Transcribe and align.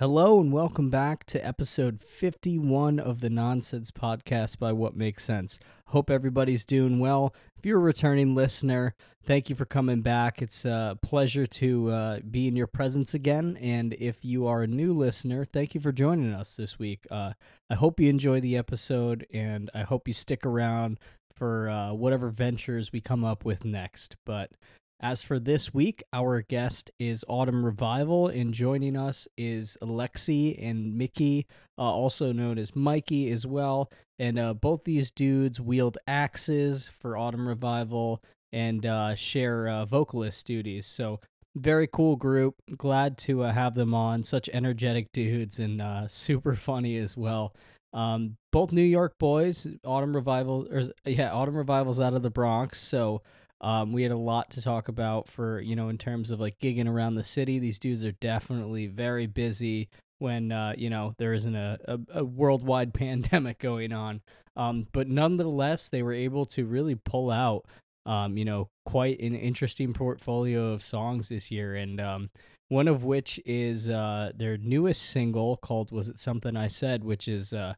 Hello 0.00 0.40
and 0.40 0.50
welcome 0.50 0.88
back 0.88 1.24
to 1.24 1.46
episode 1.46 2.02
51 2.02 2.98
of 2.98 3.20
the 3.20 3.28
Nonsense 3.28 3.90
Podcast 3.90 4.58
by 4.58 4.72
What 4.72 4.96
Makes 4.96 5.24
Sense. 5.26 5.60
Hope 5.88 6.08
everybody's 6.08 6.64
doing 6.64 7.00
well. 7.00 7.34
If 7.58 7.66
you're 7.66 7.76
a 7.76 7.82
returning 7.82 8.34
listener, 8.34 8.94
thank 9.26 9.50
you 9.50 9.56
for 9.56 9.66
coming 9.66 10.00
back. 10.00 10.40
It's 10.40 10.64
a 10.64 10.96
pleasure 11.02 11.46
to 11.46 11.90
uh, 11.90 12.20
be 12.30 12.48
in 12.48 12.56
your 12.56 12.66
presence 12.66 13.12
again. 13.12 13.58
And 13.60 13.92
if 13.92 14.24
you 14.24 14.46
are 14.46 14.62
a 14.62 14.66
new 14.66 14.94
listener, 14.94 15.44
thank 15.44 15.74
you 15.74 15.82
for 15.82 15.92
joining 15.92 16.32
us 16.32 16.56
this 16.56 16.78
week. 16.78 17.06
Uh, 17.10 17.34
I 17.68 17.74
hope 17.74 18.00
you 18.00 18.08
enjoy 18.08 18.40
the 18.40 18.56
episode 18.56 19.26
and 19.34 19.68
I 19.74 19.82
hope 19.82 20.08
you 20.08 20.14
stick 20.14 20.46
around 20.46 20.98
for 21.36 21.68
uh, 21.68 21.92
whatever 21.92 22.30
ventures 22.30 22.90
we 22.90 23.02
come 23.02 23.22
up 23.22 23.44
with 23.44 23.66
next. 23.66 24.16
But 24.24 24.50
as 25.02 25.22
for 25.22 25.38
this 25.38 25.72
week, 25.72 26.02
our 26.12 26.42
guest 26.42 26.90
is 26.98 27.24
Autumn 27.26 27.64
Revival, 27.64 28.28
and 28.28 28.52
joining 28.52 28.96
us 28.96 29.26
is 29.38 29.78
Alexi 29.82 30.62
and 30.62 30.94
Mickey, 30.96 31.46
uh, 31.78 31.82
also 31.82 32.32
known 32.32 32.58
as 32.58 32.76
Mikey 32.76 33.30
as 33.30 33.46
well. 33.46 33.90
And 34.18 34.38
uh, 34.38 34.52
both 34.52 34.84
these 34.84 35.10
dudes 35.10 35.58
wield 35.58 35.96
axes 36.06 36.90
for 37.00 37.16
Autumn 37.16 37.48
Revival 37.48 38.22
and 38.52 38.84
uh, 38.84 39.14
share 39.14 39.68
uh, 39.68 39.86
vocalist 39.86 40.46
duties. 40.46 40.86
So, 40.86 41.20
very 41.56 41.88
cool 41.88 42.16
group. 42.16 42.56
Glad 42.76 43.16
to 43.18 43.42
uh, 43.42 43.52
have 43.52 43.74
them 43.74 43.94
on. 43.94 44.22
Such 44.22 44.50
energetic 44.52 45.10
dudes 45.12 45.58
and 45.58 45.80
uh, 45.80 46.06
super 46.08 46.54
funny 46.54 46.98
as 46.98 47.16
well. 47.16 47.54
Um, 47.94 48.36
both 48.52 48.70
New 48.70 48.82
York 48.82 49.14
boys. 49.18 49.66
Autumn 49.84 50.14
Revival, 50.14 50.68
or 50.70 50.82
yeah, 51.06 51.32
Autumn 51.32 51.56
Revival's 51.56 52.00
out 52.00 52.12
of 52.12 52.22
the 52.22 52.30
Bronx. 52.30 52.78
So, 52.78 53.22
um, 53.60 53.92
we 53.92 54.02
had 54.02 54.12
a 54.12 54.18
lot 54.18 54.50
to 54.50 54.62
talk 54.62 54.88
about 54.88 55.28
for 55.28 55.60
you 55.60 55.76
know 55.76 55.88
in 55.88 55.98
terms 55.98 56.30
of 56.30 56.40
like 56.40 56.58
gigging 56.58 56.88
around 56.88 57.14
the 57.14 57.24
city. 57.24 57.58
These 57.58 57.78
dudes 57.78 58.04
are 58.04 58.12
definitely 58.12 58.86
very 58.86 59.26
busy 59.26 59.88
when 60.18 60.52
uh, 60.52 60.74
you 60.76 60.88
know 60.88 61.14
there 61.18 61.34
isn't 61.34 61.54
a, 61.54 61.78
a, 61.86 61.98
a 62.20 62.24
worldwide 62.24 62.94
pandemic 62.94 63.58
going 63.58 63.92
on. 63.92 64.20
Um, 64.56 64.86
but 64.92 65.08
nonetheless, 65.08 65.88
they 65.88 66.02
were 66.02 66.12
able 66.12 66.46
to 66.46 66.66
really 66.66 66.94
pull 66.94 67.30
out 67.30 67.66
um, 68.06 68.38
you 68.38 68.44
know 68.44 68.68
quite 68.86 69.20
an 69.20 69.34
interesting 69.34 69.92
portfolio 69.92 70.72
of 70.72 70.82
songs 70.82 71.28
this 71.28 71.50
year, 71.50 71.76
and 71.76 72.00
um, 72.00 72.30
one 72.68 72.88
of 72.88 73.04
which 73.04 73.38
is 73.44 73.88
uh, 73.88 74.32
their 74.34 74.56
newest 74.56 75.02
single 75.02 75.58
called 75.58 75.92
"Was 75.92 76.08
It 76.08 76.18
Something 76.18 76.56
I 76.56 76.68
Said," 76.68 77.04
which 77.04 77.28
is 77.28 77.52
uh, 77.52 77.74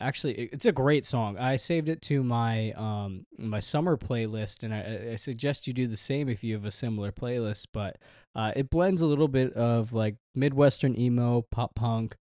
actually 0.00 0.34
it's 0.52 0.66
a 0.66 0.72
great 0.72 1.06
song. 1.06 1.38
I 1.38 1.56
saved 1.56 1.88
it 1.88 2.02
to 2.02 2.22
my 2.22 2.72
um 2.72 3.26
my 3.38 3.60
summer 3.60 3.96
playlist 3.96 4.62
and 4.62 4.74
i, 4.74 5.12
I 5.12 5.16
suggest 5.16 5.66
you 5.66 5.72
do 5.72 5.86
the 5.86 5.96
same 5.96 6.28
if 6.28 6.42
you 6.44 6.54
have 6.54 6.64
a 6.64 6.70
similar 6.70 7.12
playlist 7.12 7.66
but 7.72 7.96
uh, 8.34 8.52
it 8.54 8.70
blends 8.70 9.02
a 9.02 9.06
little 9.06 9.28
bit 9.28 9.52
of 9.54 9.92
like 9.92 10.16
midwestern 10.34 10.98
emo 10.98 11.42
pop 11.50 11.74
punk 11.74 12.16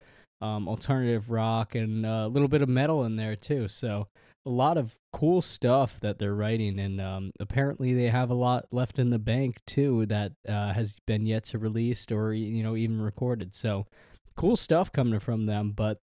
um, 0.44 0.68
alternative 0.68 1.32
rock 1.32 1.74
and 1.74 2.06
uh, 2.06 2.24
a 2.26 2.28
little 2.28 2.50
bit 2.50 2.62
of 2.62 2.68
metal 2.68 3.06
in 3.06 3.16
there 3.16 3.36
too. 3.36 3.70
So 3.70 4.08
a 4.46 4.50
lot 4.50 4.78
of 4.78 4.94
cool 5.14 5.42
stuff 5.42 5.98
that 6.02 6.20
they're 6.20 6.36
writing 6.36 6.80
and 6.80 7.00
um, 7.00 7.32
apparently 7.40 7.94
they 7.94 8.10
have 8.10 8.30
a 8.30 8.36
lot 8.36 8.66
left 8.70 9.00
in 9.00 9.10
the 9.10 9.20
bank 9.20 9.62
too 9.66 10.06
that 10.08 10.34
uh, 10.48 10.74
has 10.74 10.98
been 11.08 11.26
yet 11.26 11.46
to 11.46 11.58
released 11.58 12.12
or 12.12 12.34
you 12.34 12.62
know 12.62 12.76
even 12.76 13.02
recorded. 13.02 13.56
So 13.56 13.88
cool 14.36 14.58
stuff 14.58 14.92
coming 14.92 15.20
from 15.20 15.46
them 15.46 15.72
but 15.72 16.00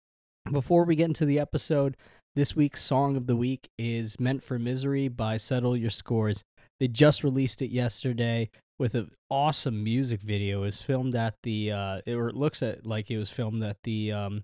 before 0.51 0.85
we 0.85 0.95
get 0.95 1.05
into 1.05 1.25
the 1.25 1.39
episode, 1.39 1.97
this 2.35 2.55
week's 2.55 2.81
song 2.83 3.17
of 3.17 3.27
the 3.27 3.35
week 3.35 3.69
is 3.77 4.19
Meant 4.19 4.43
for 4.43 4.59
Misery 4.59 5.07
by 5.07 5.37
Settle 5.37 5.75
Your 5.75 5.89
Scores. 5.89 6.43
They 6.79 6.87
just 6.87 7.23
released 7.23 7.61
it 7.61 7.71
yesterday 7.71 8.49
with 8.79 8.95
an 8.95 9.11
awesome 9.29 9.83
music 9.83 10.21
video. 10.21 10.61
It 10.61 10.65
was 10.65 10.81
filmed 10.81 11.15
at 11.15 11.35
the 11.43 11.71
uh 11.71 12.01
it, 12.05 12.13
or 12.13 12.29
it 12.29 12.35
looks 12.35 12.61
at 12.61 12.85
like 12.85 13.09
it 13.09 13.17
was 13.17 13.29
filmed 13.29 13.63
at 13.63 13.77
the 13.83 14.11
um 14.11 14.43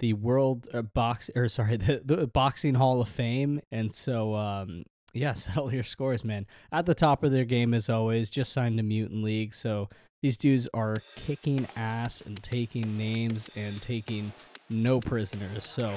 the 0.00 0.14
World 0.14 0.66
uh, 0.72 0.82
Box 0.82 1.30
or 1.36 1.48
sorry, 1.48 1.76
the, 1.78 2.00
the 2.04 2.26
Boxing 2.26 2.74
Hall 2.74 3.00
of 3.00 3.08
Fame. 3.08 3.60
And 3.70 3.92
so 3.92 4.34
um 4.34 4.84
yeah, 5.12 5.32
settle 5.34 5.72
your 5.72 5.84
scores, 5.84 6.24
man. 6.24 6.46
At 6.72 6.86
the 6.86 6.94
top 6.94 7.24
of 7.24 7.32
their 7.32 7.44
game 7.44 7.74
as 7.74 7.90
always, 7.90 8.30
just 8.30 8.52
signed 8.52 8.78
to 8.78 8.82
Mutant 8.82 9.22
League, 9.22 9.54
so 9.54 9.88
these 10.22 10.38
dudes 10.38 10.66
are 10.72 10.96
kicking 11.16 11.68
ass 11.76 12.22
and 12.22 12.42
taking 12.42 12.96
names 12.96 13.50
and 13.56 13.82
taking 13.82 14.32
no 14.70 15.00
prisoners. 15.00 15.64
So 15.64 15.94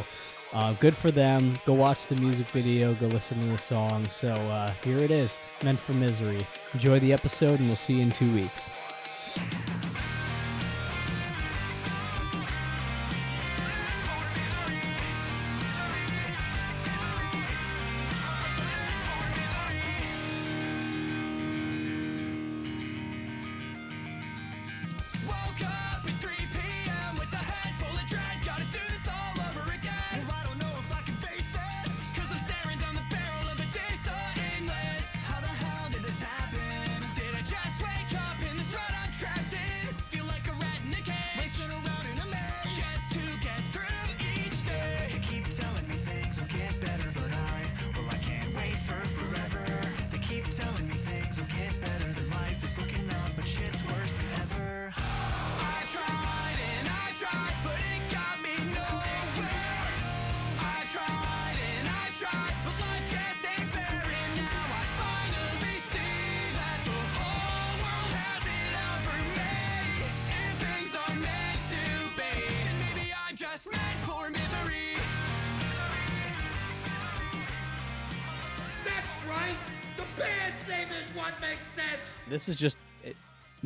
uh, 0.53 0.73
good 0.73 0.95
for 0.95 1.11
them. 1.11 1.59
Go 1.65 1.73
watch 1.73 2.07
the 2.07 2.15
music 2.15 2.47
video, 2.49 2.93
go 2.95 3.07
listen 3.07 3.39
to 3.41 3.47
the 3.47 3.57
song. 3.57 4.07
So 4.09 4.29
uh, 4.29 4.73
here 4.83 4.97
it 4.97 5.11
is 5.11 5.39
Meant 5.63 5.79
for 5.79 5.93
Misery. 5.93 6.45
Enjoy 6.73 6.99
the 6.99 7.13
episode, 7.13 7.59
and 7.59 7.67
we'll 7.67 7.75
see 7.75 7.95
you 7.95 8.01
in 8.03 8.11
two 8.11 8.33
weeks. 8.33 8.69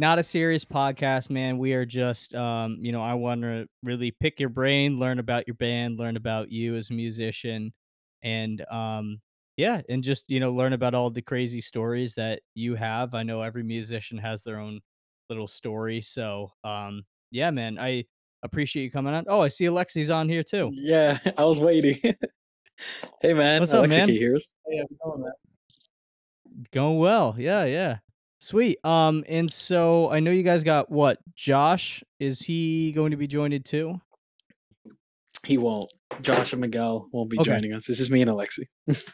Not 0.01 0.17
a 0.17 0.23
serious 0.23 0.65
podcast, 0.65 1.29
man. 1.29 1.59
We 1.59 1.73
are 1.73 1.85
just, 1.85 2.33
um, 2.33 2.79
you 2.81 2.91
know, 2.91 3.03
I 3.03 3.13
want 3.13 3.43
to 3.43 3.67
really 3.83 4.09
pick 4.09 4.39
your 4.39 4.49
brain, 4.49 4.97
learn 4.97 5.19
about 5.19 5.45
your 5.45 5.53
band, 5.53 5.99
learn 5.99 6.17
about 6.17 6.51
you 6.51 6.75
as 6.75 6.89
a 6.89 6.93
musician, 6.93 7.71
and 8.23 8.65
um, 8.71 9.21
yeah, 9.57 9.83
and 9.89 10.03
just 10.03 10.27
you 10.27 10.39
know, 10.39 10.53
learn 10.53 10.73
about 10.73 10.95
all 10.95 11.11
the 11.11 11.21
crazy 11.21 11.61
stories 11.61 12.15
that 12.15 12.41
you 12.55 12.73
have. 12.73 13.13
I 13.13 13.21
know 13.21 13.41
every 13.41 13.61
musician 13.61 14.17
has 14.17 14.41
their 14.41 14.57
own 14.57 14.79
little 15.29 15.47
story, 15.47 16.01
so 16.01 16.51
um, 16.63 17.03
yeah, 17.29 17.51
man, 17.51 17.77
I 17.77 18.05
appreciate 18.41 18.85
you 18.85 18.91
coming 18.91 19.13
on. 19.13 19.25
Oh, 19.27 19.41
I 19.41 19.49
see 19.49 19.65
Alexi's 19.65 20.09
on 20.09 20.27
here 20.27 20.43
too. 20.43 20.71
Yeah, 20.73 21.19
I 21.37 21.43
was 21.43 21.59
waiting. 21.59 21.99
hey, 23.21 23.33
man, 23.35 23.59
what's 23.59 23.71
up, 23.71 23.87
man? 23.87 24.09
Here. 24.09 24.35
Hey, 24.65 24.79
how's 24.79 24.91
it 24.91 24.97
going, 25.05 25.21
man? 25.21 25.33
Going 26.71 26.97
well, 26.97 27.35
yeah, 27.37 27.65
yeah. 27.65 27.97
Sweet. 28.41 28.83
Um, 28.83 29.23
and 29.29 29.51
so 29.51 30.09
I 30.09 30.19
know 30.19 30.31
you 30.31 30.41
guys 30.41 30.63
got 30.63 30.89
what? 30.89 31.19
Josh, 31.35 32.03
is 32.19 32.41
he 32.41 32.91
going 32.91 33.11
to 33.11 33.17
be 33.17 33.27
joined 33.27 33.63
too? 33.63 34.01
He 35.45 35.59
won't. 35.59 35.93
Josh 36.21 36.51
and 36.51 36.59
Miguel 36.61 37.07
won't 37.11 37.29
be 37.29 37.39
Okay. 37.39 37.51
joining 37.51 37.73
us. 37.73 37.87
It's 37.87 37.99
just 37.99 38.09
me 38.09 38.21
and 38.21 38.29
Alexi. 38.31 38.65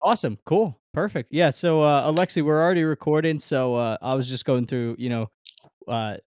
Awesome. 0.00 0.38
Cool. 0.46 0.78
Perfect. 0.94 1.32
Yeah. 1.32 1.50
So, 1.50 1.82
uh, 1.82 2.08
Alexi, 2.08 2.40
we're 2.40 2.62
already 2.62 2.84
recording. 2.84 3.40
So, 3.40 3.74
uh, 3.74 3.96
I 4.00 4.14
was 4.14 4.28
just 4.28 4.44
going 4.44 4.64
through, 4.64 4.94
you 4.96 5.08
know, 5.08 5.26
uh, 5.88 6.18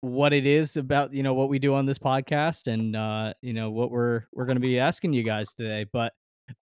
what 0.00 0.32
it 0.32 0.46
is 0.46 0.78
about, 0.78 1.12
you 1.12 1.22
know, 1.22 1.34
what 1.34 1.50
we 1.50 1.58
do 1.58 1.74
on 1.74 1.84
this 1.84 1.98
podcast 1.98 2.66
and, 2.66 2.96
uh, 2.96 3.34
you 3.42 3.52
know, 3.52 3.70
what 3.70 3.90
we're, 3.90 4.22
we're 4.32 4.46
going 4.46 4.56
to 4.56 4.60
be 4.60 4.78
asking 4.78 5.12
you 5.12 5.22
guys 5.22 5.52
today. 5.52 5.84
But 5.92 6.14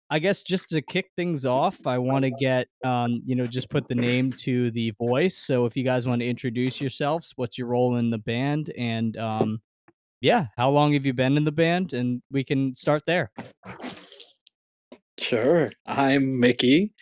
I 0.09 0.19
guess 0.19 0.43
just 0.43 0.69
to 0.69 0.81
kick 0.81 1.09
things 1.15 1.45
off, 1.45 1.87
I 1.87 1.97
want 1.97 2.25
to 2.25 2.31
get, 2.31 2.67
um, 2.83 3.21
you 3.25 3.35
know, 3.35 3.47
just 3.47 3.69
put 3.69 3.87
the 3.87 3.95
name 3.95 4.31
to 4.33 4.69
the 4.71 4.91
voice. 4.99 5.35
So 5.35 5.65
if 5.65 5.75
you 5.75 5.83
guys 5.83 6.05
want 6.05 6.21
to 6.21 6.27
introduce 6.27 6.79
yourselves, 6.79 7.33
what's 7.35 7.57
your 7.57 7.67
role 7.67 7.97
in 7.97 8.11
the 8.11 8.19
band? 8.19 8.71
And, 8.77 9.17
um, 9.17 9.61
yeah, 10.21 10.47
how 10.57 10.69
long 10.69 10.93
have 10.93 11.05
you 11.05 11.13
been 11.13 11.37
in 11.37 11.43
the 11.43 11.51
band? 11.51 11.93
And 11.93 12.21
we 12.31 12.43
can 12.43 12.75
start 12.75 13.03
there. 13.05 13.31
Sure. 15.17 15.71
I'm 15.85 16.39
Mickey. 16.39 16.93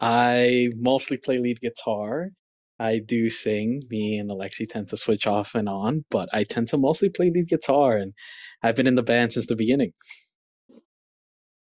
I 0.00 0.70
mostly 0.76 1.16
play 1.16 1.38
lead 1.38 1.60
guitar. 1.60 2.30
I 2.80 3.00
do 3.04 3.28
sing. 3.28 3.82
Me 3.90 4.18
and 4.18 4.30
Alexi 4.30 4.68
tend 4.68 4.88
to 4.88 4.96
switch 4.96 5.26
off 5.26 5.54
and 5.54 5.68
on, 5.68 6.04
but 6.10 6.28
I 6.32 6.44
tend 6.44 6.68
to 6.68 6.78
mostly 6.78 7.08
play 7.08 7.30
lead 7.34 7.48
guitar, 7.48 7.96
and 7.96 8.14
I've 8.62 8.76
been 8.76 8.86
in 8.86 8.94
the 8.94 9.02
band 9.02 9.32
since 9.32 9.46
the 9.46 9.56
beginning. 9.56 9.92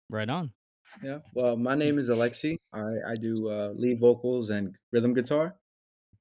Right 0.08 0.28
on. 0.28 0.52
Yeah. 1.02 1.18
Well, 1.34 1.56
my 1.56 1.74
name 1.74 1.98
is 1.98 2.08
Alexi. 2.10 2.56
I 2.72 3.12
I 3.12 3.14
do 3.16 3.48
uh, 3.50 3.72
lead 3.76 4.00
vocals 4.00 4.50
and 4.50 4.76
rhythm 4.92 5.14
guitar, 5.14 5.56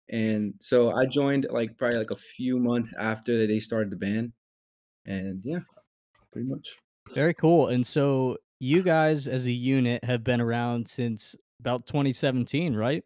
and 0.09 0.55
so 0.61 0.91
I 0.91 1.05
joined 1.07 1.47
like 1.51 1.77
probably 1.77 1.99
like 1.99 2.11
a 2.11 2.17
few 2.17 2.59
months 2.59 2.93
after 2.99 3.47
they 3.47 3.59
started 3.59 3.91
the 3.91 3.97
band, 3.97 4.33
and 5.05 5.41
yeah, 5.45 5.61
pretty 6.31 6.47
much. 6.49 6.77
Very 7.13 7.33
cool. 7.33 7.67
And 7.67 7.85
so 7.85 8.37
you 8.59 8.83
guys 8.83 9.27
as 9.27 9.45
a 9.45 9.51
unit 9.51 10.03
have 10.03 10.23
been 10.23 10.41
around 10.41 10.87
since 10.87 11.35
about 11.59 11.87
2017, 11.87 12.75
right? 12.75 13.03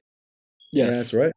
Yeah, 0.71 0.91
that's 0.97 1.13
Yes. 1.13 1.13
right. 1.13 1.31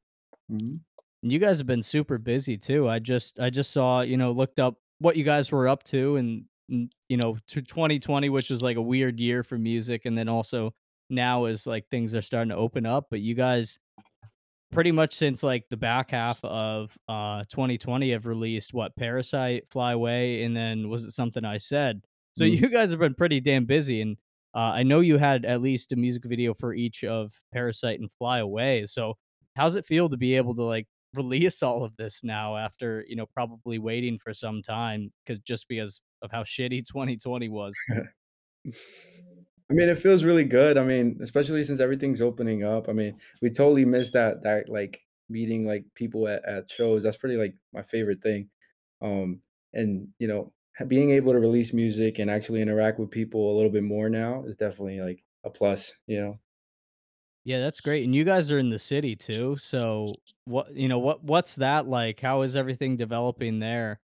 hmm 0.48 0.76
And 1.22 1.32
you 1.32 1.38
guys 1.38 1.58
have 1.58 1.66
been 1.66 1.82
super 1.82 2.18
busy 2.18 2.56
too. 2.58 2.88
I 2.88 2.98
just 2.98 3.40
I 3.40 3.50
just 3.50 3.72
saw, 3.72 4.02
you 4.02 4.16
know, 4.16 4.32
looked 4.32 4.58
up 4.58 4.78
what 4.98 5.16
you 5.16 5.24
guys 5.24 5.50
were 5.52 5.68
up 5.68 5.82
to 5.84 6.16
and, 6.16 6.28
and 6.28 6.46
you 6.68 7.16
know, 7.16 7.36
to 7.48 7.62
2020, 7.62 8.28
which 8.28 8.50
was 8.50 8.62
like 8.62 8.76
a 8.76 8.82
weird 8.82 9.20
year 9.20 9.42
for 9.42 9.58
music, 9.58 10.02
and 10.04 10.16
then 10.16 10.28
also 10.28 10.74
now 11.10 11.46
is 11.46 11.66
like 11.66 11.88
things 11.90 12.14
are 12.14 12.22
starting 12.22 12.50
to 12.50 12.56
open 12.56 12.86
up. 12.86 13.06
But 13.10 13.20
you 13.20 13.34
guys 13.34 13.78
pretty 14.72 14.92
much 14.92 15.14
since 15.14 15.42
like 15.42 15.64
the 15.70 15.76
back 15.76 16.10
half 16.10 16.42
of 16.44 16.96
uh 17.08 17.44
2020 17.48 18.10
have 18.12 18.26
released 18.26 18.74
what 18.74 18.96
Parasite, 18.96 19.68
Fly 19.68 19.92
Away, 19.92 20.42
and 20.44 20.56
then 20.56 20.88
was 20.88 21.04
it 21.04 21.12
something 21.12 21.44
I 21.44 21.58
said? 21.58 22.02
So 22.32 22.44
hmm 22.44 22.44
you 22.44 22.68
guys 22.68 22.90
have 22.90 23.00
been 23.00 23.14
pretty 23.14 23.40
damn 23.40 23.66
busy, 23.66 24.00
and 24.00 24.16
uh, 24.54 24.58
I 24.74 24.82
know 24.82 25.00
you 25.00 25.18
had 25.18 25.44
at 25.44 25.60
least 25.60 25.92
a 25.92 25.96
music 25.96 26.24
video 26.24 26.54
for 26.54 26.74
each 26.74 27.04
of 27.04 27.40
Parasite 27.52 28.00
and 28.00 28.10
Fly 28.12 28.38
Away. 28.38 28.86
So 28.86 29.14
how's 29.56 29.76
it 29.76 29.86
feel 29.86 30.08
to 30.08 30.16
be 30.16 30.36
able 30.36 30.54
to 30.56 30.62
like 30.62 30.86
release 31.14 31.62
all 31.62 31.84
of 31.84 31.96
this 31.96 32.24
now 32.24 32.56
after 32.56 33.04
you 33.06 33.14
know 33.16 33.26
probably 33.26 33.78
waiting 33.78 34.18
for 34.18 34.34
some 34.34 34.62
time 34.62 35.12
because 35.24 35.40
just 35.40 35.68
because 35.68 36.00
of 36.24 36.32
how 36.32 36.42
shitty 36.42 36.84
2020 36.86 37.48
was? 37.48 37.74
I 39.70 39.72
mean, 39.72 39.88
it 39.88 39.98
feels 39.98 40.24
really 40.24 40.44
good. 40.44 40.76
I 40.76 40.84
mean, 40.84 41.18
especially 41.22 41.64
since 41.64 41.80
everything's 41.80 42.20
opening 42.20 42.64
up. 42.64 42.88
I 42.88 42.92
mean, 42.92 43.18
we 43.40 43.50
totally 43.50 43.84
missed 43.84 44.12
that 44.14 44.42
that 44.42 44.68
like 44.68 45.00
meeting 45.28 45.66
like 45.66 45.84
people 45.94 46.28
at, 46.28 46.44
at 46.44 46.70
shows. 46.70 47.02
That's 47.02 47.16
pretty 47.16 47.36
like 47.36 47.54
my 47.72 47.82
favorite 47.82 48.22
thing. 48.22 48.48
Um, 49.00 49.40
and 49.72 50.08
you 50.18 50.28
know, 50.28 50.52
being 50.86 51.10
able 51.10 51.32
to 51.32 51.40
release 51.40 51.72
music 51.72 52.18
and 52.18 52.30
actually 52.30 52.60
interact 52.60 52.98
with 52.98 53.10
people 53.10 53.52
a 53.52 53.56
little 53.56 53.70
bit 53.70 53.84
more 53.84 54.08
now 54.08 54.44
is 54.46 54.56
definitely 54.56 55.00
like 55.00 55.24
a 55.44 55.50
plus. 55.50 55.92
You 56.06 56.20
know. 56.20 56.38
Yeah, 57.44 57.60
that's 57.60 57.80
great. 57.80 58.04
And 58.04 58.14
you 58.14 58.24
guys 58.24 58.50
are 58.50 58.58
in 58.58 58.70
the 58.70 58.78
city 58.78 59.14
too. 59.16 59.56
So 59.58 60.14
what 60.44 60.74
you 60.74 60.88
know 60.88 60.98
what 60.98 61.22
what's 61.24 61.54
that 61.56 61.86
like? 61.86 62.20
How 62.20 62.42
is 62.42 62.56
everything 62.56 62.96
developing 62.96 63.58
there? 63.60 64.00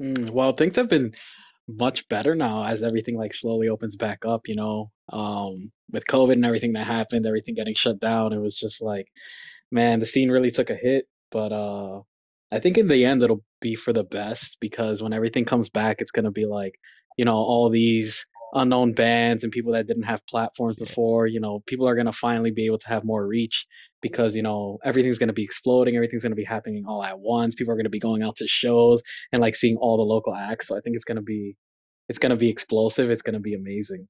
Mm, 0.00 0.30
well, 0.30 0.52
things 0.52 0.76
have 0.76 0.88
been 0.88 1.14
much 1.68 2.08
better 2.08 2.34
now 2.34 2.64
as 2.64 2.82
everything 2.82 3.16
like 3.16 3.34
slowly 3.34 3.68
opens 3.68 3.96
back 3.96 4.24
up, 4.24 4.48
you 4.48 4.54
know. 4.54 4.90
Um, 5.12 5.70
with 5.90 6.06
COVID 6.06 6.32
and 6.34 6.44
everything 6.44 6.72
that 6.74 6.86
happened, 6.86 7.26
everything 7.26 7.54
getting 7.54 7.74
shut 7.74 7.98
down, 8.00 8.32
it 8.32 8.38
was 8.38 8.56
just 8.56 8.82
like, 8.82 9.06
man, 9.70 10.00
the 10.00 10.06
scene 10.06 10.30
really 10.30 10.50
took 10.50 10.70
a 10.70 10.74
hit. 10.74 11.06
But 11.30 11.52
uh, 11.52 12.02
I 12.52 12.60
think 12.60 12.78
in 12.78 12.88
the 12.88 13.04
end 13.04 13.22
it'll 13.22 13.44
be 13.60 13.74
for 13.74 13.92
the 13.92 14.04
best 14.04 14.58
because 14.60 15.02
when 15.02 15.12
everything 15.12 15.44
comes 15.44 15.68
back, 15.70 16.00
it's 16.00 16.10
gonna 16.10 16.30
be 16.30 16.46
like, 16.46 16.74
you 17.16 17.24
know, 17.24 17.36
all 17.36 17.70
these 17.70 18.26
unknown 18.54 18.92
bands 18.92 19.42
and 19.44 19.52
people 19.52 19.72
that 19.72 19.86
didn't 19.86 20.04
have 20.04 20.26
platforms 20.26 20.76
before, 20.76 21.26
you 21.26 21.40
know, 21.40 21.60
people 21.66 21.86
are 21.88 21.94
gonna 21.96 22.12
finally 22.12 22.50
be 22.50 22.66
able 22.66 22.78
to 22.78 22.88
have 22.88 23.04
more 23.04 23.26
reach 23.26 23.66
because, 24.00 24.34
you 24.34 24.42
know, 24.42 24.78
everything's 24.84 25.18
gonna 25.18 25.32
be 25.32 25.42
exploding, 25.44 25.96
everything's 25.96 26.22
gonna 26.22 26.34
be 26.34 26.44
happening 26.44 26.84
all 26.86 27.02
at 27.04 27.18
once. 27.18 27.54
People 27.54 27.72
are 27.72 27.76
gonna 27.76 27.88
be 27.88 27.98
going 27.98 28.22
out 28.22 28.36
to 28.36 28.46
shows 28.46 29.02
and 29.32 29.40
like 29.40 29.54
seeing 29.54 29.76
all 29.76 29.96
the 29.96 30.02
local 30.02 30.34
acts. 30.34 30.68
So 30.68 30.76
I 30.76 30.80
think 30.80 30.96
it's 30.96 31.04
gonna 31.04 31.22
be 31.22 31.56
it's 32.08 32.18
gonna 32.18 32.36
be 32.36 32.48
explosive. 32.48 33.10
It's 33.10 33.22
gonna 33.22 33.40
be 33.40 33.54
amazing. 33.54 34.08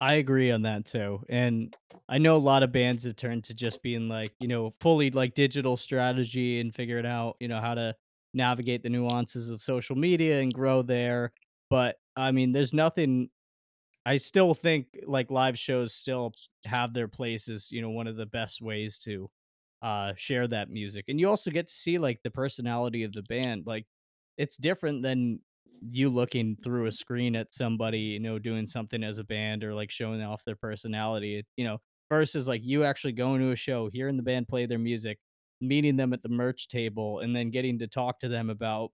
I 0.00 0.14
agree 0.14 0.50
on 0.50 0.62
that 0.62 0.86
too. 0.86 1.22
And 1.28 1.76
I 2.08 2.18
know 2.18 2.36
a 2.36 2.38
lot 2.38 2.62
of 2.62 2.72
bands 2.72 3.04
have 3.04 3.16
turned 3.16 3.44
to 3.44 3.54
just 3.54 3.82
being 3.82 4.08
like, 4.08 4.32
you 4.40 4.48
know, 4.48 4.74
fully 4.80 5.10
like 5.10 5.34
digital 5.34 5.76
strategy 5.76 6.60
and 6.60 6.74
figuring 6.74 7.06
out, 7.06 7.36
you 7.38 7.48
know, 7.48 7.60
how 7.60 7.74
to 7.74 7.94
navigate 8.32 8.82
the 8.82 8.88
nuances 8.88 9.50
of 9.50 9.60
social 9.60 9.96
media 9.96 10.40
and 10.40 10.54
grow 10.54 10.82
there. 10.82 11.32
But 11.68 11.96
I 12.20 12.32
mean, 12.32 12.52
there's 12.52 12.74
nothing 12.74 13.30
I 14.06 14.16
still 14.18 14.54
think 14.54 14.88
like 15.06 15.30
live 15.30 15.58
shows 15.58 15.94
still 15.94 16.32
have 16.66 16.94
their 16.94 17.08
places, 17.08 17.70
you 17.70 17.82
know, 17.82 17.90
one 17.90 18.06
of 18.06 18.16
the 18.16 18.26
best 18.26 18.62
ways 18.62 18.98
to 19.00 19.30
uh 19.82 20.14
share 20.16 20.48
that 20.48 20.70
music. 20.70 21.06
And 21.08 21.20
you 21.20 21.28
also 21.28 21.50
get 21.50 21.68
to 21.68 21.74
see 21.74 21.98
like 21.98 22.22
the 22.22 22.30
personality 22.30 23.04
of 23.04 23.12
the 23.12 23.22
band. 23.22 23.66
Like 23.66 23.86
it's 24.38 24.56
different 24.56 25.02
than 25.02 25.40
you 25.90 26.08
looking 26.10 26.56
through 26.62 26.86
a 26.86 26.92
screen 26.92 27.36
at 27.36 27.54
somebody, 27.54 28.00
you 28.00 28.20
know, 28.20 28.38
doing 28.38 28.66
something 28.66 29.02
as 29.04 29.18
a 29.18 29.24
band 29.24 29.64
or 29.64 29.74
like 29.74 29.90
showing 29.90 30.22
off 30.22 30.44
their 30.44 30.56
personality, 30.56 31.44
you 31.56 31.64
know, 31.64 31.78
versus 32.10 32.48
like 32.48 32.62
you 32.64 32.84
actually 32.84 33.12
going 33.12 33.40
to 33.40 33.50
a 33.52 33.56
show, 33.56 33.88
hearing 33.88 34.16
the 34.16 34.22
band 34.22 34.48
play 34.48 34.66
their 34.66 34.78
music, 34.78 35.18
meeting 35.60 35.96
them 35.96 36.12
at 36.12 36.22
the 36.22 36.28
merch 36.28 36.68
table 36.68 37.20
and 37.20 37.34
then 37.34 37.50
getting 37.50 37.78
to 37.78 37.86
talk 37.86 38.20
to 38.20 38.28
them 38.28 38.50
about 38.50 38.92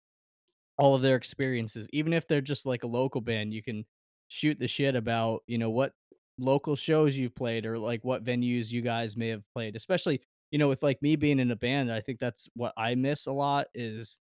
all 0.79 0.95
of 0.95 1.03
their 1.03 1.17
experiences. 1.17 1.89
Even 1.93 2.13
if 2.13 2.27
they're 2.27 2.41
just 2.41 2.67
like 2.67 2.85
a 2.85 2.89
local 2.89 3.21
band, 3.21 3.55
you 3.55 3.63
can 3.63 3.85
shoot 4.29 4.59
the 4.59 4.69
shit 4.69 4.95
about, 4.97 5.43
you 5.47 5.59
know, 5.59 5.71
what 5.71 5.93
local 6.39 6.77
shows 6.77 7.17
you've 7.17 7.35
played 7.35 7.65
or 7.65 7.79
like 7.79 8.05
what 8.05 8.25
venues 8.25 8.71
you 8.71 8.83
guys 8.83 9.17
may 9.17 9.29
have 9.29 9.43
played. 9.53 9.77
Especially, 9.77 10.21
you 10.51 10.59
know, 10.59 10.69
with 10.69 10.83
like 10.83 11.01
me 11.03 11.17
being 11.17 11.39
in 11.39 11.51
a 11.51 11.57
band, 11.57 11.91
I 11.93 12.01
think 12.01 12.19
that's 12.21 12.49
what 12.55 12.73
I 12.77 12.95
miss 12.95 13.27
a 13.27 13.33
lot 13.33 13.67
is 13.75 14.19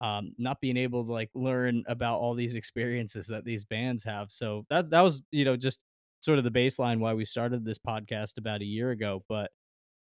um 0.00 0.32
not 0.38 0.60
being 0.60 0.76
able 0.76 1.04
to 1.04 1.10
like 1.12 1.30
learn 1.34 1.82
about 1.88 2.20
all 2.20 2.34
these 2.34 2.54
experiences 2.54 3.26
that 3.26 3.44
these 3.44 3.64
bands 3.64 4.04
have. 4.04 4.30
So 4.30 4.64
that 4.70 4.90
that 4.90 5.00
was, 5.02 5.22
you 5.32 5.44
know, 5.44 5.56
just 5.56 5.84
sort 6.20 6.38
of 6.38 6.44
the 6.44 6.50
baseline 6.50 6.98
why 7.00 7.14
we 7.14 7.24
started 7.24 7.64
this 7.64 7.78
podcast 7.78 8.38
about 8.38 8.60
a 8.62 8.64
year 8.64 8.90
ago, 8.90 9.24
but 9.28 9.50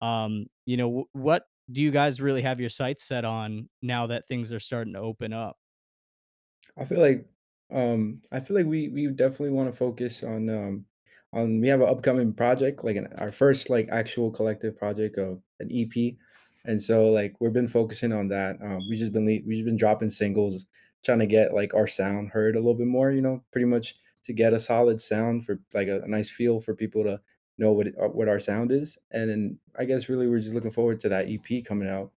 um, 0.03 0.47
you 0.67 0.77
know, 0.77 1.09
wh- 1.13 1.17
what 1.17 1.45
do 1.73 1.83
you 1.83 1.91
guys 1.91 2.21
really 2.21 2.43
have 2.43 2.61
your 2.61 2.71
sights 2.71 3.05
set 3.05 3.25
on 3.25 3.69
now 3.83 4.07
that 4.09 4.27
things 4.29 4.53
are 4.53 4.61
starting 4.61 4.95
to 4.95 5.01
open 5.01 5.33
up? 5.33 5.57
I 6.79 6.85
feel 6.85 7.01
like 7.01 7.27
um 7.71 8.21
I 8.31 8.41
feel 8.41 8.57
like 8.57 8.67
we 8.67 8.89
we 8.89 9.07
definitely 9.09 9.51
want 9.51 9.71
to 9.71 9.77
focus 9.77 10.23
on 10.23 10.49
um 10.49 10.85
on 11.33 11.61
we 11.61 11.69
have 11.69 11.81
an 11.81 11.89
upcoming 11.89 12.33
project 12.33 12.85
like 12.85 12.97
an, 12.97 13.09
our 13.19 13.33
first 13.33 13.71
like 13.71 13.89
actual 13.91 14.31
collective 14.31 14.77
project 14.79 15.19
of 15.19 15.41
an 15.61 15.69
EP 15.73 16.17
and 16.67 16.81
so 16.81 17.11
like 17.11 17.35
we've 17.41 17.53
been 17.53 17.69
focusing 17.69 18.13
on 18.13 18.29
that 18.29 18.57
um 18.63 18.81
we 18.89 18.97
just 18.97 19.13
been 19.13 19.27
le- 19.27 19.47
we 19.47 19.55
just 19.55 19.65
been 19.65 19.77
dropping 19.77 20.11
singles 20.11 20.67
trying 21.05 21.19
to 21.19 21.27
get 21.27 21.55
like 21.55 21.75
our 21.75 21.87
sound 21.87 22.31
heard 22.31 22.57
a 22.57 22.59
little 22.59 22.75
bit 22.75 22.87
more 22.87 23.11
you 23.11 23.23
know 23.23 23.43
pretty 23.53 23.67
much 23.67 23.97
to 24.23 24.33
get 24.33 24.55
a 24.55 24.61
solid 24.61 25.01
sound 25.01 25.45
for 25.45 25.59
like 25.75 25.89
a, 25.89 26.01
a 26.03 26.09
nice 26.09 26.31
feel 26.31 26.61
for 26.61 26.75
people 26.75 27.05
to 27.05 27.21
know 27.59 27.73
what 27.73 27.87
it, 27.87 27.95
uh, 28.01 28.09
what 28.09 28.29
our 28.29 28.41
sound 28.41 28.73
is 28.73 28.99
and 29.11 29.31
then 29.31 29.59
I 29.79 29.85
guess 29.85 30.09
really 30.09 30.29
we're 30.29 30.41
just 30.41 30.55
looking 30.55 30.73
forward 30.73 31.01
to 31.01 31.09
that 31.11 31.29
EP 31.29 31.65
coming 31.65 31.89
out 31.89 32.11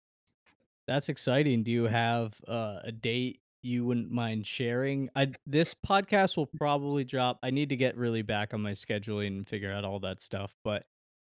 That's 0.87 1.09
exciting. 1.09 1.63
Do 1.63 1.71
you 1.71 1.85
have 1.85 2.35
uh, 2.47 2.81
a 2.85 2.93
date 2.93 3.41
you 3.65 3.85
wouldn't 3.85 4.11
mind 4.11 4.47
sharing? 4.47 5.09
I 5.17 5.33
this 5.47 5.75
podcast 5.75 6.37
will 6.37 6.47
probably 6.47 7.05
drop. 7.05 7.39
I 7.43 7.51
need 7.51 7.69
to 7.71 7.77
get 7.77 7.97
really 7.97 8.23
back 8.23 8.55
on 8.55 8.61
my 8.61 8.73
scheduling 8.73 9.29
and 9.29 9.49
figure 9.49 9.73
out 9.73 9.85
all 9.85 10.01
that 10.01 10.21
stuff, 10.21 10.55
but 10.65 10.85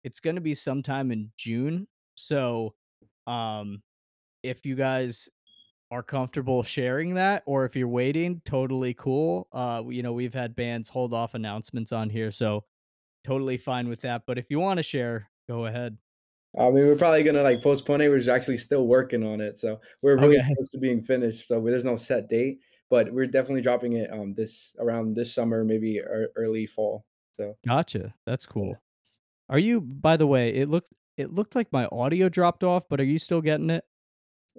it's 0.05 0.21
going 0.21 0.37
to 0.37 0.43
be 0.43 0.55
sometime 0.55 1.13
in 1.13 1.31
June. 1.37 1.87
So, 2.15 2.75
um, 3.27 3.83
if 4.43 4.67
you 4.67 4.75
guys 4.75 5.29
are 5.91 6.03
comfortable 6.03 6.63
sharing 6.63 7.15
that, 7.15 7.43
or 7.47 7.65
if 7.67 7.77
you're 7.77 7.87
waiting, 7.89 8.41
totally 8.45 8.95
cool. 8.95 9.47
Uh, 9.53 9.83
you 9.89 10.03
know, 10.03 10.13
we've 10.13 10.35
had 10.35 10.57
bands 10.57 10.89
hold 10.89 11.13
off 11.13 11.35
announcements 11.35 11.93
on 11.93 12.09
here, 12.11 12.33
so 12.33 12.65
totally 13.25 13.59
fine 13.59 13.89
with 13.89 14.01
that. 14.01 14.23
But 14.27 14.39
if 14.39 14.47
you 14.51 14.59
want 14.59 14.79
to 14.79 14.83
share, 14.83 15.29
go 15.49 15.67
ahead. 15.67 15.99
I 16.59 16.65
mean, 16.71 16.87
we're 16.87 16.97
probably 16.97 17.23
gonna, 17.23 17.43
like, 17.43 17.63
postpone 17.63 18.03
it, 18.03 18.09
we're 18.09 18.31
actually 18.31 18.59
still 18.59 18.87
working 18.87 19.25
on 19.25 19.41
it, 19.41 19.59
so 19.59 19.81
we're 20.03 20.19
really 20.19 20.37
Okay. 20.37 20.55
close 20.55 20.69
to 20.71 20.79
being 20.79 21.03
finished, 21.03 21.47
so 21.49 21.61
there's 21.63 21.85
no 21.85 21.97
set 21.97 22.29
date, 22.29 22.61
but 22.91 23.13
we're 23.13 23.27
definitely 23.27 23.63
dropping 23.63 23.95
it, 23.95 24.13
um, 24.13 24.35
this 24.35 24.75
around 24.79 25.15
this 25.17 25.33
summer, 25.35 25.65
maybe 25.65 25.95
ear 25.97 26.31
early 26.37 26.67
fall, 26.67 27.07
so, 27.33 27.57
Gotcha. 27.65 28.15
That's 28.27 28.47
cool. 28.47 28.83
Are 29.51 29.59
you 29.59 29.81
by 29.83 30.17
the 30.17 30.27
way, 30.29 30.55
it 30.55 30.69
looked 30.69 30.93
it 31.17 31.33
looked 31.33 31.57
like 31.57 31.73
my 31.73 31.87
audio 31.93 32.29
dropped 32.29 32.65
off, 32.65 32.89
but 32.89 33.01
are 33.01 33.05
you 33.05 33.19
still 33.19 33.43
getting 33.43 33.71
it? 33.71 33.85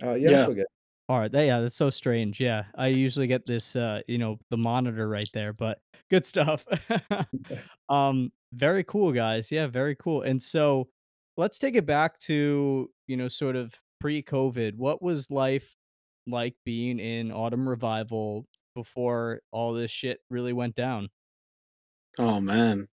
Uh, 0.01 0.13
yeah, 0.13 0.29
I'm 0.31 0.37
Yeah. 0.37 0.39
still 0.39 0.53
good. 0.55 0.65
Alright, 1.11 1.31
that 1.33 1.43
yeah, 1.45 1.59
that's 1.61 1.75
so 1.75 1.89
strange. 1.91 2.39
Yeah, 2.39 2.65
I 2.75 2.87
usually 2.87 3.27
get 3.27 3.45
this, 3.47 3.75
uh, 3.75 4.01
you 4.07 4.17
know, 4.17 4.39
the 4.49 4.57
monitor 4.57 5.09
right 5.09 5.31
there, 5.33 5.53
but 5.53 5.81
good 6.09 6.25
stuff. 6.25 6.65
Um, 7.89 8.31
very 8.53 8.83
cool, 8.85 9.11
guys. 9.13 9.51
Yeah, 9.51 9.67
very 9.67 9.95
cool. 9.95 10.23
And 10.23 10.41
so, 10.41 10.89
let's 11.37 11.59
take 11.59 11.75
it 11.75 11.85
back 11.85 12.19
to, 12.21 12.89
you 13.07 13.17
know, 13.17 13.27
sort 13.27 13.55
of 13.55 13.73
pre-COVID. 13.99 14.75
What 14.75 15.01
was 15.01 15.29
life 15.31 15.75
like 16.27 16.55
being 16.65 16.99
in 16.99 17.31
Autumn 17.31 17.67
Revival 17.67 18.45
before 18.75 19.41
all 19.51 19.73
this 19.73 19.91
shit 19.91 20.19
really 20.29 20.53
went 20.53 20.75
down? 20.75 21.09
Oh 22.19 22.39
man. 22.39 22.87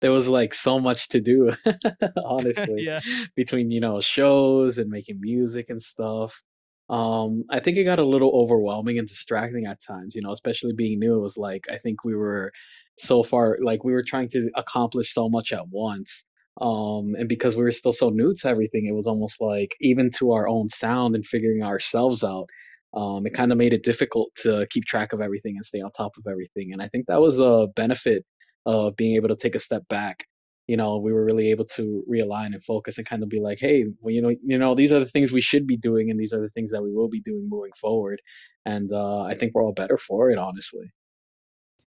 there 0.00 0.12
was 0.12 0.28
like 0.28 0.54
so 0.54 0.78
much 0.80 1.08
to 1.10 1.20
do, 1.20 1.50
honestly, 2.24 2.84
yeah. 2.84 3.00
between, 3.36 3.70
you 3.70 3.80
know, 3.80 4.00
shows 4.00 4.78
and 4.78 4.90
making 4.90 5.20
music 5.20 5.70
and 5.70 5.82
stuff. 5.82 6.42
Um, 6.90 7.44
I 7.50 7.60
think 7.60 7.76
it 7.76 7.84
got 7.84 7.98
a 7.98 8.04
little 8.04 8.30
overwhelming 8.34 8.98
and 8.98 9.08
distracting 9.08 9.66
at 9.66 9.80
times, 9.82 10.14
you 10.14 10.22
know, 10.22 10.32
especially 10.32 10.72
being 10.76 10.98
new. 11.00 11.16
It 11.18 11.22
was 11.22 11.36
like 11.38 11.66
I 11.70 11.78
think 11.78 12.04
we 12.04 12.14
were 12.16 12.52
so 12.98 13.22
far, 13.22 13.58
like 13.62 13.84
we 13.84 13.92
were 13.92 14.02
trying 14.06 14.28
to 14.30 14.50
accomplish 14.56 15.12
so 15.14 15.28
much 15.28 15.52
at 15.52 15.68
once. 15.68 16.24
Um, 16.60 17.14
and 17.16 17.28
because 17.28 17.56
we 17.56 17.62
were 17.62 17.72
still 17.72 17.92
so 17.92 18.10
new 18.10 18.34
to 18.34 18.48
everything, 18.48 18.86
it 18.86 18.94
was 18.94 19.06
almost 19.06 19.40
like 19.40 19.76
even 19.80 20.10
to 20.18 20.32
our 20.32 20.48
own 20.48 20.68
sound 20.68 21.14
and 21.14 21.24
figuring 21.24 21.62
ourselves 21.62 22.24
out, 22.24 22.48
um, 22.94 23.26
it 23.26 23.34
kind 23.34 23.52
of 23.52 23.58
made 23.58 23.72
it 23.72 23.84
difficult 23.84 24.30
to 24.42 24.66
keep 24.70 24.84
track 24.84 25.12
of 25.12 25.20
everything 25.20 25.56
and 25.56 25.64
stay 25.64 25.80
on 25.80 25.90
top 25.92 26.16
of 26.16 26.26
everything. 26.28 26.72
And 26.72 26.82
I 26.82 26.88
think 26.88 27.06
that 27.06 27.20
was 27.20 27.38
a 27.38 27.68
benefit 27.76 28.24
of 28.66 28.96
being 28.96 29.16
able 29.16 29.28
to 29.28 29.36
take 29.36 29.54
a 29.54 29.60
step 29.60 29.86
back. 29.88 30.24
You 30.66 30.76
know, 30.76 30.98
we 30.98 31.12
were 31.12 31.24
really 31.24 31.50
able 31.50 31.64
to 31.76 32.04
realign 32.10 32.54
and 32.54 32.62
focus 32.64 32.98
and 32.98 33.06
kind 33.06 33.22
of 33.22 33.28
be 33.28 33.40
like, 33.40 33.58
hey, 33.60 33.84
well, 34.00 34.12
you 34.14 34.20
know, 34.20 34.34
you 34.44 34.58
know, 34.58 34.74
these 34.74 34.92
are 34.92 35.00
the 35.00 35.06
things 35.06 35.32
we 35.32 35.40
should 35.40 35.66
be 35.66 35.76
doing, 35.78 36.10
and 36.10 36.20
these 36.20 36.32
are 36.34 36.40
the 36.40 36.50
things 36.50 36.72
that 36.72 36.82
we 36.82 36.92
will 36.92 37.08
be 37.08 37.20
doing 37.20 37.48
moving 37.48 37.72
forward. 37.80 38.20
And 38.66 38.92
uh, 38.92 39.22
I 39.22 39.34
think 39.34 39.54
we're 39.54 39.64
all 39.64 39.72
better 39.72 39.96
for 39.96 40.30
it, 40.30 40.38
honestly. 40.38 40.90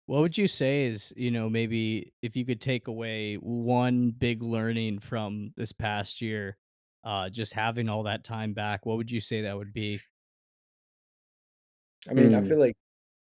What 0.09 0.21
would 0.21 0.37
you 0.39 0.47
say 0.47 0.87
is, 0.87 1.13
you 1.15 1.29
know, 1.29 1.49
maybe 1.51 2.13
if 2.23 2.35
you 2.35 2.43
could 2.43 2.59
take 2.59 2.87
away 2.87 3.35
one 3.35 4.09
big 4.09 4.41
learning 4.41 4.99
from 5.01 5.53
this 5.55 5.71
past 5.71 6.19
year, 6.19 6.57
uh, 7.03 7.29
just 7.29 7.53
having 7.53 7.87
all 7.89 8.01
that 8.03 8.23
time 8.23 8.53
back, 8.55 8.87
what 8.87 8.97
would 8.97 9.11
you 9.11 9.21
say 9.21 9.43
that 9.43 9.55
would 9.55 9.71
be? 9.71 10.03
I 12.09 12.13
mean, 12.13 12.33
I 12.33 12.41
Mm, 12.41 12.41
feel 12.41 12.59
like 12.59 12.75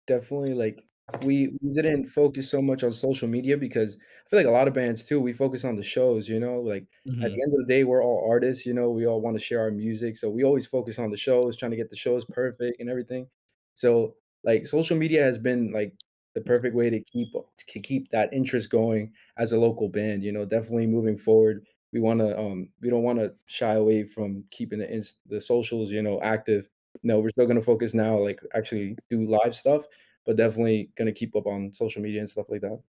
Definitely, 0.09 0.55
like, 0.55 0.85
we 1.23 1.57
we 1.62 1.75
didn't 1.75 2.09
focus 2.09 2.51
so 2.51 2.62
much 2.62 2.85
on 2.85 2.93
social 2.93 3.29
media 3.29 3.57
because 3.59 3.97
I 4.27 4.31
feel 4.31 4.41
like 4.41 4.47
a 4.49 4.51
lot 4.53 4.69
of 4.69 4.75
bands 4.75 5.05
too, 5.05 5.21
we 5.21 5.33
focus 5.33 5.65
on 5.65 5.77
the 5.77 5.85
shows, 5.85 6.29
you 6.29 6.41
know, 6.41 6.61
like, 6.61 6.85
at 6.85 6.89
Mhm. 7.05 7.35
the 7.35 7.43
end 7.43 7.55
of 7.55 7.61
the 7.61 7.67
day, 7.69 7.85
we're 7.85 8.05
all 8.05 8.29
artists, 8.31 8.67
you 8.67 8.75
know, 8.75 8.91
we 8.91 9.07
all 9.07 9.21
wanna 9.23 9.39
share 9.41 9.61
our 9.61 9.71
music, 9.73 10.17
so 10.19 10.31
we 10.31 10.45
always 10.45 10.67
focus 10.67 10.99
on 10.99 11.11
the 11.12 11.17
shows, 11.19 11.57
trying 11.57 11.73
to 11.73 11.79
get 11.79 11.91
the 11.91 11.97
shows 11.97 12.25
perfect 12.27 12.81
and 12.81 12.91
everything. 12.91 13.31
So, 13.75 14.17
like, 14.45 14.67
social 14.67 14.97
media 14.99 15.23
has 15.25 15.39
been, 15.39 15.73
like, 15.73 15.95
the 16.35 16.41
perfect 16.41 16.75
way 16.75 16.91
to 16.91 17.01
keep 17.01 17.29
to 17.33 17.81
keep 17.81 18.11
that 18.11 18.33
interest 18.33 18.71
going 18.71 19.12
as 19.37 19.53
a 19.53 19.59
local 19.59 19.89
band, 19.89 20.25
you 20.25 20.33
know, 20.33 20.45
definitely 20.45 20.87
moving 20.87 21.17
forward, 21.19 21.67
we 21.93 22.01
wanna, 22.01 22.37
um 22.39 22.71
we 22.81 22.91
don't 22.91 23.03
wanna 23.03 23.33
shy 23.47 23.75
away 23.75 24.05
from 24.05 24.45
keeping 24.51 24.79
the 24.79 24.91
inst 24.93 25.19
the 25.27 25.41
socials, 25.41 25.91
you 25.91 26.03
know, 26.03 26.21
active. 26.23 26.69
No, 27.03 27.21
we're 27.21 27.31
still 27.31 27.47
gonna 27.47 27.62
focus 27.62 27.95
now, 27.95 28.19
like, 28.19 28.41
actually 28.55 28.97
do 29.11 29.27
live 29.27 29.55
stuff, 29.55 29.87
but 30.27 30.37
definitely 30.37 30.93
gonna 30.97 31.12
keep 31.12 31.35
up 31.37 31.47
on 31.47 31.73
social 31.73 32.03
media 32.03 32.21
and 32.21 32.31
stuff 32.31 32.49
like 32.51 32.61
that. 32.62 32.83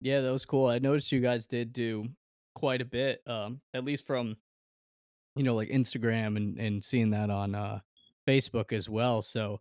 Yeah, 0.00 0.20
that 0.20 0.30
was 0.30 0.44
cool. 0.44 0.66
I 0.66 0.78
noticed 0.78 1.10
you 1.12 1.20
guys 1.20 1.46
did 1.46 1.72
do 1.72 2.08
quite 2.54 2.80
a 2.80 2.84
bit, 2.84 3.22
um, 3.26 3.60
at 3.74 3.84
least 3.84 4.06
from 4.06 4.36
you 5.36 5.42
know, 5.42 5.54
like 5.54 5.68
Instagram 5.68 6.36
and 6.36 6.58
and 6.58 6.84
seeing 6.84 7.10
that 7.10 7.30
on 7.30 7.54
uh 7.54 7.80
Facebook 8.26 8.72
as 8.72 8.88
well. 8.88 9.22
So 9.22 9.60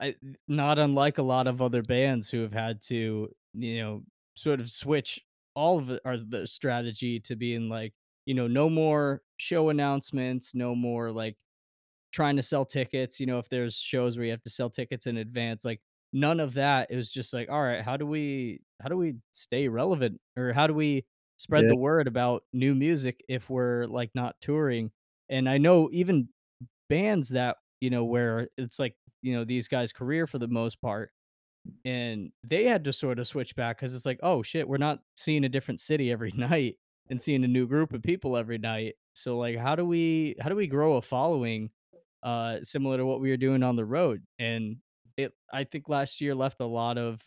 I 0.00 0.16
not 0.46 0.78
unlike 0.78 1.18
a 1.18 1.22
lot 1.22 1.46
of 1.46 1.60
other 1.62 1.82
bands 1.82 2.30
who 2.30 2.40
have 2.42 2.52
had 2.52 2.82
to, 2.82 3.34
you 3.54 3.78
know, 3.80 4.04
sort 4.36 4.60
of 4.60 4.70
switch 4.70 5.20
all 5.54 5.78
of 5.78 5.90
our 6.04 6.16
the 6.18 6.46
strategy 6.46 7.18
to 7.20 7.36
being 7.36 7.68
like, 7.68 7.94
you 8.26 8.34
know, 8.34 8.46
no 8.46 8.70
more 8.70 9.22
show 9.38 9.70
announcements, 9.70 10.54
no 10.54 10.74
more 10.74 11.10
like 11.12 11.36
trying 12.12 12.36
to 12.36 12.42
sell 12.42 12.64
tickets, 12.64 13.20
you 13.20 13.26
know, 13.26 13.38
if 13.38 13.48
there's 13.48 13.76
shows 13.76 14.16
where 14.16 14.24
you 14.26 14.32
have 14.32 14.42
to 14.42 14.50
sell 14.50 14.70
tickets 14.70 15.06
in 15.06 15.16
advance, 15.18 15.64
like 15.64 15.80
none 16.12 16.40
of 16.40 16.54
that. 16.54 16.90
It 16.90 16.96
was 16.96 17.12
just 17.12 17.32
like, 17.32 17.50
all 17.50 17.62
right, 17.62 17.82
how 17.82 17.96
do 17.96 18.06
we 18.06 18.62
how 18.82 18.88
do 18.88 18.96
we 18.96 19.16
stay 19.32 19.68
relevant 19.68 20.20
or 20.36 20.52
how 20.52 20.66
do 20.66 20.74
we 20.74 21.06
spread 21.36 21.66
Yeah, 21.66 21.68
the 21.68 21.76
word 21.76 22.06
about 22.08 22.44
new 22.52 22.74
music 22.74 23.22
if 23.28 23.50
we're 23.50 23.86
like 23.86 24.10
not 24.14 24.36
touring? 24.40 24.92
And 25.28 25.48
I 25.48 25.58
know 25.58 25.90
even 25.92 26.30
bands 26.88 27.30
that, 27.30 27.58
you 27.80 27.90
know, 27.90 28.04
where 28.04 28.48
it's 28.56 28.78
like, 28.78 28.96
you 29.22 29.34
know, 29.34 29.44
these 29.44 29.68
guys' 29.68 29.92
career 29.92 30.26
for 30.26 30.38
the 30.38 30.48
most 30.48 30.80
part, 30.80 31.10
and 31.84 32.30
they 32.44 32.64
had 32.64 32.84
to 32.84 32.92
sort 32.92 33.18
of 33.18 33.26
switch 33.26 33.54
back 33.56 33.78
because 33.78 33.94
it's 33.94 34.06
like, 34.06 34.20
oh 34.22 34.42
shit, 34.42 34.68
we're 34.68 34.76
not 34.78 35.00
seeing 35.16 35.44
a 35.44 35.48
different 35.48 35.80
city 35.80 36.10
every 36.10 36.32
night 36.36 36.76
and 37.10 37.20
seeing 37.20 37.44
a 37.44 37.48
new 37.48 37.66
group 37.66 37.92
of 37.92 38.02
people 38.02 38.36
every 38.36 38.58
night. 38.58 38.94
So 39.14 39.38
like 39.38 39.56
how 39.56 39.74
do 39.74 39.84
we 39.84 40.36
how 40.40 40.48
do 40.48 40.56
we 40.56 40.66
grow 40.66 40.96
a 40.96 41.02
following 41.02 41.70
uh 42.22 42.58
similar 42.62 42.98
to 42.98 43.06
what 43.06 43.20
we 43.20 43.30
were 43.30 43.36
doing 43.36 43.62
on 43.62 43.76
the 43.76 43.84
road? 43.84 44.22
And 44.38 44.76
it 45.16 45.32
I 45.52 45.64
think 45.64 45.88
last 45.88 46.20
year 46.20 46.34
left 46.34 46.60
a 46.60 46.66
lot 46.66 46.98
of 46.98 47.20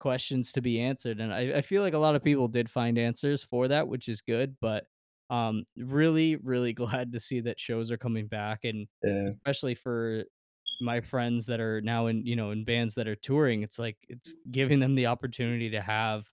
questions 0.00 0.52
to 0.52 0.60
be 0.60 0.80
answered. 0.80 1.20
And 1.20 1.32
I, 1.32 1.58
I 1.58 1.60
feel 1.62 1.82
like 1.82 1.94
a 1.94 1.98
lot 1.98 2.14
of 2.14 2.22
people 2.22 2.48
did 2.48 2.70
find 2.70 2.98
answers 2.98 3.42
for 3.42 3.68
that, 3.68 3.88
which 3.88 4.08
is 4.08 4.20
good. 4.20 4.56
But 4.60 4.84
um 5.30 5.64
really, 5.76 6.36
really 6.36 6.72
glad 6.84 7.12
to 7.12 7.20
see 7.20 7.40
that 7.40 7.60
shows 7.60 7.90
are 7.90 7.96
coming 7.98 8.26
back 8.26 8.60
and 8.64 8.86
yeah. 9.02 9.28
especially 9.28 9.74
for 9.74 10.24
my 10.84 11.00
friends 11.00 11.46
that 11.46 11.60
are 11.60 11.80
now 11.80 12.06
in, 12.06 12.24
you 12.26 12.36
know, 12.36 12.50
in 12.50 12.64
bands 12.64 12.94
that 12.94 13.08
are 13.08 13.16
touring, 13.16 13.62
it's 13.62 13.78
like 13.78 13.96
it's 14.08 14.34
giving 14.50 14.80
them 14.80 14.94
the 14.94 15.06
opportunity 15.06 15.70
to 15.70 15.80
have 15.80 16.24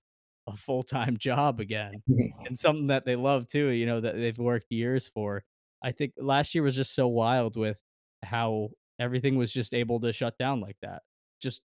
a 0.47 0.55
full-time 0.55 1.17
job 1.19 1.59
again 1.59 1.91
and 2.45 2.57
something 2.57 2.87
that 2.87 3.05
they 3.05 3.15
love 3.15 3.47
too, 3.47 3.67
you 3.69 3.85
know, 3.85 4.01
that 4.01 4.15
they've 4.15 4.37
worked 4.37 4.71
years 4.71 5.07
for. 5.07 5.43
I 5.83 5.91
think 5.91 6.13
last 6.17 6.53
year 6.53 6.63
was 6.63 6.75
just 6.75 6.93
so 6.93 7.07
wild 7.07 7.57
with 7.57 7.79
how 8.23 8.69
everything 8.99 9.37
was 9.37 9.51
just 9.51 9.73
able 9.73 9.99
to 10.01 10.13
shut 10.13 10.37
down 10.37 10.61
like 10.61 10.77
that. 10.81 11.01
Just 11.41 11.61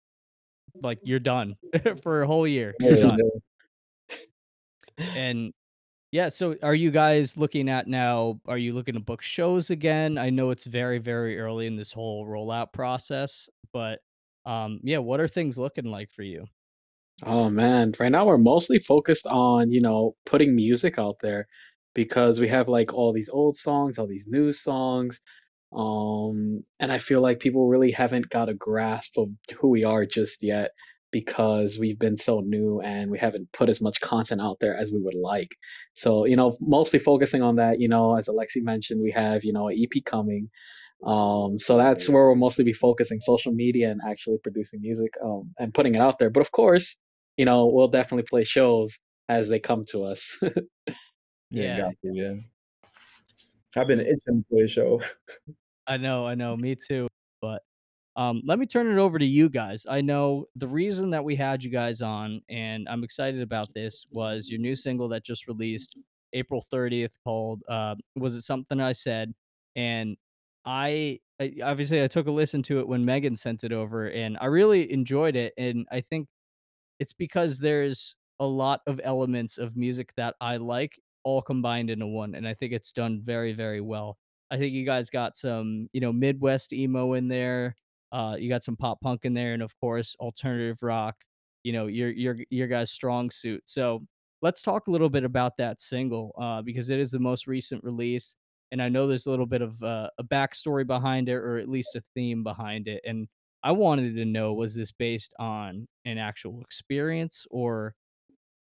like 0.82 1.00
you're 1.04 1.20
done 1.20 1.56
for 2.04 2.22
a 2.22 2.28
whole 2.28 2.48
year. 2.48 2.76
You're 2.80 2.96
done. 2.98 3.20
yeah. 4.10 5.06
And 5.16 5.54
yeah, 6.14 6.30
so 6.30 6.56
are 6.62 6.76
you 6.76 6.92
guys 6.92 7.38
looking 7.38 7.68
at 7.68 7.88
now 7.88 8.40
are 8.46 8.60
you 8.60 8.74
looking 8.74 8.94
to 8.94 9.00
book 9.00 9.24
shows 9.24 9.72
again? 9.72 10.20
I 10.20 10.30
know 10.30 10.52
it's 10.52 10.66
very, 10.66 11.00
very 11.00 11.40
early 11.40 11.66
in 11.66 11.76
this 11.76 11.92
whole 11.92 12.28
rollout 12.28 12.72
process, 12.72 13.50
but, 13.72 13.98
um, 14.46 14.80
yeah, 14.84 15.00
what 15.00 15.20
are 15.20 15.28
things 15.28 15.58
looking 15.58 15.86
like 15.86 16.12
for 16.12 16.22
you? 16.22 16.46
Oh 17.24 17.50
man, 17.50 17.96
right 18.00 18.12
now 18.12 18.28
we're 18.28 18.38
mostly 18.38 18.78
focused 18.78 19.26
on, 19.26 19.72
you 19.72 19.82
know, 19.82 20.16
putting 20.24 20.56
music 20.56 21.00
out 21.00 21.16
there 21.20 21.48
because 21.96 22.40
we 22.40 22.48
have 22.48 22.68
like 22.70 22.94
all 22.94 23.12
these 23.12 23.30
old 23.30 23.58
songs, 23.58 23.98
all 23.98 24.06
these 24.06 24.28
new 24.28 24.54
songs. 24.54 25.20
Um, 25.76 26.64
and 26.80 26.92
I 26.92 27.00
feel 27.00 27.22
like 27.22 27.40
people 27.40 27.68
really 27.70 27.90
haven't 27.92 28.30
got 28.30 28.50
a 28.50 28.54
grasp 28.54 29.18
of 29.18 29.30
who 29.60 29.70
we 29.70 29.84
are 29.84 30.06
just 30.06 30.44
yet 30.44 30.74
because 31.14 31.80
we've 31.80 32.00
been 32.00 32.18
so 32.18 32.42
new 32.42 32.82
and 32.82 33.10
we 33.10 33.18
haven't 33.18 33.50
put 33.54 33.70
as 33.70 33.80
much 33.80 34.02
content 34.02 34.42
out 34.42 34.58
there 34.60 34.76
as 34.76 34.92
we 34.92 35.00
would 35.00 35.16
like. 35.16 35.56
So, 35.94 36.26
you 36.26 36.36
know, 36.36 36.58
mostly 36.60 37.00
focusing 37.00 37.42
on 37.42 37.56
that, 37.56 37.80
you 37.80 37.88
know, 37.88 38.18
as 38.18 38.28
Alexi 38.28 38.62
mentioned, 38.62 39.02
we 39.02 39.12
have, 39.12 39.46
you 39.46 39.54
know, 39.54 39.70
an 39.70 39.78
EP 39.82 40.04
coming. 40.04 40.50
Um, 41.06 41.60
so 41.60 41.78
that's 41.78 42.10
where 42.10 42.28
we'll 42.28 42.36
mostly 42.36 42.66
be 42.66 42.74
focusing 42.74 43.20
social 43.22 43.54
media 43.54 43.92
and 43.92 44.02
actually 44.06 44.40
producing 44.44 44.82
music, 44.82 45.12
um, 45.24 45.54
and 45.60 45.74
putting 45.74 45.96
it 45.96 46.02
out 46.02 46.20
there. 46.20 46.30
But 46.30 46.42
of 46.42 46.52
course, 46.52 46.98
you 47.38 47.46
know, 47.46 47.68
we'll 47.68 47.88
definitely 47.88 48.26
play 48.30 48.44
shows 48.44 49.00
as 49.30 49.48
they 49.48 49.60
come 49.60 49.86
to 49.92 50.04
us. 50.04 50.38
Yeah, 51.54 51.92
Yeah, 52.02 52.12
yeah. 52.14 52.34
I've 53.76 53.88
been 53.88 54.00
itching 54.00 54.44
for 54.50 54.64
a 54.64 54.68
show. 54.68 55.02
I 55.86 55.98
know, 55.98 56.26
I 56.26 56.34
know, 56.34 56.58
me 56.58 56.76
too, 56.76 57.08
but, 57.42 57.62
um, 58.16 58.42
let 58.46 58.60
me 58.60 58.66
turn 58.66 58.88
it 58.88 59.00
over 59.00 59.18
to 59.18 59.26
you 59.26 59.50
guys. 59.50 59.86
I 59.90 60.02
know 60.02 60.46
the 60.56 60.68
reason 60.68 61.10
that 61.12 61.24
we 61.24 61.36
had 61.36 61.64
you 61.64 61.70
guys 61.72 62.02
on, 62.02 62.42
and 62.50 62.88
I'm 62.90 63.04
excited 63.04 63.42
about 63.42 63.74
this, 63.74 64.06
was 64.12 64.50
your 64.50 64.60
new 64.60 64.76
single 64.76 65.08
that 65.10 65.24
just 65.26 65.48
released 65.48 65.98
April 66.34 66.64
30th 66.70 67.16
called, 67.24 67.64
uh, 67.70 67.96
Was 68.16 68.36
It 68.36 68.44
Something 68.44 68.80
I 68.80 68.92
Said? 68.92 69.34
And 69.76 70.18
I 70.66 71.20
I 71.42 71.56
obviously, 71.64 72.04
I 72.04 72.08
took 72.08 72.28
a 72.28 72.32
listen 72.32 72.62
to 72.64 72.80
it 72.80 72.88
when 72.88 73.04
Megan 73.04 73.36
sent 73.36 73.64
it 73.64 73.74
over, 73.74 74.10
and 74.10 74.38
I 74.40 74.46
really 74.46 74.92
enjoyed 74.92 75.36
it, 75.36 75.54
and 75.58 75.88
I 75.92 76.02
think 76.02 76.28
It's 77.00 77.14
because 77.14 77.60
there's 77.60 78.16
a 78.40 78.46
lot 78.46 78.82
of 78.88 79.00
elements 79.04 79.58
of 79.58 79.76
music 79.76 80.14
that 80.18 80.36
I 80.42 80.58
like 80.58 81.00
all 81.24 81.42
combined 81.42 81.90
into 81.90 82.08
one, 82.08 82.36
and 82.36 82.48
I 82.48 82.54
think 82.54 82.74
it's 82.74 82.92
done 82.92 83.22
very, 83.24 83.54
very 83.54 83.82
well. 83.82 84.18
I 84.52 84.58
think 84.58 84.74
you 84.74 84.86
guys 84.86 85.10
got 85.10 85.38
some, 85.38 85.90
you 85.94 86.02
know, 86.02 86.14
Midwest 86.14 86.74
emo 86.74 87.14
in 87.14 87.28
there. 87.28 87.76
Uh, 88.14 88.36
you 88.40 88.48
got 88.48 88.64
some 88.64 88.78
pop 88.78 89.02
punk 89.02 89.26
in 89.26 89.34
there, 89.34 89.54
and 89.54 89.62
of 89.62 89.78
course, 89.82 90.16
alternative 90.20 90.78
rock. 90.82 91.16
You 91.64 91.74
know, 91.74 91.88
your 91.88 92.12
your 92.12 92.38
your 92.50 92.68
guys' 92.68 92.92
strong 92.92 93.30
suit. 93.32 93.64
So 93.66 94.06
let's 94.42 94.62
talk 94.62 94.88
a 94.88 94.92
little 94.92 95.10
bit 95.10 95.24
about 95.24 95.58
that 95.58 95.82
single 95.82 96.34
uh, 96.40 96.62
because 96.62 96.90
it 96.90 97.00
is 97.00 97.12
the 97.12 97.20
most 97.20 97.48
recent 97.48 97.84
release, 97.84 98.36
and 98.72 98.82
I 98.82 98.90
know 98.90 99.08
there's 99.08 99.26
a 99.26 99.30
little 99.32 99.46
bit 99.46 99.62
of 99.62 99.82
uh, 99.84 100.10
a 100.18 100.24
backstory 100.24 100.86
behind 100.86 101.30
it, 101.30 101.36
or 101.36 101.58
at 101.58 101.70
least 101.70 101.96
a 101.96 102.04
theme 102.14 102.44
behind 102.44 102.88
it. 102.88 103.02
And 103.06 103.28
I 103.64 103.72
wanted 103.72 104.16
to 104.16 104.26
know, 104.26 104.54
was 104.54 104.76
this 104.76 104.92
based 104.92 105.34
on 105.40 105.88
an 106.04 106.18
actual 106.18 106.60
experience 106.60 107.48
or 107.50 107.96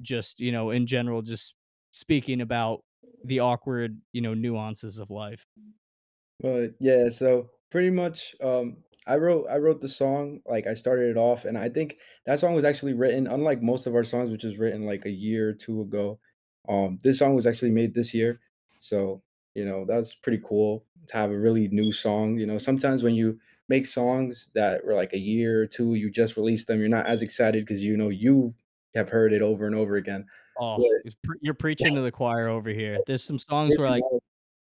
just, 0.01 0.39
you 0.39 0.51
know, 0.51 0.71
in 0.71 0.87
general, 0.87 1.21
just 1.21 1.53
speaking 1.91 2.41
about 2.41 2.81
the 3.25 3.39
awkward, 3.39 4.01
you 4.13 4.21
know, 4.21 4.33
nuances 4.33 4.97
of 4.97 5.11
life? 5.11 5.45
But, 6.39 6.73
yeah, 6.79 7.09
so 7.09 7.51
pretty 7.69 7.91
much, 7.91 8.35
um, 8.41 8.77
I 9.07 9.17
wrote 9.17 9.47
I 9.49 9.57
wrote 9.57 9.81
the 9.81 9.89
song, 9.89 10.41
like, 10.45 10.67
I 10.67 10.73
started 10.73 11.09
it 11.11 11.17
off, 11.17 11.45
and 11.45 11.57
I 11.57 11.69
think 11.69 11.97
that 12.25 12.39
song 12.39 12.53
was 12.53 12.65
actually 12.65 12.93
written 12.93 13.27
unlike 13.27 13.61
most 13.61 13.87
of 13.87 13.95
our 13.95 14.03
songs, 14.03 14.29
which 14.31 14.43
is 14.43 14.57
written, 14.57 14.85
like, 14.85 15.05
a 15.05 15.09
year 15.11 15.49
or 15.49 15.53
2 15.53 15.81
ago. 15.81 16.19
Um, 16.69 16.97
this 17.03 17.19
song 17.19 17.33
was 17.35 17.47
actually 17.47 17.71
made 17.71 17.93
this 17.93 18.13
year, 18.13 18.39
so 18.81 19.23
you 19.55 19.65
know 19.65 19.85
that's 19.85 20.13
pretty 20.15 20.41
cool 20.45 20.85
to 21.07 21.17
have 21.17 21.31
a 21.31 21.39
really 21.39 21.67
new 21.69 21.91
song. 21.91 22.37
You 22.37 22.45
know, 22.45 22.57
sometimes 22.57 23.03
when 23.03 23.15
you 23.15 23.39
make 23.69 23.85
songs 23.85 24.49
that 24.55 24.83
were 24.85 24.93
like 24.95 25.13
a 25.13 25.17
year 25.19 25.61
or 25.63 25.67
two, 25.67 25.95
you 25.95 26.09
just 26.11 26.37
released 26.37 26.67
them, 26.67 26.79
you're 26.79 26.89
not 26.89 27.07
as 27.07 27.21
excited 27.21 27.65
because 27.65 27.83
you 27.83 27.95
know 27.97 28.09
you 28.09 28.53
have 28.95 29.09
heard 29.09 29.33
it 29.33 29.41
over 29.41 29.65
and 29.65 29.75
over 29.75 29.95
again. 29.95 30.25
Oh, 30.59 30.77
But 31.03 31.13
pre 31.23 31.37
you're 31.41 31.53
preaching 31.53 31.95
to 31.95 32.01
the 32.01 32.11
choir 32.11 32.47
over 32.47 32.69
here. 32.71 32.99
There's 33.05 33.23
some 33.23 33.39
songs 33.49 33.77
where, 33.77 33.89
like, 33.89 34.03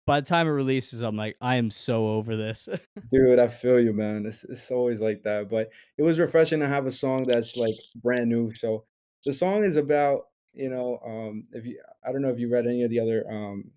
by 0.08 0.22
the 0.22 0.26
time 0.28 0.48
it 0.48 0.52
releases, 0.52 1.02
I'm 1.04 1.18
like, 1.18 1.38
"I 1.42 1.58
am 1.58 1.72
so 1.72 2.08
over 2.10 2.36
this." 2.38 2.68
Dude, 3.10 3.40
I 3.40 3.48
feel 3.48 3.80
you, 3.80 3.94
man. 3.94 4.26
It's 4.26 4.44
it's 4.44 4.72
always 4.72 5.00
like 5.02 5.24
that, 5.24 5.50
but 5.50 5.72
it 5.98 6.04
was 6.04 6.20
refreshing 6.20 6.60
to 6.62 6.68
have 6.68 6.86
a 6.88 6.92
song 6.92 7.26
that's, 7.26 7.56
like, 7.56 7.76
brand 7.96 8.30
new, 8.30 8.52
so 8.52 8.86
the 9.26 9.34
song 9.34 9.64
is 9.64 9.76
about, 9.78 10.24
you 10.54 10.70
know, 10.70 11.00
um, 11.06 11.48
if 11.52 11.66
you 11.66 11.80
I 12.04 12.12
don't 12.12 12.22
know 12.22 12.30
if 12.32 12.40
you 12.40 12.50
read 12.50 12.66
any 12.68 12.84
of 12.84 12.90
the 12.90 13.00
other, 13.00 13.26
um, 13.32 13.72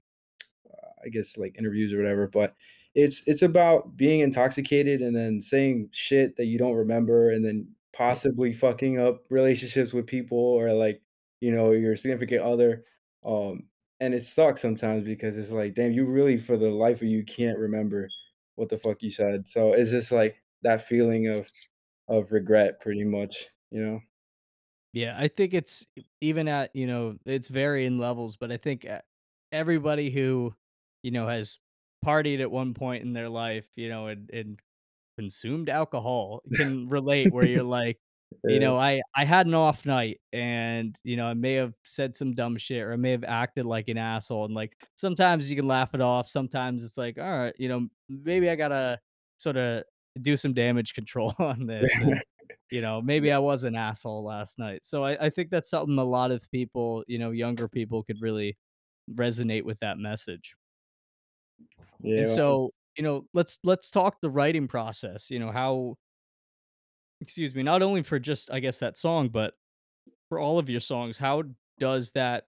I 1.04 1.08
guess, 1.08 1.36
like, 1.36 1.56
interviews 1.58 1.92
or 1.92 1.98
whatever, 1.98 2.28
but 2.28 2.54
it's 2.94 3.22
it's 3.26 3.42
about 3.42 3.96
being 3.96 4.20
intoxicated 4.20 5.00
and 5.02 5.14
then 5.16 5.40
saying 5.40 5.90
shit 5.92 6.36
that 6.36 6.46
you 6.46 6.58
don't 6.58 6.74
remember 6.76 7.30
and 7.30 7.44
then 7.44 7.74
possibly 7.92 8.52
fucking 8.52 8.98
up 8.98 9.24
relationships 9.30 9.92
with 9.92 10.06
people 10.06 10.38
or, 10.38 10.72
like, 10.74 11.02
you 11.40 11.52
know, 11.52 11.72
your 11.72 11.96
significant 11.96 12.42
other, 12.42 12.84
um, 13.24 13.68
and 14.00 14.14
it 14.14 14.22
sucks 14.22 14.60
sometimes 14.60 15.04
because 15.04 15.36
it's 15.38 15.52
like, 15.52 15.74
damn, 15.74 15.92
you 15.92 16.06
really, 16.06 16.38
for 16.38 16.56
the 16.56 16.70
life 16.70 16.98
of 17.02 17.08
you, 17.08 17.24
can't 17.24 17.58
remember 17.58 18.08
what 18.56 18.68
the 18.68 18.78
fuck 18.78 19.02
you 19.02 19.10
said. 19.10 19.48
So 19.48 19.72
it's 19.74 19.90
just 19.90 20.12
like 20.12 20.42
that 20.62 20.82
feeling 20.86 21.28
of 21.28 21.48
of 22.08 22.32
regret 22.32 22.80
pretty 22.80 23.04
much, 23.04 23.48
you 23.70 23.84
know? 23.84 24.00
Yeah, 24.92 25.14
I 25.18 25.28
think 25.28 25.54
it's 25.54 25.86
even 26.20 26.48
at 26.48 26.74
you 26.74 26.86
know, 26.86 27.18
it's 27.24 27.48
varying 27.48 27.98
levels, 27.98 28.36
but 28.36 28.50
I 28.52 28.56
think 28.56 28.84
e 28.84 28.98
everybody 29.52 30.10
who, 30.10 30.54
you 31.02 31.10
know, 31.12 31.28
has 31.28 31.58
partied 32.04 32.40
at 32.40 32.50
one 32.50 32.74
point 32.74 33.04
in 33.04 33.12
their 33.12 33.28
life, 33.28 33.68
you 33.76 33.88
know, 33.88 34.08
and 34.08 34.28
and 34.30 34.60
consumed 35.18 35.68
alcohol 35.70 36.42
can 36.56 36.88
relate 36.88 37.32
where 37.32 37.46
you're 37.46 37.62
like, 37.64 38.00
you 38.46 38.58
know, 38.60 38.76
I 38.78 39.02
I 39.14 39.24
had 39.24 39.46
an 39.46 39.54
off 39.54 39.86
night 39.86 40.20
and, 40.32 40.98
you 41.04 41.16
know, 41.16 41.26
I 41.26 41.34
may 41.34 41.54
have 41.54 41.74
said 41.84 42.16
some 42.16 42.34
dumb 42.34 42.56
shit 42.58 42.82
or 42.82 42.92
I 42.92 42.96
may 42.96 43.12
have 43.12 43.24
acted 43.24 43.66
like 43.66 43.88
an 43.88 43.98
asshole 43.98 44.44
and 44.46 44.54
like 44.54 44.76
sometimes 44.96 45.50
you 45.50 45.56
can 45.56 45.66
laugh 45.68 45.94
it 45.94 46.00
off, 46.00 46.28
sometimes 46.28 46.84
it's 46.84 46.98
like, 46.98 47.18
all 47.18 47.38
right, 47.38 47.54
you 47.58 47.68
know, 47.68 47.88
maybe 48.08 48.50
I 48.50 48.56
gotta 48.56 49.00
sort 49.36 49.56
of 49.56 49.84
do 50.22 50.36
some 50.36 50.52
damage 50.54 50.94
control 50.94 51.34
on 51.38 51.66
this 51.66 52.00
and 52.00 52.20
you 52.70 52.80
know, 52.80 53.02
maybe 53.02 53.32
I 53.32 53.38
was 53.38 53.64
an 53.64 53.74
asshole 53.76 54.24
last 54.24 54.58
night. 54.58 54.84
So 54.84 55.04
I, 55.04 55.26
I 55.26 55.30
think 55.30 55.50
that's 55.50 55.70
something 55.70 55.98
a 55.98 56.04
lot 56.04 56.30
of 56.30 56.48
people, 56.52 57.04
you 57.08 57.18
know, 57.18 57.32
younger 57.32 57.68
people 57.68 58.04
could 58.04 58.20
really 58.20 58.56
resonate 59.12 59.64
with 59.64 59.78
that 59.80 59.98
message. 59.98 60.54
And 62.16 62.28
Yeah. 62.28 62.34
so, 62.34 62.70
you 62.96 63.02
know, 63.04 63.26
let's 63.34 63.58
let's 63.64 63.90
talk 63.90 64.20
the 64.20 64.30
writing 64.30 64.68
process. 64.68 65.30
You 65.30 65.38
know, 65.38 65.50
how 65.52 65.96
excuse 67.20 67.54
me, 67.54 67.62
not 67.62 67.82
only 67.82 68.02
for 68.02 68.18
just 68.18 68.50
I 68.50 68.60
guess 68.60 68.78
that 68.78 68.98
song, 68.98 69.28
but 69.28 69.54
for 70.28 70.38
all 70.38 70.58
of 70.58 70.68
your 70.68 70.80
songs, 70.80 71.18
how 71.18 71.44
does 71.78 72.12
that 72.12 72.46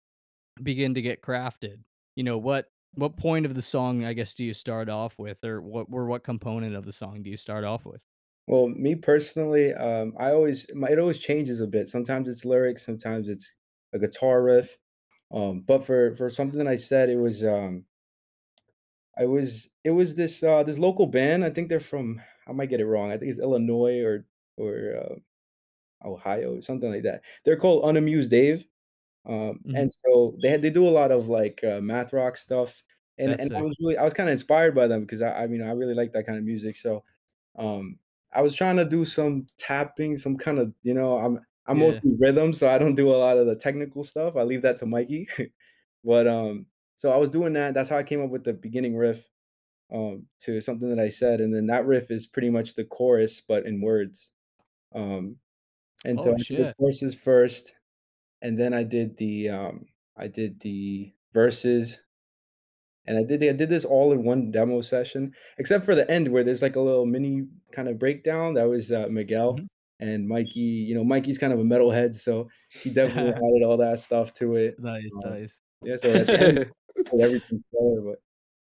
begin 0.63 0.95
to 0.95 1.03
get 1.03 1.23
crafted? 1.23 1.85
You 2.17 2.25
know, 2.25 2.39
what 2.39 2.71
what 2.95 3.17
point 3.17 3.47
of 3.47 3.55
the 3.55 3.63
song 3.63 4.05
I 4.05 4.13
guess 4.15 4.35
do 4.35 4.45
you 4.45 4.55
start 4.55 4.89
off 4.89 5.19
with 5.19 5.45
or 5.45 5.63
what 5.63 5.89
or 5.93 6.07
what 6.07 6.25
component 6.25 6.77
of 6.77 6.85
the 6.87 6.93
song 6.93 7.23
do 7.23 7.31
you 7.31 7.37
start 7.37 7.65
off 7.65 7.85
with? 7.87 8.03
Well, 8.47 8.69
me 8.69 8.95
personally, 8.97 9.73
um, 9.75 10.15
I 10.19 10.33
always 10.33 10.67
my 10.75 10.89
it 10.91 10.99
always 10.99 11.19
changes 11.19 11.61
a 11.61 11.67
bit. 11.67 11.89
Sometimes 11.89 12.29
it's 12.29 12.45
lyrics, 12.45 12.85
sometimes 12.85 13.29
it's 13.29 13.57
a 13.93 13.99
guitar 13.99 14.43
riff. 14.43 14.79
Um, 15.33 15.63
but 15.63 15.85
for 15.85 16.17
for 16.17 16.31
something 16.31 16.67
I 16.67 16.77
said, 16.77 17.11
it 17.11 17.17
was 17.17 17.45
um 17.45 17.87
I 19.19 19.27
was 19.27 19.71
it 19.85 19.91
was 19.91 20.15
this 20.15 20.43
uh 20.43 20.63
this 20.63 20.79
local 20.79 21.07
band. 21.07 21.45
I 21.45 21.51
think 21.51 21.69
they're 21.69 21.81
from 21.81 22.21
I 22.47 22.53
might 22.53 22.71
get 22.71 22.81
it 22.81 22.87
wrong. 22.87 23.11
I 23.11 23.19
think 23.19 23.31
it's 23.31 23.39
Illinois 23.41 24.01
or 24.01 24.27
or 24.57 24.97
uh, 24.97 25.17
Ohio, 26.09 26.61
something 26.61 26.91
like 26.91 27.03
that. 27.05 27.23
They're 27.45 27.57
called 27.57 27.85
Unamused 27.85 28.31
Dave. 28.31 28.67
Um, 29.27 29.65
Mhm. 29.65 29.75
and 29.75 29.91
so 30.07 30.37
they 30.43 30.49
had 30.51 30.63
they 30.63 30.71
do 30.71 30.87
a 30.89 30.91
lot 30.91 31.13
of 31.13 31.29
like 31.29 31.63
uh, 31.65 31.81
math 31.81 32.13
rock 32.13 32.37
stuff. 32.37 32.83
And 33.19 33.35
That's 33.35 33.41
and 33.41 33.53
I 33.55 33.63
was 33.63 33.77
really 33.81 33.99
I 33.99 34.05
was 34.05 34.15
kind 34.15 34.29
of 34.31 34.33
inspired 34.35 34.75
by 34.75 34.87
them 34.89 35.03
because 35.03 35.23
I 35.23 35.45
I 35.45 35.47
mean 35.49 35.63
I 35.63 35.73
really 35.73 35.95
like 35.95 36.13
that 36.15 36.27
kind 36.27 36.39
of 36.39 36.45
music. 36.45 36.77
So 36.77 37.05
um 37.57 37.99
I 38.33 38.43
was 38.43 38.55
trying 38.55 38.77
to 38.79 38.85
do 38.87 39.05
some 39.05 39.47
tapping, 39.59 40.17
some 40.17 40.37
kind 40.39 40.59
of, 40.59 40.75
you 40.83 40.95
know, 40.95 41.19
I'm 41.19 41.41
I'm 41.67 41.79
Yeah. 41.79 41.79
mostly 41.79 42.17
rhythm, 42.21 42.55
so 42.55 42.69
I 42.71 42.79
don't 42.79 42.95
do 42.97 43.11
a 43.11 43.17
lot 43.19 43.39
of 43.39 43.47
the 43.47 43.57
technical 43.57 44.05
stuff. 44.05 44.37
I 44.37 44.43
leave 44.45 44.63
that 44.63 44.79
to 44.79 44.87
Mikey. 44.87 45.29
But 46.05 46.27
um 46.29 46.67
so 46.97 47.11
I 47.13 47.17
was 47.17 47.31
doing 47.31 47.53
that. 47.55 47.75
That's 47.75 47.89
how 47.91 47.97
I 47.97 48.03
came 48.05 48.23
up 48.23 48.31
with 48.31 48.45
the 48.45 48.53
beginning 48.55 48.97
riff 48.97 49.31
um 49.93 50.29
to 50.41 50.61
something 50.61 50.89
that 50.91 51.01
I 51.01 51.09
said 51.11 51.41
and 51.41 51.55
then 51.55 51.67
that 51.69 51.87
riff 51.87 52.11
is 52.11 52.27
pretty 52.27 52.51
much 52.51 52.75
the 52.75 52.85
chorus 52.87 53.41
but 53.41 53.67
in 53.67 53.81
words. 53.83 54.33
Um 54.95 55.37
and 56.05 56.21
so 56.23 56.31
Oh 56.31 56.35
I 56.35 56.39
did 56.39 56.47
the 56.57 56.67
shit. 56.67 56.77
choruses 56.79 57.15
first 57.15 57.75
and 58.43 58.59
then 58.59 58.75
I 58.75 58.85
did 58.85 59.17
the 59.19 59.51
um 59.51 59.87
I 60.17 60.29
did 60.29 60.61
the 60.61 61.13
verses 61.33 62.01
and 63.07 63.19
I 63.19 63.25
did 63.25 63.43
I 63.43 63.53
did 63.53 63.69
this 63.69 63.85
all 63.85 64.13
in 64.13 64.23
one 64.25 64.51
demo 64.51 64.81
session, 64.81 65.35
except 65.59 65.85
for 65.85 65.95
the 65.95 66.09
end 66.11 66.29
where 66.29 66.45
there's 66.45 66.63
like 66.63 66.77
a 66.77 66.81
little 66.81 67.07
mini 67.07 67.47
kind 67.73 67.89
of 67.89 67.99
breakdown. 67.99 68.55
That 68.55 68.69
was 68.69 68.93
uh, 68.93 69.09
Miguel 69.11 69.55
Mhm. 69.55 69.67
and 70.01 70.29
Mikey. 70.29 70.61
You 70.61 70.95
know, 70.95 71.05
Mikey's 71.05 71.39
kind 71.39 71.53
of 71.53 71.59
a 71.59 71.65
metalhead, 71.65 72.15
so 72.17 72.49
he 72.85 72.91
definitely 72.91 73.33
added 73.37 73.63
all 73.65 73.77
that 73.79 73.99
stuff 73.99 74.33
to 74.35 74.55
it. 74.57 74.79
Nice, 74.79 75.11
Um, 75.25 75.31
nice. 75.33 75.61
yeah, 75.83 75.97
so 75.97 76.15
at 76.15 76.29
the 76.31 76.41
end, 76.41 76.59
put 77.11 77.21
everything 77.21 77.61
together, 77.61 78.01
but 78.03 78.23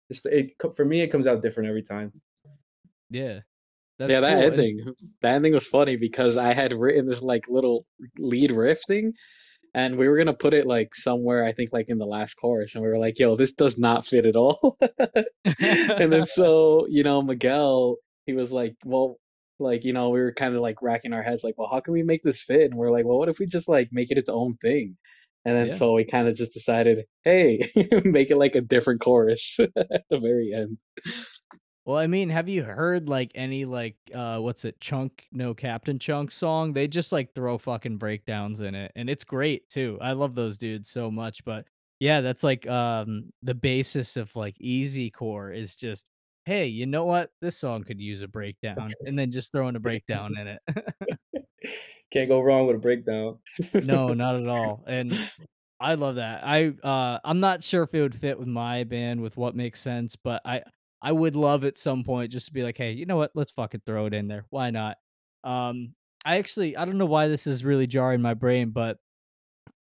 it's 0.10 0.26
it 0.26 0.58
co- 0.60 0.72
for 0.72 0.86
me 0.86 1.02
it 1.02 1.08
comes 1.10 1.26
out 1.28 1.42
different 1.42 1.70
every 1.70 1.84
time. 1.84 2.14
Yeah. 3.10 3.42
That's 4.00 4.18
Yeah, 4.18 4.22
that 4.22 4.38
cool, 4.38 4.54
ending 4.54 4.86
that 5.22 5.36
ending 5.36 5.54
was 5.54 5.68
funny 5.68 5.98
because 5.98 6.38
I 6.38 6.54
had 6.54 6.72
written 6.74 7.08
this, 7.08 7.22
like, 7.22 7.48
little 7.50 7.86
lead 8.18 8.52
riff 8.52 8.80
thing, 8.88 9.14
and 9.76 9.98
we 9.98 10.08
were 10.10 10.18
gonna 10.18 10.34
put 10.34 10.54
it, 10.54 10.68
like, 10.68 10.96
somewhere, 10.96 11.46
I 11.46 11.54
think, 11.54 11.72
like, 11.74 11.90
in 11.90 11.98
the 12.00 12.06
last 12.08 12.36
chorus, 12.36 12.76
and 12.76 12.84
we 12.84 12.90
were 12.90 13.00
like, 13.00 13.20
"Yo, 13.20 13.36
this 13.38 13.54
does 13.54 13.80
not 13.80 14.06
fit 14.08 14.26
at 14.28 14.36
all." 14.38 14.78
And 16.00 16.14
then 16.14 16.26
so, 16.28 16.88
you 16.90 17.04
know, 17.04 17.22
Miguel, 17.24 17.98
he 18.28 18.34
was 18.34 18.52
like, 18.54 18.76
"Well" 18.86 19.20
like, 19.60 19.86
you 19.86 19.94
know, 19.94 20.10
we 20.12 20.20
were 20.22 20.32
kinda, 20.34 20.62
like, 20.62 20.82
racking 20.84 21.14
our 21.14 21.24
heads, 21.24 21.44
like, 21.44 21.56
"Well, 21.58 21.70
how 21.72 21.80
can 21.82 21.94
we 21.94 22.04
make 22.04 22.24
this 22.24 22.42
fit?" 22.44 22.64
And 22.72 22.76
we're 22.76 22.92
like, 22.92 23.06
"Well, 23.06 23.20
what 23.20 23.30
if 23.30 23.40
we 23.40 23.46
just, 23.48 23.70
like, 23.70 23.90
make 23.94 24.12
it 24.12 24.18
its 24.20 24.30
own 24.30 24.54
thing?" 24.56 24.98
And 25.46 25.56
then 25.58 25.72
Yeah. 25.72 25.74
so 25.74 25.94
we 25.94 26.06
kinda 26.06 26.32
just 26.34 26.54
decided, 26.54 27.06
"Hey, 27.24 27.62
make 28.06 28.32
it, 28.32 28.38
like, 28.38 28.56
a 28.56 28.62
different 28.62 29.02
chorus 29.02 29.58
at 29.78 30.04
the 30.12 30.20
very 30.20 30.54
end." 30.54 30.78
Well, 31.88 31.98
I 31.98 32.08
mean, 32.08 32.28
have 32.28 32.50
you 32.50 32.66
heard, 32.66 33.08
like, 33.08 33.32
any, 33.34 33.64
like, 33.64 33.96
uh, 34.14 34.40
what's 34.40 34.66
it, 34.66 34.78
Chunk 34.82 35.26
No 35.32 35.54
Captain 35.54 35.98
Chunk 35.98 36.34
song? 36.34 36.74
They 36.74 36.86
just, 36.86 37.14
like, 37.14 37.34
throw 37.34 37.58
fucking 37.58 37.98
breakdowns 37.98 38.60
in 38.60 38.76
it, 38.76 38.92
and 38.98 39.10
it's 39.10 39.24
great 39.24 39.70
too. 39.70 39.98
I 40.02 40.12
love 40.12 40.36
those 40.36 40.58
dudes 40.58 40.90
so 40.90 41.10
much, 41.10 41.46
but 41.46 41.66
yeah, 42.02 42.20
that's 42.20 42.44
like, 42.44 42.68
um, 42.68 43.32
the 43.42 43.56
basis 43.56 44.18
of, 44.18 44.36
like, 44.36 44.60
easy 44.60 45.10
core 45.10 45.54
is 45.54 45.78
just, 45.78 46.10
"Hey, 46.44 46.66
you 46.68 46.86
know 46.86 47.06
what? 47.06 47.32
This 47.40 47.58
song 47.58 47.86
could 47.86 48.02
use 48.02 48.22
a 48.22 48.28
breakdown," 48.28 48.94
and 49.06 49.18
then 49.18 49.32
just 49.32 49.54
throwing 49.54 49.78
a 49.78 49.80
breakdown 49.80 50.38
in 50.38 50.48
it. 50.48 50.62
Can't 52.12 52.30
go 52.30 52.42
wrong 52.42 52.68
with 52.68 52.76
a 52.76 52.80
breakdown. 52.80 53.40
No, 53.74 54.14
not 54.14 54.36
at 54.36 54.48
all, 54.48 54.84
and 54.88 55.14
I 55.80 55.94
love 55.96 56.16
that. 56.16 56.44
I, 56.44 56.68
uh, 56.84 57.20
I'm 57.24 57.40
not 57.40 57.64
sure 57.64 57.84
if 57.84 57.94
it 57.94 58.02
would 58.02 58.16
fit 58.20 58.38
with 58.40 58.48
my 58.48 58.84
band 58.84 59.22
with 59.22 59.38
what 59.38 59.56
makes 59.56 59.80
sense, 59.80 60.16
but 60.16 60.42
I 60.46 60.64
I 61.02 61.12
would 61.12 61.36
love 61.36 61.64
at 61.64 61.78
some 61.78 62.04
point 62.04 62.32
just 62.32 62.48
to 62.48 62.54
be 62.54 62.64
like, 62.64 62.78
"Hey, 62.78 62.92
you 62.94 63.06
know 63.06 63.18
what? 63.18 63.32
Let's 63.36 63.52
fucking 63.52 63.82
throw 63.86 64.06
it 64.08 64.14
in 64.14 64.28
there. 64.28 64.46
Why 64.50 64.72
not?" 64.72 64.98
Um, 65.44 65.96
I 66.26 66.38
actually 66.38 66.76
I 66.78 66.86
don't 66.86 66.98
know 66.98 67.06
why 67.06 67.28
this 67.28 67.48
is 67.48 67.64
really 67.64 67.88
jarring 67.88 68.22
my 68.22 68.34
brain, 68.34 68.72
but 68.72 68.98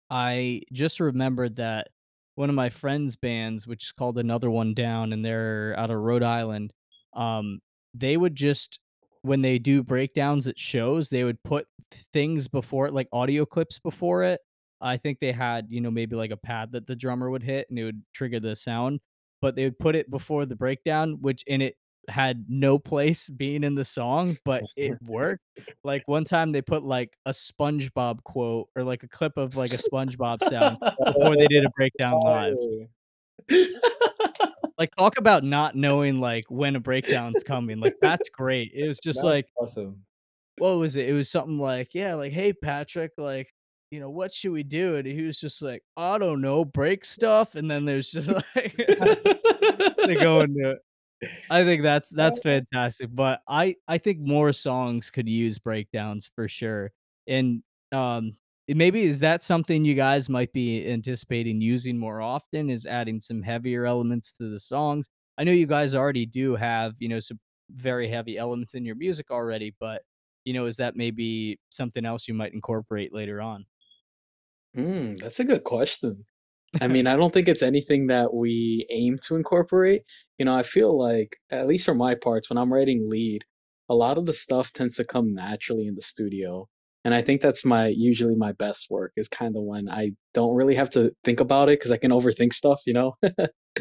I 0.09 0.61
just 0.73 0.99
remembered 0.99 1.55
that 1.57 1.89
one 2.35 2.49
of 2.49 2.55
my 2.55 2.69
friends' 2.69 3.15
bands, 3.15 3.67
which 3.67 3.85
is 3.85 3.91
called 3.91 4.17
Another 4.17 4.49
One 4.49 4.73
Down, 4.73 5.11
and 5.13 5.25
they're 5.25 5.75
out 5.77 5.91
of 5.91 5.97
Rhode 5.97 6.23
Island, 6.23 6.73
um, 7.13 7.59
they 7.93 8.17
would 8.17 8.35
just 8.35 8.79
when 9.23 9.41
they 9.41 9.59
do 9.59 9.83
breakdowns 9.83 10.47
at 10.47 10.57
shows, 10.59 11.09
they 11.09 11.23
would 11.23 11.41
put 11.43 11.67
things 12.13 12.47
before 12.47 12.87
it, 12.87 12.93
like 12.93 13.09
audio 13.11 13.45
clips 13.45 13.79
before 13.79 14.23
it. 14.23 14.39
I 14.79 14.97
think 14.97 15.19
they 15.19 15.31
had, 15.31 15.67
you 15.69 15.81
know, 15.81 15.91
maybe 15.91 16.15
like 16.15 16.31
a 16.31 16.37
pad 16.37 16.71
that 16.73 16.85
the 16.87 16.95
drummer 16.95 17.29
would 17.29 17.43
hit 17.43 17.67
and 17.69 17.77
it 17.79 17.83
would 17.83 18.03
trigger 18.13 18.39
the 18.39 18.55
sound, 18.55 18.99
but 19.41 19.55
they 19.55 19.63
would 19.63 19.79
put 19.79 19.95
it 19.95 20.09
before 20.09 20.45
the 20.45 20.55
breakdown, 20.55 21.17
which 21.21 21.43
in 21.47 21.61
it 21.61 21.75
had 22.09 22.45
no 22.47 22.79
place 22.79 23.29
being 23.29 23.63
in 23.63 23.75
the 23.75 23.85
song, 23.85 24.37
but 24.45 24.63
it 24.75 24.97
worked 25.05 25.43
like, 25.83 26.07
one 26.07 26.23
time 26.23 26.51
they 26.51 26.61
put, 26.61 26.83
like, 26.83 27.17
a 27.25 27.31
SpongeBob 27.31 28.23
quote 28.23 28.69
or, 28.75 28.83
like, 28.83 29.03
a 29.03 29.07
clip 29.07 29.37
of, 29.37 29.55
like, 29.55 29.73
a 29.73 29.77
SpongeBob 29.77 30.43
sound 30.49 30.77
before 31.05 31.35
they 31.35 31.47
did 31.47 31.65
a 31.65 31.69
breakdown 31.75 32.13
live. 32.21 32.55
Like, 34.77 34.95
talk 34.95 35.17
about 35.17 35.43
not 35.43 35.75
knowing, 35.75 36.19
like, 36.19 36.45
when 36.49 36.75
a 36.75 36.79
breakdown's 36.79 37.43
coming, 37.43 37.79
like, 37.79 37.95
that's 38.01 38.29
great. 38.29 38.71
It 38.73 38.87
was 38.87 38.99
just 38.99 39.17
That's 39.17 39.23
like 39.23 39.47
awesome. 39.59 40.03
what 40.57 40.77
was 40.77 40.95
it? 40.95 41.09
It 41.09 41.13
was 41.13 41.29
something 41.29 41.57
like, 41.57 41.93
yeah, 41.93 42.13
like, 42.13 42.31
"Hey, 42.31 42.53
Patrick, 42.53 43.13
like" 43.17 43.51
you 43.91 43.99
know, 43.99 44.09
what 44.09 44.33
should 44.33 44.51
we 44.51 44.63
do? 44.63 44.97
And 44.97 45.07
he 45.07 45.23
was 45.23 45.39
just 45.39 45.61
like, 45.61 45.83
I 45.95 46.17
don't 46.17 46.41
know, 46.41 46.65
break 46.65 47.05
stuff. 47.05 47.55
And 47.55 47.69
then 47.69 47.85
there's 47.85 48.11
just 48.11 48.27
like 48.55 48.75
they 48.77 50.15
go 50.15 50.41
into 50.41 50.71
it. 50.71 50.79
I 51.49 51.63
think 51.63 51.83
that's 51.83 52.09
that's 52.09 52.39
fantastic. 52.39 53.09
But 53.13 53.41
I 53.47 53.75
I 53.87 53.97
think 53.97 54.19
more 54.19 54.53
songs 54.53 55.09
could 55.09 55.27
use 55.29 55.59
breakdowns 55.59 56.29
for 56.35 56.47
sure. 56.47 56.91
And 57.27 57.63
um 57.91 58.35
maybe 58.67 59.03
is 59.03 59.19
that 59.21 59.43
something 59.43 59.85
you 59.85 59.95
guys 59.95 60.29
might 60.29 60.51
be 60.53 60.85
anticipating 60.87 61.61
using 61.61 61.97
more 61.97 62.21
often 62.21 62.69
is 62.69 62.85
adding 62.85 63.19
some 63.19 63.41
heavier 63.41 63.85
elements 63.85 64.33
to 64.33 64.49
the 64.49 64.59
songs. 64.59 65.09
I 65.37 65.43
know 65.45 65.51
you 65.53 65.65
guys 65.67 65.95
already 65.95 66.25
do 66.25 66.55
have, 66.55 66.95
you 66.99 67.07
know, 67.09 67.19
some 67.21 67.39
very 67.71 68.09
heavy 68.09 68.37
elements 68.37 68.73
in 68.75 68.85
your 68.85 68.95
music 68.95 69.31
already, 69.31 69.73
but 69.79 70.01
you 70.45 70.53
know, 70.53 70.65
is 70.65 70.77
that 70.77 70.95
maybe 70.95 71.59
something 71.69 72.05
else 72.05 72.27
you 72.27 72.33
might 72.33 72.53
incorporate 72.53 73.13
later 73.13 73.41
on? 73.41 73.65
Mm, 74.77 75.19
that's 75.19 75.39
a 75.39 75.43
good 75.43 75.63
question. 75.63 76.25
I 76.79 76.87
mean, 76.87 77.07
I 77.07 77.15
don't 77.15 77.33
think 77.33 77.47
it's 77.47 77.63
anything 77.63 78.07
that 78.07 78.33
we 78.33 78.85
aim 78.89 79.17
to 79.27 79.35
incorporate. 79.35 80.03
You 80.37 80.45
know, 80.45 80.55
I 80.55 80.63
feel 80.63 80.97
like, 80.97 81.37
at 81.51 81.67
least 81.67 81.85
for 81.85 81.95
my 81.95 82.15
parts, 82.15 82.49
when 82.49 82.57
I'm 82.57 82.71
writing 82.71 83.09
lead, 83.09 83.43
a 83.89 83.95
lot 83.95 84.17
of 84.17 84.25
the 84.25 84.33
stuff 84.33 84.71
tends 84.73 84.97
to 84.97 85.05
come 85.05 85.33
naturally 85.33 85.87
in 85.87 85.95
the 85.95 86.01
studio. 86.01 86.67
And 87.05 87.13
I 87.13 87.21
think 87.21 87.39
that's 87.39 87.63
my 87.63 87.87
usually 87.87 88.35
my 88.35 88.51
best 88.51 88.87
work 88.89 89.13
is 89.15 89.29
kind 89.29 89.55
of 89.55 89.63
when 89.63 89.87
I 89.87 90.11
don't 90.33 90.55
really 90.55 90.75
have 90.75 90.89
to 90.91 91.11
think 91.23 91.39
about 91.39 91.69
it 91.69 91.79
because 91.79 91.91
I 91.91 91.97
can 91.97 92.11
overthink 92.11 92.53
stuff, 92.53 92.81
you 92.85 92.93
know? 92.93 93.15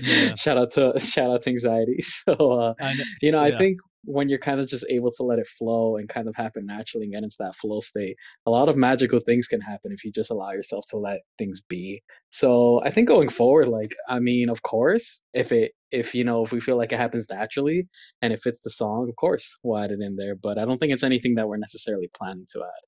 Yeah. 0.00 0.34
Shout 0.36 0.56
out 0.58 0.72
to 0.74 1.00
shout 1.00 1.30
out 1.30 1.42
to 1.42 1.50
anxiety. 1.50 2.00
So 2.02 2.34
uh, 2.34 2.74
I 2.78 2.94
know. 2.94 3.04
you 3.22 3.32
know, 3.32 3.42
I 3.42 3.56
think 3.56 3.80
when 4.06 4.28
you're 4.28 4.38
kind 4.38 4.60
of 4.60 4.68
just 4.68 4.84
able 4.88 5.10
to 5.12 5.22
let 5.22 5.38
it 5.38 5.46
flow 5.46 5.96
and 5.96 6.08
kind 6.08 6.28
of 6.28 6.36
happen 6.36 6.64
naturally 6.64 7.04
and 7.04 7.12
get 7.12 7.24
into 7.24 7.36
that 7.40 7.54
flow 7.56 7.80
state, 7.80 8.16
a 8.46 8.50
lot 8.50 8.68
of 8.68 8.76
magical 8.76 9.20
things 9.20 9.48
can 9.48 9.60
happen 9.60 9.92
if 9.92 10.04
you 10.04 10.12
just 10.12 10.30
allow 10.30 10.52
yourself 10.52 10.86
to 10.90 10.96
let 10.96 11.20
things 11.38 11.60
be. 11.60 12.02
So 12.30 12.80
I 12.84 12.90
think 12.90 13.08
going 13.08 13.28
forward, 13.28 13.68
like, 13.68 13.94
I 14.08 14.20
mean, 14.20 14.48
of 14.48 14.62
course, 14.62 15.20
if 15.34 15.52
it 15.52 15.72
if 15.90 16.14
you 16.14 16.24
know, 16.24 16.44
if 16.44 16.52
we 16.52 16.60
feel 16.60 16.76
like 16.76 16.92
it 16.92 16.98
happens 16.98 17.26
naturally 17.30 17.88
and 18.22 18.32
it 18.32 18.40
fits 18.40 18.60
the 18.60 18.70
song, 18.70 19.08
of 19.08 19.16
course, 19.16 19.56
we'll 19.62 19.78
add 19.78 19.92
it 19.92 20.00
in 20.00 20.16
there. 20.16 20.34
But 20.36 20.58
I 20.58 20.64
don't 20.64 20.78
think 20.78 20.92
it's 20.92 21.02
anything 21.02 21.34
that 21.36 21.48
we're 21.48 21.56
necessarily 21.56 22.10
planning 22.16 22.46
to 22.52 22.62
add. 22.62 22.82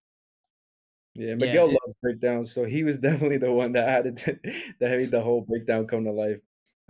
Yeah, 1.15 1.29
Yeah. 1.29 1.35
Miguel 1.35 1.71
It, 1.71 1.73
loves 1.73 1.97
breakdowns, 2.03 2.53
so 2.53 2.65
he 2.65 2.85
was 2.85 2.99
definitely 3.09 3.39
the 3.39 3.53
one 3.53 3.73
that 3.73 3.89
added 3.89 4.17
that 4.81 4.99
made 4.99 5.11
the 5.11 5.21
whole 5.21 5.43
breakdown 5.43 5.87
come 5.87 6.05
to 6.05 6.13
life. 6.13 6.41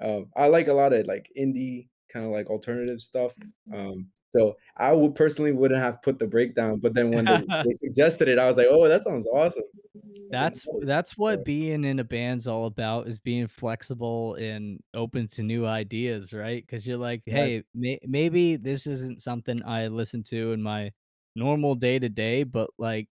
Um, 0.01 0.27
I 0.37 0.49
like 0.49 0.69
a 0.69 0.75
lot 0.75 0.93
of 0.93 1.07
like 1.07 1.31
indie 1.39 1.89
kind 2.13 2.25
of 2.27 2.33
like 2.33 2.51
alternative 2.51 3.01
stuff. 3.01 3.35
Um, 3.73 4.09
so 4.31 4.57
I 4.77 4.93
would 4.93 5.15
personally 5.15 5.53
wouldn't 5.53 5.81
have 5.81 6.03
put 6.03 6.19
the 6.19 6.27
breakdown, 6.27 6.79
but 6.79 6.95
then 6.95 7.11
when 7.11 7.25
they, 7.25 7.43
they 7.65 7.73
suggested 7.73 8.29
it, 8.29 8.39
I 8.39 8.47
was 8.47 8.57
like, 8.57 8.67
oh, 8.71 8.89
that 8.89 9.03
sounds 9.03 9.27
awesome. 9.27 9.65
That's 10.31 10.67
that's 10.83 11.17
what 11.17 11.45
being 11.45 11.85
in 11.85 11.99
a 11.99 12.05
band's 12.05 12.47
all 12.47 12.67
about 12.67 13.09
is 13.09 13.19
being 13.19 13.49
flexible 13.49 14.35
and 14.35 14.81
open 14.95 15.29
to 15.29 15.43
new 15.43 15.67
ideas, 15.67 16.33
right? 16.33 16.65
Because 16.65 16.87
you're 16.87 16.99
like, 16.99 17.23
hey, 17.27 17.63
may, 17.75 17.99
maybe 18.07 18.57
this 18.57 18.87
isn't 18.87 19.23
something 19.23 19.63
I 19.65 19.89
listen 19.89 20.23
to 20.25 20.53
in 20.53 20.63
my 20.63 20.91
normal 21.35 21.75
day 21.75 21.99
to 21.99 22.09
day, 22.09 22.43
but 22.43 22.71
like, 22.79 23.09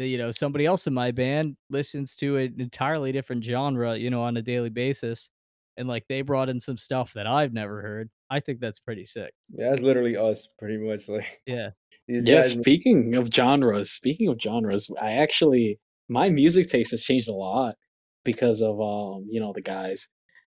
eh, 0.00 0.04
you 0.04 0.18
know, 0.18 0.32
somebody 0.32 0.66
else 0.66 0.86
in 0.86 0.94
my 0.94 1.12
band 1.12 1.56
listens 1.70 2.14
to 2.16 2.36
an 2.38 2.56
entirely 2.58 3.12
different 3.12 3.44
genre, 3.44 3.96
you 3.96 4.10
know, 4.10 4.22
on 4.22 4.36
a 4.36 4.42
daily 4.42 4.70
basis, 4.70 5.30
and 5.76 5.86
like 5.88 6.04
they 6.08 6.22
brought 6.22 6.48
in 6.48 6.58
some 6.58 6.76
stuff 6.78 7.12
that 7.14 7.26
I've 7.26 7.52
never 7.52 7.80
heard. 7.82 8.10
I 8.30 8.40
think 8.40 8.60
that's 8.60 8.78
pretty 8.80 9.06
sick. 9.06 9.32
yeah, 9.50 9.70
that's 9.70 9.82
literally 9.82 10.16
us, 10.16 10.48
pretty 10.58 10.78
much. 10.78 11.08
Like 11.08 11.40
Yeah. 11.46 11.70
these 12.08 12.26
Yeah, 12.26 12.42
guys, 12.42 12.52
speaking 12.52 13.14
of 13.14 13.28
genres, 13.32 13.92
speaking 13.92 14.28
of 14.28 14.40
genres, 14.40 14.90
I 15.00 15.12
actually 15.14 15.78
my 16.08 16.28
music 16.28 16.68
taste 16.68 16.92
has 16.92 17.02
changed 17.04 17.28
a 17.28 17.34
lot 17.34 17.76
because 18.24 18.62
of 18.62 18.80
um, 18.80 19.26
you 19.30 19.40
know, 19.40 19.52
the 19.52 19.62
guys. 19.62 20.08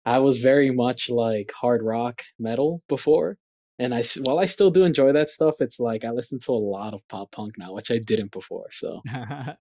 I 0.07 0.19
was 0.21 0.39
very 0.39 0.71
much 0.71 1.11
like 1.11 1.51
hard 1.55 1.83
rock 1.83 2.23
metal 2.39 2.83
before, 2.89 3.39
and 3.79 3.95
I 3.95 4.03
while 4.23 4.39
I 4.39 4.47
still 4.47 4.71
do 4.71 4.85
enjoy 4.85 5.13
that 5.13 5.31
stuff, 5.31 5.57
it's 5.61 5.79
like 5.81 6.05
I 6.05 6.11
listen 6.11 6.39
to 6.41 6.53
a 6.53 6.55
lot 6.55 6.95
of 6.95 7.03
pop 7.09 7.31
punk 7.33 7.55
now, 7.59 7.75
which 7.75 7.91
I 7.91 7.99
didn't 7.99 8.33
before. 8.33 8.69
So, 8.73 9.03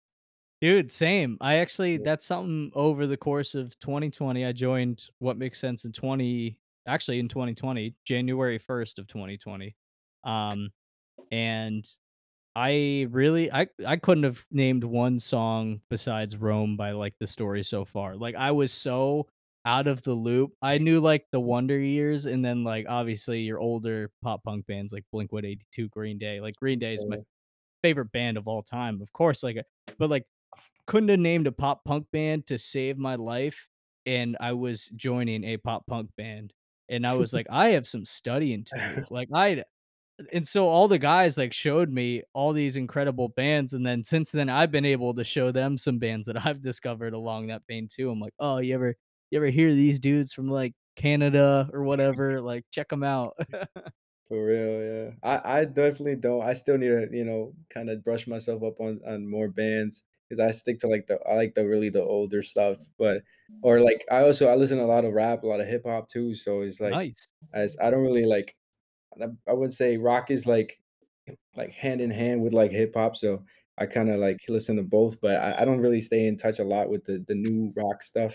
Dude, 0.61 0.93
same. 0.93 1.39
I 1.41 1.57
actually 1.57 1.97
that's 1.99 2.25
something 2.27 2.71
over 2.75 3.07
the 3.07 3.17
course 3.17 3.55
of 3.55 3.79
2020, 3.81 4.45
I 4.45 4.53
joined 4.53 5.09
What 5.19 5.37
Makes 5.37 5.59
Sense 5.61 5.85
in 5.85 5.93
20 5.93 6.57
actually 6.87 7.19
in 7.19 7.29
2020, 7.29 7.95
January 8.05 8.59
1st 8.59 8.99
of 8.99 9.07
2020. 9.09 9.77
Um, 10.25 10.71
and 11.31 11.85
I 12.55 13.07
really 13.11 13.51
I 13.53 13.69
I 13.87 13.97
couldn't 13.97 14.25
have 14.25 14.45
named 14.51 14.85
one 14.85 15.19
song 15.19 15.81
besides 15.89 16.37
Roam 16.37 16.77
by 16.77 16.93
like 16.93 17.15
the 17.19 17.27
story 17.27 17.65
so 17.65 17.85
far. 17.85 18.17
Like 18.17 18.35
I 18.35 18.51
was 18.51 18.73
so 18.73 19.29
out 19.65 19.87
of 19.87 20.03
the 20.03 20.13
loop. 20.13 20.53
I 20.61 20.79
knew 20.79 21.01
like 21.01 21.27
the 21.33 21.41
Wonder 21.41 21.79
Years 21.79 22.27
and 22.27 22.45
then 22.45 22.65
like 22.65 22.87
obviously 22.89 23.41
your 23.41 23.59
older 23.59 24.11
pop 24.23 24.43
punk 24.45 24.67
bands 24.67 24.93
like 24.93 25.05
Blink-182, 25.13 25.91
Green 25.91 26.19
Day. 26.19 26.41
Like 26.41 26.57
Green 26.57 26.79
Day 26.79 26.95
is 26.95 27.07
my 27.07 27.19
favorite 27.83 28.13
band 28.13 28.37
of 28.37 28.49
all 28.49 28.63
time, 28.63 29.01
of 29.03 29.13
course. 29.13 29.43
Like, 29.43 29.59
but 29.99 30.11
like 30.11 30.27
couldn't 30.87 31.09
have 31.11 31.21
named 31.21 31.47
a 31.47 31.53
pop 31.53 31.85
punk 31.85 32.07
band 32.13 32.47
to 32.49 32.59
save 32.59 32.99
my 32.99 33.15
life, 33.15 33.69
and 34.07 34.37
I 34.41 34.53
was 34.53 34.87
joining 34.97 35.45
a 35.45 35.57
pop 35.59 35.87
punk 35.87 36.11
band, 36.17 36.53
and 36.93 37.07
I 37.07 37.15
was 37.15 37.33
like, 37.33 37.47
I 37.51 37.71
have 37.71 37.87
some 37.87 38.05
studying 38.05 38.65
to 38.65 38.95
do. 38.97 39.05
Like 39.11 39.29
I 39.35 39.65
and 40.33 40.47
so 40.47 40.69
all 40.69 40.89
the 40.89 40.99
guys 40.99 41.39
like 41.39 41.53
showed 41.53 41.91
me 41.91 42.23
all 42.35 42.53
these 42.53 42.77
incredible 42.77 43.29
bands, 43.31 43.73
and 43.73 43.85
then 43.87 44.05
since 44.05 44.31
then 44.31 44.49
I've 44.49 44.71
been 44.71 44.85
able 44.85 45.15
to 45.15 45.25
show 45.25 45.51
them 45.53 45.79
some 45.79 45.99
bands 45.99 46.27
that 46.27 46.37
I've 46.47 46.63
discovered 46.63 47.15
along 47.15 47.49
that 47.49 47.63
vein 47.69 47.89
too. 47.91 48.11
I'm 48.11 48.21
like, 48.21 48.35
oh, 48.39 48.59
you 48.59 48.75
ever 48.75 48.95
you 49.31 49.39
ever 49.39 49.49
hear 49.49 49.73
these 49.73 49.99
dudes 50.01 50.33
from 50.33 50.49
like 50.51 50.75
Canada 50.97 51.69
or 51.73 51.83
whatever? 51.85 52.41
Like 52.43 52.65
check 52.71 52.89
them 52.89 53.03
out. 53.03 53.37
For 54.29 54.47
real, 54.47 54.83
yeah. 54.83 55.11
I 55.23 55.61
I 55.61 55.65
definitely 55.65 56.17
don't. 56.17 56.43
I 56.43 56.55
still 56.55 56.79
need 56.79 56.89
to, 56.89 57.09
you 57.13 57.25
know, 57.25 57.55
kind 57.71 57.91
of 57.91 58.05
brush 58.05 58.27
myself 58.27 58.63
up 58.63 58.81
on 58.81 59.01
on 59.07 59.29
more 59.29 59.49
bands 59.49 60.05
because 60.33 60.49
I 60.49 60.51
stick 60.53 60.79
to 60.79 60.87
like 60.87 61.07
the 61.07 61.19
I 61.29 61.35
like 61.35 61.55
the 61.55 61.69
really 61.69 61.91
the 61.91 62.03
older 62.03 62.43
stuff, 62.43 62.79
but 62.99 63.23
or 63.61 63.81
like 63.81 64.03
I 64.11 64.23
also 64.23 64.49
I 64.49 64.55
listen 64.55 64.79
to 64.79 64.85
a 64.85 64.87
lot 64.87 65.05
of 65.05 65.13
rap, 65.13 65.43
a 65.43 65.47
lot 65.47 65.61
of 65.61 65.69
hip 65.69 65.83
hop 65.85 66.09
too. 66.09 66.35
So 66.35 66.63
it's 66.63 66.81
like 66.81 66.93
nice. 66.93 67.29
as 67.53 67.77
I 67.83 67.91
don't 67.91 68.03
really 68.03 68.25
like 68.25 68.57
I 69.21 69.27
I 69.47 69.53
would 69.53 69.75
say 69.75 69.99
rock 69.99 70.31
is 70.31 70.47
like 70.47 70.81
like 71.55 71.75
hand 71.75 72.01
in 72.01 72.11
hand 72.11 72.43
with 72.43 72.55
like 72.55 72.71
hip 72.71 72.95
hop. 72.97 73.15
So 73.17 73.43
I 73.77 73.85
kind 73.85 74.09
of 74.09 74.21
like 74.21 74.39
listen 74.49 74.77
to 74.77 74.83
both, 74.83 75.21
but 75.21 75.37
I, 75.37 75.61
I 75.61 75.65
don't 75.67 75.81
really 75.81 76.01
stay 76.01 76.27
in 76.27 76.39
touch 76.39 76.61
a 76.61 76.65
lot 76.65 76.89
with 76.89 77.05
the 77.05 77.23
the 77.29 77.35
new 77.35 77.71
rock 77.77 78.03
stuff. 78.03 78.35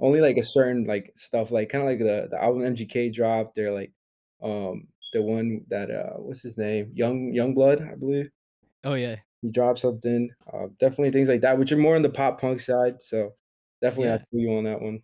Only 0.00 0.20
like 0.20 0.36
a 0.36 0.42
certain 0.42 0.84
like 0.84 1.12
stuff, 1.16 1.50
like 1.50 1.70
kind 1.70 1.82
of 1.82 1.88
like 1.88 1.98
the 1.98 2.28
the 2.30 2.42
album 2.42 2.62
MGK 2.62 3.14
dropped. 3.14 3.54
They're 3.54 3.72
like 3.72 3.92
um 4.42 4.86
the 5.14 5.22
one 5.22 5.62
that 5.68 5.90
uh 5.90 6.18
what's 6.18 6.42
his 6.42 6.58
name? 6.58 6.92
Young 6.92 7.32
Young 7.32 7.54
Blood, 7.54 7.80
I 7.80 7.94
believe. 7.94 8.28
Oh 8.84 8.94
yeah, 8.94 9.16
He 9.42 9.50
drop 9.50 9.78
something. 9.78 10.30
Uh, 10.52 10.66
definitely 10.78 11.10
things 11.10 11.28
like 11.28 11.42
that, 11.42 11.58
which 11.58 11.72
are 11.72 11.76
more 11.76 11.96
on 11.96 12.02
the 12.02 12.08
pop 12.08 12.40
punk 12.40 12.60
side. 12.60 13.00
So 13.02 13.34
definitely 13.80 14.08
I 14.08 14.14
yeah. 14.14 14.22
feel 14.30 14.40
you 14.40 14.56
on 14.56 14.64
that 14.64 14.80
one. 14.80 15.02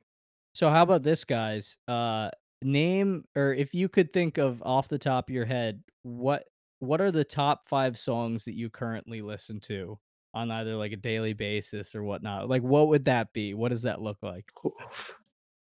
So 0.55 0.71
how 0.71 0.83
about 0.83 1.03
this, 1.03 1.25
guys? 1.25 1.77
Uh, 1.89 2.31
name 2.63 3.25
or 3.37 3.53
if 3.55 3.75
you 3.75 3.89
could 3.89 4.13
think 4.13 4.39
of 4.39 4.63
off 4.63 4.89
the 4.89 4.99
top 4.99 5.29
of 5.29 5.35
your 5.35 5.45
head, 5.45 5.83
what 6.03 6.45
what 6.81 7.01
are 7.01 7.11
the 7.11 7.25
top 7.25 7.69
five 7.69 7.99
songs 7.99 8.45
that 8.45 8.55
you 8.55 8.71
currently 8.71 9.23
listen 9.23 9.61
to 9.61 9.99
on 10.35 10.51
either 10.51 10.77
like 10.77 10.93
a 10.93 10.97
daily 10.97 11.33
basis 11.33 11.95
or 11.95 12.03
whatnot? 12.03 12.49
Like, 12.49 12.63
what 12.63 12.89
would 12.89 13.05
that 13.07 13.33
be? 13.33 13.55
What 13.55 13.71
does 13.71 13.83
that 13.83 14.01
look 14.01 14.19
like? 14.23 14.51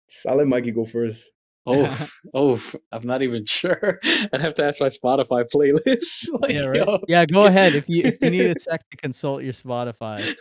So 0.09 0.31
I'll 0.31 0.37
let 0.37 0.49
Mikey 0.49 0.73
go 0.73 0.85
first. 0.85 1.31
Oh, 1.73 2.09
oh, 2.35 2.63
I'm 2.93 3.07
not 3.07 3.23
even 3.23 3.45
sure. 3.47 3.99
I'd 4.33 4.41
have 4.41 4.55
to 4.55 4.65
ask 4.65 4.81
my 4.81 4.89
Spotify 4.89 5.45
playlist. 5.53 6.29
yeah, 6.49 6.67
right. 6.67 6.77
yo. 6.87 6.99
Yeah, 7.09 7.27
go 7.27 7.47
ahead. 7.47 7.75
If 7.75 7.89
you 7.89 8.05
if 8.05 8.17
you 8.21 8.31
need 8.31 8.47
a 8.47 8.59
sec 8.59 8.89
to 8.91 8.97
consult 8.97 9.43
your 9.43 9.53
Spotify, 9.53 10.35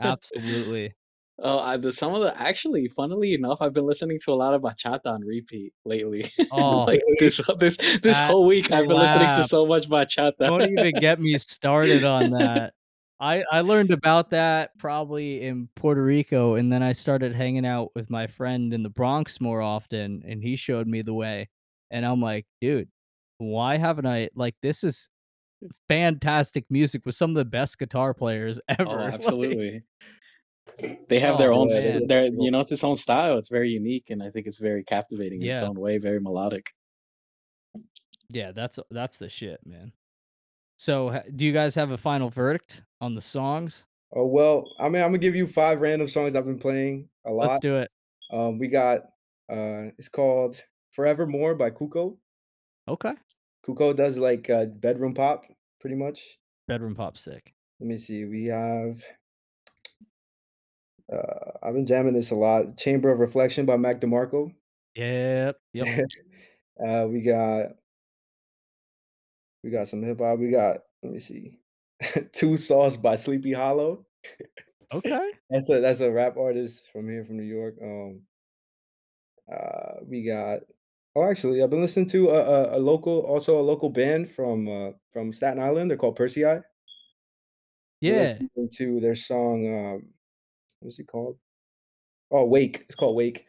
absolutely. 0.00 0.94
Oh, 1.38 1.58
I, 1.58 1.76
the 1.76 1.92
some 1.92 2.14
of 2.14 2.22
the 2.22 2.40
actually, 2.40 2.88
funnily 2.88 3.34
enough, 3.34 3.60
I've 3.60 3.74
been 3.74 3.86
listening 3.86 4.18
to 4.24 4.32
a 4.32 4.34
lot 4.34 4.54
of 4.54 4.62
bachata 4.62 5.04
on 5.06 5.20
repeat 5.20 5.74
lately. 5.84 6.30
Oh, 6.50 6.84
Like 6.84 7.02
this 7.20 7.40
this 7.58 7.76
this 8.02 8.18
whole 8.18 8.46
week, 8.46 8.72
I've 8.72 8.88
been 8.88 8.96
listening 8.96 9.42
to 9.42 9.44
so 9.44 9.66
much 9.66 9.88
Don't 9.88 10.06
bachata. 10.08 10.70
even 10.70 10.98
get 10.98 11.20
me 11.20 11.36
started 11.36 12.04
on 12.04 12.30
that. 12.30 12.72
I 13.20 13.44
I 13.50 13.60
learned 13.62 13.90
about 13.92 14.30
that 14.30 14.76
probably 14.78 15.42
in 15.42 15.68
Puerto 15.76 16.02
Rico, 16.02 16.54
and 16.56 16.72
then 16.72 16.82
I 16.82 16.92
started 16.92 17.34
hanging 17.34 17.64
out 17.66 17.92
with 17.94 18.10
my 18.10 18.26
friend 18.26 18.74
in 18.74 18.82
the 18.82 18.90
Bronx 18.90 19.40
more 19.40 19.62
often, 19.62 20.22
and 20.26 20.42
he 20.42 20.56
showed 20.56 20.86
me 20.86 21.02
the 21.02 21.14
way. 21.14 21.48
And 21.90 22.04
I'm 22.04 22.20
like, 22.20 22.46
dude, 22.60 22.90
why 23.38 23.76
haven't 23.78 24.06
I 24.06 24.28
like 24.34 24.54
this 24.62 24.84
is 24.84 25.08
fantastic 25.88 26.66
music 26.70 27.06
with 27.06 27.14
some 27.16 27.30
of 27.30 27.36
the 27.36 27.44
best 27.46 27.78
guitar 27.78 28.14
players 28.14 28.60
Oh, 28.86 29.06
ever. 29.08 29.10
Like, 29.12 29.14
absolutely. 29.14 29.82
They 31.08 31.20
have 31.20 31.38
their 31.38 31.52
oh 31.52 31.60
own, 31.60 31.68
Yeah, 31.68 31.80
they're 31.80 32.00
man. 32.00 32.06
their 32.06 32.26
you 32.26 32.50
know, 32.50 32.60
it's 32.60 32.72
its 32.72 32.84
own 32.84 32.96
style. 32.96 33.38
It's 33.38 33.48
very 33.48 33.70
unique, 33.70 34.10
and 34.10 34.22
I 34.22 34.30
think 34.30 34.46
it's 34.46 34.58
very 34.58 34.84
captivating 34.84 35.42
in 35.42 35.48
its 35.50 35.62
own 35.62 35.78
way, 35.78 35.98
very 35.98 36.20
melodic. 36.20 36.72
Yeah, 38.28 38.52
that's 38.52 38.78
that's 38.90 39.18
the 39.18 39.28
shit, 39.28 39.64
man. 39.66 39.92
So, 40.76 41.22
do 41.34 41.46
you 41.46 41.52
guys 41.52 41.74
have 41.74 41.90
a 41.90 41.98
final 41.98 42.28
verdict 42.28 42.82
on 43.00 43.14
the 43.14 43.20
songs? 43.20 43.84
Oh, 44.14 44.26
well, 44.26 44.70
I 44.78 44.88
mean, 44.88 45.02
Imma 45.02 45.18
give 45.18 45.34
you 45.34 45.46
5 45.46 45.80
random 45.80 46.08
songs 46.08 46.34
I've 46.36 46.44
been 46.44 46.58
playing 46.58 47.08
a 47.24 47.30
lot. 47.30 47.48
Let's 47.48 47.60
do 47.60 47.76
it. 47.76 47.90
Um, 48.30 48.58
we 48.58 48.68
got, 48.68 49.00
uh, 49.50 49.90
it's 49.98 50.08
called 50.08 50.62
Forevermore 50.92 51.54
by 51.54 51.70
Cuco. 51.70 52.16
Okay. 52.88 53.12
Cuco 53.66 53.96
does, 53.96 54.18
like, 54.18 54.50
uh, 54.50 54.66
bedroom 54.66 55.14
pop, 55.14 55.44
pretty 55.80 55.96
much. 55.96 56.38
Bedroom 56.68 56.94
pop 56.94 57.16
sick. 57.16 57.54
Let 57.80 57.88
me 57.88 57.98
see, 57.98 58.24
we 58.24 58.46
have 58.46 59.02
uh, 61.12 61.52
I've 61.62 61.74
been 61.74 61.86
jamming 61.86 62.14
this 62.14 62.30
a 62.30 62.34
lot, 62.34 62.76
Chamber 62.76 63.10
of 63.10 63.20
Reflection 63.20 63.66
by 63.66 63.76
Mac 63.76 64.00
DeMarco. 64.00 64.52
Yep, 64.94 65.56
yep. 65.72 66.06
Uh, 66.78 67.06
we 67.08 67.22
got 67.22 67.68
we 69.66 69.72
got 69.72 69.88
some 69.88 70.02
hip 70.04 70.20
hop, 70.20 70.38
we 70.38 70.50
got 70.50 70.78
let 71.02 71.12
me 71.12 71.18
see, 71.20 71.60
Two 72.32 72.56
Sauce 72.56 72.96
by 72.96 73.16
Sleepy 73.16 73.52
Hallow. 73.52 74.06
Okay. 74.92 75.32
That's 75.50 75.70
a 75.70 75.80
that's 75.80 76.00
a 76.00 76.10
rap 76.12 76.36
artist 76.36 76.88
from 76.92 77.08
here 77.08 77.24
from 77.24 77.36
New 77.38 77.44
York, 77.44 77.76
um 77.82 78.26
uh, 79.52 80.00
we 80.04 80.24
got 80.24 80.60
oh, 81.14 81.22
actually, 81.30 81.62
I've 81.62 81.70
been 81.70 81.80
listening 81.82 82.08
to 82.10 82.30
a 82.30 82.40
a 82.74 82.78
a 82.78 82.80
local 82.80 83.20
also 83.20 83.58
a 83.60 83.62
local 83.62 83.90
band 83.90 84.30
from, 84.30 84.68
uh, 84.68 84.92
from 85.10 85.32
Staten 85.32 85.62
Island, 85.62 85.90
they're 85.90 85.98
called 85.98 86.18
Persei. 86.18 86.62
Been 88.04 88.28
Yeah. 88.28 88.38
to 88.74 89.00
their 89.00 89.14
song, 89.16 89.66
um, 89.74 90.14
what's 90.80 90.98
it 90.98 91.06
called? 91.08 91.38
Oh, 92.30 92.46
Wake, 92.46 92.82
it's 92.82 92.96
called 92.96 93.16
Wake. 93.16 93.46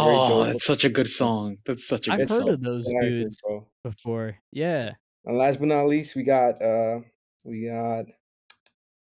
Very 0.00 0.20
Oh, 0.20 0.20
dope. 0.20 0.46
that's 0.46 0.64
such 0.64 0.84
a 0.84 0.88
good 0.90 1.08
song. 1.08 1.58
That's 1.66 1.86
such 1.86 2.08
a 2.08 2.12
I've 2.12 2.18
good 2.18 2.28
It's 2.28 2.30
heard 2.30 2.48
song. 2.48 2.48
of 2.48 2.62
those 2.62 2.94
dudes 3.00 3.42
before. 3.84 4.38
Yeah. 4.52 4.94
And 5.24 5.36
last 5.36 5.58
but 5.58 5.68
not 5.68 5.86
least, 5.86 6.14
we 6.14 6.22
got, 6.22 6.60
uh, 6.62 7.00
we 7.44 7.66
got 7.66 8.06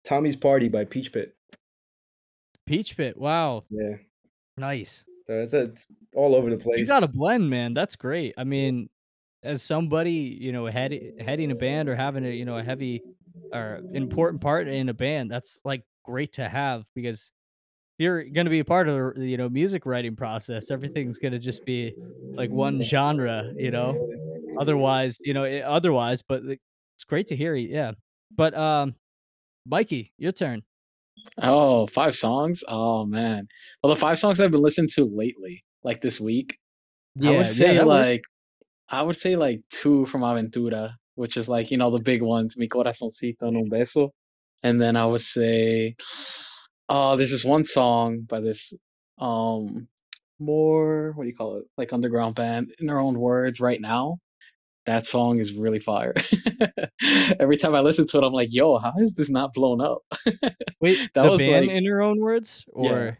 Tommy's 0.04 0.36
Party 0.36 0.68
by 0.68 0.84
Peach 0.84 1.12
Pit. 1.12 1.36
Peach 2.66 2.96
Pit, 2.96 3.16
wow. 3.16 3.64
Yeah. 3.70 3.96
Nice. 4.56 5.04
So 5.26 5.34
it's 5.34 5.54
it's 5.54 5.86
all 6.14 6.34
over 6.34 6.50
the 6.50 6.56
place. 6.56 6.78
You 6.78 6.86
got 6.86 7.04
a 7.04 7.08
blend, 7.08 7.48
man, 7.48 7.74
that's 7.74 7.96
great. 7.96 8.34
I 8.36 8.44
mean, 8.44 8.88
as 9.42 9.62
somebody, 9.62 10.12
you 10.12 10.52
know, 10.52 10.64
headi 10.64 11.20
heading 11.20 11.50
a 11.50 11.54
band 11.54 11.88
or 11.88 11.94
having 11.94 12.24
a, 12.24 12.30
you 12.30 12.44
know, 12.44 12.58
a 12.58 12.62
heavy 12.62 13.02
or 13.52 13.80
important 13.92 14.40
part 14.40 14.66
in 14.68 14.88
a 14.88 14.94
band, 14.94 15.30
that's, 15.30 15.60
like, 15.64 15.84
great 16.04 16.32
to 16.34 16.48
have 16.48 16.84
because 16.94 17.30
you're 17.98 18.24
gonna 18.24 18.50
be 18.50 18.60
a 18.60 18.64
part 18.64 18.88
of 18.88 19.14
the, 19.16 19.26
you 19.26 19.36
know, 19.36 19.48
music 19.48 19.86
writing 19.86 20.16
process, 20.16 20.70
everything's 20.70 21.18
gonna 21.18 21.38
just 21.38 21.64
be, 21.64 21.94
like, 22.36 22.50
one 22.50 22.82
genre, 22.82 23.52
you 23.56 23.70
know? 23.70 23.98
Otherwise, 24.58 25.18
you 25.24 25.34
know, 25.34 25.44
eh, 25.44 25.60
otherwise, 25.62 26.22
but, 26.22 26.42
it's 26.44 27.04
great 27.06 27.26
to 27.28 27.36
hear, 27.36 27.54
it. 27.54 27.70
yeah. 27.70 27.92
But, 28.36 28.54
um, 28.56 28.94
Mikey, 29.66 30.12
your 30.18 30.32
turn. 30.32 30.62
oh 31.42 31.86
five 31.88 32.16
songs? 32.16 32.64
Oh, 32.68 33.04
man. 33.06 33.48
Well, 33.82 33.94
the 33.94 34.00
5 34.00 34.18
songs 34.18 34.40
I've 34.40 34.50
been 34.52 34.62
listening 34.62 34.88
to 34.94 35.04
lately, 35.06 35.64
like 35.84 36.00
this 36.00 36.20
week, 36.20 36.58
yeah, 37.16 37.30
I 37.30 37.32
would 37.32 37.46
Yeah, 37.46 37.72
yeah, 37.72 37.72
say, 37.74 37.78
works. 37.84 37.88
like 37.88 38.24
I 38.90 39.02
would 39.02 39.16
say, 39.16 39.36
like, 39.36 39.62
2 39.70 40.06
from 40.06 40.22
Aventura, 40.22 40.94
which 41.16 41.36
is, 41.36 41.48
like, 41.48 41.70
you 41.70 41.78
know, 41.78 41.90
the 41.90 42.00
big 42.00 42.22
ones, 42.22 42.56
Mi 42.56 42.68
Corazoncito 42.68 43.44
en 43.48 43.56
un 43.56 43.70
Beso. 43.70 44.10
And 44.62 44.80
then 44.80 44.96
I 44.96 45.06
would 45.06 45.22
say, 45.22 45.96
oh, 46.88 47.16
there's 47.16 47.30
this 47.30 47.44
one 47.44 47.64
song 47.64 48.20
by 48.20 48.40
this, 48.40 48.72
um, 49.18 49.88
more 50.38 51.12
what 51.12 51.24
do 51.24 51.28
you 51.30 51.34
call 51.36 51.58
it? 51.58 51.64
Like, 51.76 51.92
underground 51.92 52.34
band, 52.34 52.72
In 52.78 52.86
Their 52.86 53.00
Own 53.00 53.18
Words, 53.18 53.60
Right 53.60 53.80
Now. 53.80 54.18
That 54.86 55.06
song 55.06 55.38
is 55.38 55.52
really 55.52 55.80
fire. 55.80 56.14
Every 57.40 57.58
time 57.58 57.74
I 57.74 57.80
listen 57.80 58.06
to 58.06 58.18
it, 58.18 58.24
I'm 58.24 58.32
like, 58.32 58.48
"Yo, 58.50 58.78
how 58.78 58.92
is 58.98 59.12
this 59.12 59.28
not 59.28 59.52
blown 59.52 59.82
up?" 59.82 59.98
Wait, 60.80 60.98
That 61.14 61.22
the 61.24 61.30
was 61.30 61.40
band 61.40 61.66
like 61.66 61.76
In 61.76 61.84
Her 61.84 62.00
Own 62.00 62.18
Words 62.20 62.64
or 62.72 63.18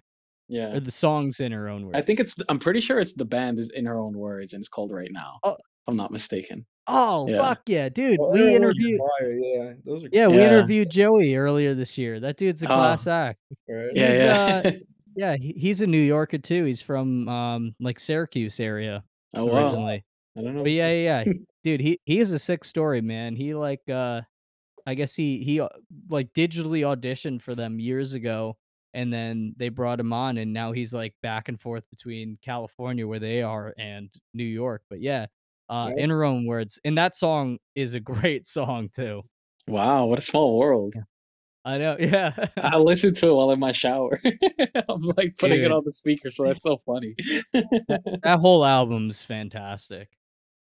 Yeah. 0.48 0.76
or 0.76 0.80
the 0.80 0.90
songs 0.90 1.40
In 1.40 1.52
Her 1.52 1.68
Own 1.68 1.84
words 1.84 1.98
I 1.98 2.00
think 2.02 2.20
it's 2.20 2.34
I'm 2.48 2.58
pretty 2.58 2.80
sure 2.80 3.00
it's 3.00 3.12
the 3.12 3.26
band 3.26 3.58
is 3.58 3.68
In 3.70 3.84
Her 3.84 3.98
Own 3.98 4.16
Words, 4.16 4.54
and 4.54 4.60
it's 4.60 4.68
called 4.68 4.92
Right 4.92 5.10
Now, 5.12 5.40
Oh 5.44 5.58
I'm 5.88 5.96
not 5.96 6.12
mistaken. 6.12 6.66
Oh, 6.86 7.28
Yeah. 7.28 7.36
fuck 7.36 7.62
yeah, 7.66 7.88
dude, 7.88 8.20
In 8.20 8.26
we 8.32 8.54
Her 8.54 8.56
Own 8.56 8.56
interviewed 8.56 9.00
fire, 9.20 9.32
yeah, 9.32 9.74
those 9.84 10.04
are 10.04 10.08
Yeah, 10.12 10.28
we 10.28 10.36
Yeah. 10.38 10.44
interviewed 10.44 10.90
Joey 10.90 11.34
earlier 11.36 11.74
this 11.74 11.98
year, 11.98 12.20
that 12.20 12.36
dude's 12.38 12.62
a 12.62 12.66
Oh. 12.66 12.74
class 12.74 13.06
act. 13.06 13.40
Right. 13.68 13.90
Yeah, 13.94 14.08
He's, 14.08 14.22
uh 14.22 14.62
yeah. 14.64 14.72
yeah, 15.16 15.36
he 15.36 15.52
he's 15.54 15.80
a 15.82 15.86
New 15.86 16.00
Yorker 16.02 16.38
too, 16.38 16.64
he's 16.64 16.82
from, 16.82 17.28
um, 17.28 17.74
like, 17.80 18.00
Syracuse 18.00 18.60
area 18.60 19.04
Oh, 19.34 19.46
wow. 19.46 19.54
originally. 19.54 20.04
I 20.36 20.42
don't 20.42 20.54
know 20.54 20.60
But 20.62 20.70
what 20.70 20.72
yeah, 20.72 20.90
yeah, 20.92 21.24
yeah. 21.24 21.32
Dude, 21.64 21.80
he 21.80 21.98
he 22.06 22.18
has 22.18 22.32
a 22.32 22.38
sick 22.38 22.64
story, 22.64 23.00
man. 23.02 23.36
He, 23.36 23.54
like, 23.54 23.82
uh 23.90 24.22
I 24.86 24.94
guess 24.94 25.14
he 25.14 25.44
he, 25.44 25.60
uh, 25.60 25.68
like, 26.10 26.32
digitally 26.34 26.80
auditioned 26.82 27.42
for 27.42 27.54
them 27.54 27.80
years 27.80 28.14
ago, 28.14 28.58
and 28.94 29.12
then 29.12 29.54
they 29.58 29.68
brought 29.70 30.00
him 30.00 30.12
on, 30.14 30.38
and 30.38 30.52
now 30.54 30.72
he's, 30.72 30.94
like, 30.94 31.14
back 31.22 31.48
and 31.48 31.60
forth 31.60 31.84
between 31.90 32.38
California, 32.42 33.06
where 33.06 33.18
they 33.20 33.42
are, 33.42 33.74
and 33.78 34.10
New 34.34 34.44
York. 34.44 34.82
But 34.90 35.00
yeah, 35.02 35.26
uh. 35.68 35.90
In 35.96 36.10
Her 36.10 36.24
Own 36.24 36.46
Words, 36.46 36.78
and 36.84 36.96
that 36.98 37.16
song 37.16 37.58
is 37.74 37.94
a 37.94 38.00
great 38.34 38.46
song 38.46 38.88
too. 38.94 39.22
Wow, 39.68 40.06
what 40.06 40.18
a 40.18 40.22
small 40.22 40.58
world. 40.58 40.94
Yeah. 40.96 41.02
I 41.64 41.78
know, 41.78 41.96
yeah. 42.00 42.46
I 42.62 42.78
listen 42.78 43.14
to 43.16 43.28
it 43.28 43.34
while 43.34 43.50
in 43.50 43.60
my 43.60 43.72
shower. 43.72 44.20
I'm, 44.88 45.02
like, 45.02 45.36
putting 45.38 45.62
it 45.62 45.72
on 45.72 45.84
the 45.84 45.92
speaker, 45.92 46.30
so 46.30 46.44
that's 46.46 46.62
so 46.62 46.78
funny. 46.86 47.14
That 47.52 48.02
that 48.22 48.38
whole 48.40 48.64
album's 48.64 49.22
fantastic. 49.22 50.08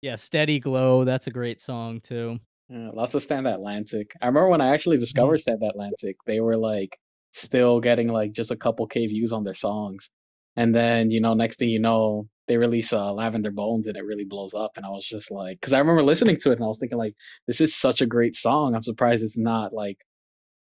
Yeah, 0.03 0.17
Steady 0.17 0.61
Glow, 0.61 1.05
that's 1.05 1.27
a 1.27 1.31
great 1.31 1.61
song 1.61 2.01
too. 2.01 2.39
Yeah, 2.71 2.91
lots 2.95 3.15
of 3.15 3.23
Stand 3.23 3.47
Atlantic. 3.47 4.13
I 4.23 4.27
remember 4.27 4.49
when 4.49 4.61
I 4.63 4.69
actually 4.75 4.97
Mhm. 4.97 5.01
discovered 5.01 5.39
Stand 5.39 5.63
Atlantic, 5.63 6.17
they 6.27 6.41
were, 6.41 6.57
like, 6.57 6.99
still 7.33 7.81
getting, 7.81 8.09
like, 8.09 8.33
just 8.33 8.51
a 8.51 8.57
couple 8.57 8.87
K 8.87 9.07
views 9.07 9.33
on 9.33 9.45
their 9.45 9.55
songs. 9.55 10.11
And 10.57 10.75
then, 10.75 11.11
you 11.11 11.21
know, 11.21 11.35
next 11.35 11.59
thing 11.59 11.69
you 11.71 11.81
know, 11.81 12.29
they 12.49 12.57
release, 12.59 12.93
uh, 12.93 13.13
Lavender 13.13 13.51
Bones, 13.51 13.87
and 13.87 13.97
it 13.97 14.05
really 14.05 14.25
blows 14.25 14.55
up, 14.55 14.73
and 14.77 14.85
I 14.87 14.91
was 14.91 15.07
just 15.07 15.31
like, 15.31 15.59
because 15.61 15.73
I 15.73 15.79
remember 15.79 16.03
listening 16.03 16.37
to 16.41 16.51
it, 16.51 16.55
and 16.57 16.65
I 16.65 16.69
was 16.69 16.79
thinking 16.79 16.99
like, 16.99 17.15
"This 17.47 17.61
is 17.61 17.75
such 17.77 18.01
a 18.03 18.07
great 18.07 18.35
song, 18.37 18.75
I'm 18.75 18.83
surprised 18.83 19.25
it's 19.25 19.39
not, 19.39 19.73
like 19.73 19.99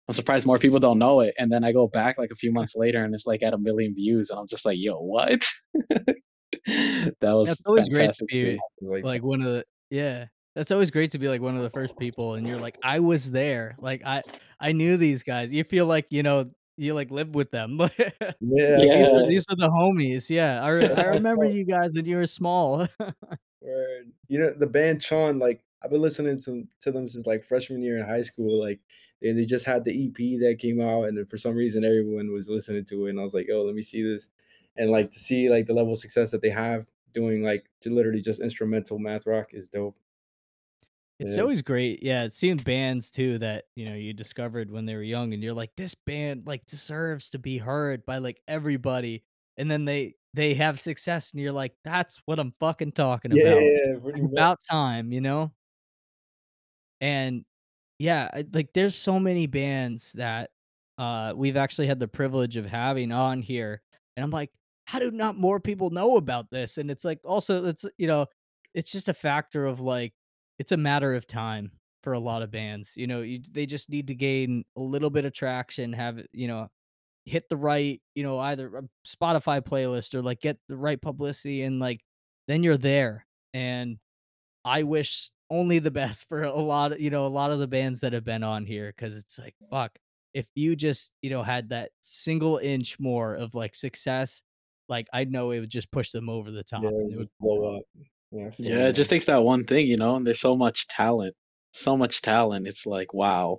I'm 0.09 0.15
surprised 0.15 0.47
more 0.47 0.59
people 0.61 0.81
don't 0.81 0.99
know 1.01 1.21
it." 1.21 1.35
And 1.39 1.53
then 1.53 1.65
I 1.65 1.73
go 1.73 1.89
back, 1.89 2.19
like, 2.19 2.31
a 2.33 2.37
few 2.37 2.53
months 2.53 2.77
later, 2.77 3.05
and 3.05 3.15
it's, 3.15 3.27
like, 3.27 3.43
at 3.45 3.55
a 3.55 3.59
1,000,000 3.59 3.95
views, 3.95 4.31
and 4.31 4.39
I'm 4.41 4.49
just 4.49 4.65
like, 4.67 4.79
"Yo, 4.81 4.99
what?" 5.01 5.47
That 7.21 7.33
was 7.33 7.51
was 7.51 7.63
always 7.67 7.89
great 7.89 8.13
to 8.15 8.27
be, 8.31 8.57
Like 8.83 9.05
like, 9.05 9.23
one 9.25 9.43
of 9.43 9.53
the 9.53 9.67
yeah. 9.91 10.27
That's 10.57 10.73
always 10.73 10.91
great 10.91 11.13
to 11.13 11.19
be, 11.21 11.29
like, 11.29 11.41
one 11.43 11.57
of 11.57 11.63
the 11.63 11.71
first 11.71 11.97
people, 11.99 12.35
and 12.35 12.47
you're 12.47 12.59
like, 12.59 12.79
"I 12.83 13.01
was 13.01 13.31
there." 13.31 13.77
Like, 13.81 14.03
I 14.05 14.23
I 14.61 14.73
knew 14.73 14.97
these 14.99 15.23
guys. 15.25 15.53
You 15.53 15.65
feel 15.65 15.87
like, 15.87 16.07
you 16.11 16.23
know, 16.25 16.51
you, 16.81 16.95
like, 16.95 17.11
live 17.11 17.35
with 17.35 17.51
them. 17.51 17.79
Yeah, 18.41 18.79
Like, 18.79 18.91
these 18.93 19.09
are 19.09 19.27
these 19.27 19.45
are 19.51 19.57
the 19.57 19.69
homies, 19.71 20.31
yeah. 20.31 20.63
I 20.63 20.69
I 20.69 21.05
remember 21.15 21.45
you 21.45 21.65
guys 21.65 21.95
when 21.95 22.07
you 22.07 22.17
were 22.17 22.27
small. 22.27 22.89
Word. 23.61 24.13
You 24.29 24.39
know, 24.41 24.55
the 24.55 24.67
band 24.67 25.01
Chon, 25.03 25.39
like, 25.39 25.63
I've 25.83 25.91
been 25.91 26.01
listening 26.01 26.39
to 26.43 26.67
to 26.81 26.93
them 26.93 27.09
since, 27.09 27.27
like, 27.27 27.45
freshman 27.45 27.83
year 27.83 27.99
in 27.99 28.07
high 28.07 28.23
school, 28.23 28.59
like, 28.61 28.81
and 29.23 29.39
they 29.39 29.45
just 29.45 29.65
had 29.67 29.85
the 29.85 29.93
EP 30.07 30.39
that 30.41 30.59
came 30.59 30.81
out, 30.81 31.05
and 31.05 31.29
for 31.29 31.37
some 31.37 31.55
reason, 31.55 31.85
everyone 31.85 32.33
was 32.33 32.49
listening 32.49 32.85
to 32.87 33.07
it, 33.07 33.11
and 33.11 33.21
I 33.21 33.23
was 33.23 33.35
like, 33.35 33.49
oh, 33.53 33.63
let 33.63 33.75
me 33.75 33.83
see 33.83 34.03
this." 34.03 34.29
And, 34.77 34.91
like, 34.91 35.11
to 35.13 35.19
see, 35.19 35.51
like, 35.51 35.67
the 35.67 35.75
level 35.75 35.93
of 35.93 35.99
success 35.99 36.31
that 36.31 36.43
they 36.43 36.51
have 36.51 36.87
doing, 37.13 37.43
like, 37.43 37.69
j 37.83 37.91
literally 37.91 38.23
just 38.23 38.41
instrumental 38.41 38.99
math 38.99 39.27
rock 39.27 39.53
is 39.55 39.69
dope. 39.69 39.97
It's 41.21 41.37
Yeah. 41.37 41.47
always 41.47 41.61
great, 41.61 42.03
yeah, 42.03 42.29
seeing 42.29 42.57
bands 42.57 43.11
too 43.11 43.37
that, 43.41 43.67
you 43.77 43.85
know, 43.87 43.95
you 43.95 44.15
discovered 44.15 44.71
when 44.71 44.87
they 44.87 44.95
were 44.95 45.03
young, 45.03 45.35
and 45.35 45.43
you're 45.43 45.53
like, 45.53 45.77
"This 45.77 45.95
band, 45.95 46.47
like, 46.47 46.65
deserves 46.65 47.29
to 47.31 47.39
be 47.39 47.59
heard 47.59 48.07
by, 48.07 48.17
like, 48.19 48.41
everybody." 48.49 49.23
And 49.59 49.71
then 49.71 49.85
they 49.85 50.15
they 50.33 50.55
have 50.55 50.81
success, 50.81 51.33
and 51.33 51.41
you're 51.43 51.53
like, 51.53 51.77
"That's 51.85 52.17
what 52.25 52.39
I'm 52.39 52.55
fucking 52.59 52.93
talking 52.93 53.33
Yeah, 53.33 53.35
about. 53.35 53.75
yeah, 53.93 53.99
It's, 53.99 54.01
pretty 54.05 54.23
like, 54.23 54.23
much. 54.23 54.33
about 54.33 54.59
time," 54.71 55.13
you 55.13 55.21
know? 55.21 55.53
And, 57.01 57.45
yeah, 57.99 58.31
I 58.35 58.47
like, 58.53 58.73
there's 58.75 58.97
so 58.97 59.21
many 59.21 59.47
bands 59.47 60.13
that, 60.15 60.51
uh, 60.99 61.35
we've 61.37 61.57
actually 61.59 61.89
had 61.89 62.01
the 62.01 62.09
privilege 62.09 62.57
of 62.57 62.67
having 62.67 63.13
on 63.13 63.43
here, 63.43 63.83
and 64.17 64.25
I'm 64.25 64.31
like, 64.31 64.53
"How 64.87 64.99
do 65.01 65.11
not 65.11 65.37
more 65.39 65.61
people 65.61 65.91
know 65.91 66.17
about 66.19 66.51
this?" 66.51 66.79
And 66.79 66.91
it's 66.91 67.05
like, 67.05 67.21
also, 67.25 67.65
it's, 67.67 67.87
you 67.99 68.07
know, 68.07 68.27
it's 68.75 68.93
just 68.93 69.09
a 69.11 69.15
factor 69.15 69.67
of, 69.67 69.81
like, 69.81 70.15
it's 70.61 70.73
a 70.73 70.79
matter 70.79 71.15
of 71.17 71.27
time 71.27 71.73
for 72.05 72.15
a 72.15 72.21
lot 72.21 72.43
of 72.43 72.53
bands, 72.53 72.95
you 72.99 73.09
know, 73.09 73.23
you 73.23 73.41
they 73.53 73.67
just 73.67 73.91
need 73.91 74.09
to 74.09 74.15
gain 74.17 74.65
a 74.77 74.83
little 74.83 75.11
bit 75.11 75.25
of 75.27 75.33
traction, 75.35 75.93
have 75.95 76.23
you 76.33 76.49
know, 76.49 76.69
hit 77.27 77.49
the 77.51 77.57
right, 77.57 78.03
you 78.15 78.23
know, 78.25 78.39
either 78.41 78.69
a 78.79 78.83
Spotify 79.07 79.61
playlist 79.63 80.15
or, 80.15 80.23
like, 80.23 80.41
get 80.41 80.59
the 80.69 80.77
right 80.77 81.01
publicity, 81.03 81.63
and, 81.65 81.81
like, 81.81 82.03
then 82.49 82.63
you're 82.65 82.77
there. 82.79 83.27
And 83.55 83.99
I 84.65 84.83
wish 84.85 85.31
only 85.51 85.79
the 85.81 85.91
best 85.93 86.29
for 86.29 86.43
a 86.45 86.55
lot 86.55 86.93
of 86.93 87.01
you 87.01 87.11
know, 87.11 87.27
a 87.27 87.29
lot 87.29 87.53
of 87.53 87.59
the 87.61 87.69
bands 87.69 88.01
that 88.01 88.13
have 88.15 88.25
been 88.25 88.43
on 88.45 88.67
here 88.67 88.93
because 88.97 89.17
it's 89.17 89.39
like, 89.39 89.55
fuck, 89.71 89.99
if 90.35 90.47
you 90.55 90.77
just, 90.77 91.13
you 91.23 91.31
know, 91.31 91.43
had 91.43 91.71
that 91.71 91.93
single 92.03 92.59
inch 92.59 92.99
more 93.01 93.35
of, 93.37 93.55
like, 93.55 93.75
success, 93.77 94.43
like, 94.89 95.09
I 95.13 95.25
know 95.25 95.53
it 95.53 95.61
would 95.61 95.71
just 95.71 95.91
push 95.93 96.11
them 96.13 96.29
over 96.31 96.51
the 96.51 96.65
top, 96.65 96.93
it 96.99 97.07
it 97.11 97.19
would 97.19 97.31
blow 97.41 97.79
up. 97.79 97.85
Yeah, 98.33 98.51
Yeah, 98.59 98.89
it 98.89 98.93
just 98.93 99.11
takes 99.11 99.25
that 99.27 99.43
one 99.43 99.65
thing, 99.65 99.87
you 99.87 99.97
know, 99.97 100.17
and 100.17 100.27
there's 100.27 100.41
so 100.41 100.57
much 100.57 100.87
talent. 100.87 101.35
So 101.73 101.97
much 101.97 102.21
talent, 102.23 102.67
it's 102.67 102.87
like, 102.87 103.15
wow. 103.15 103.59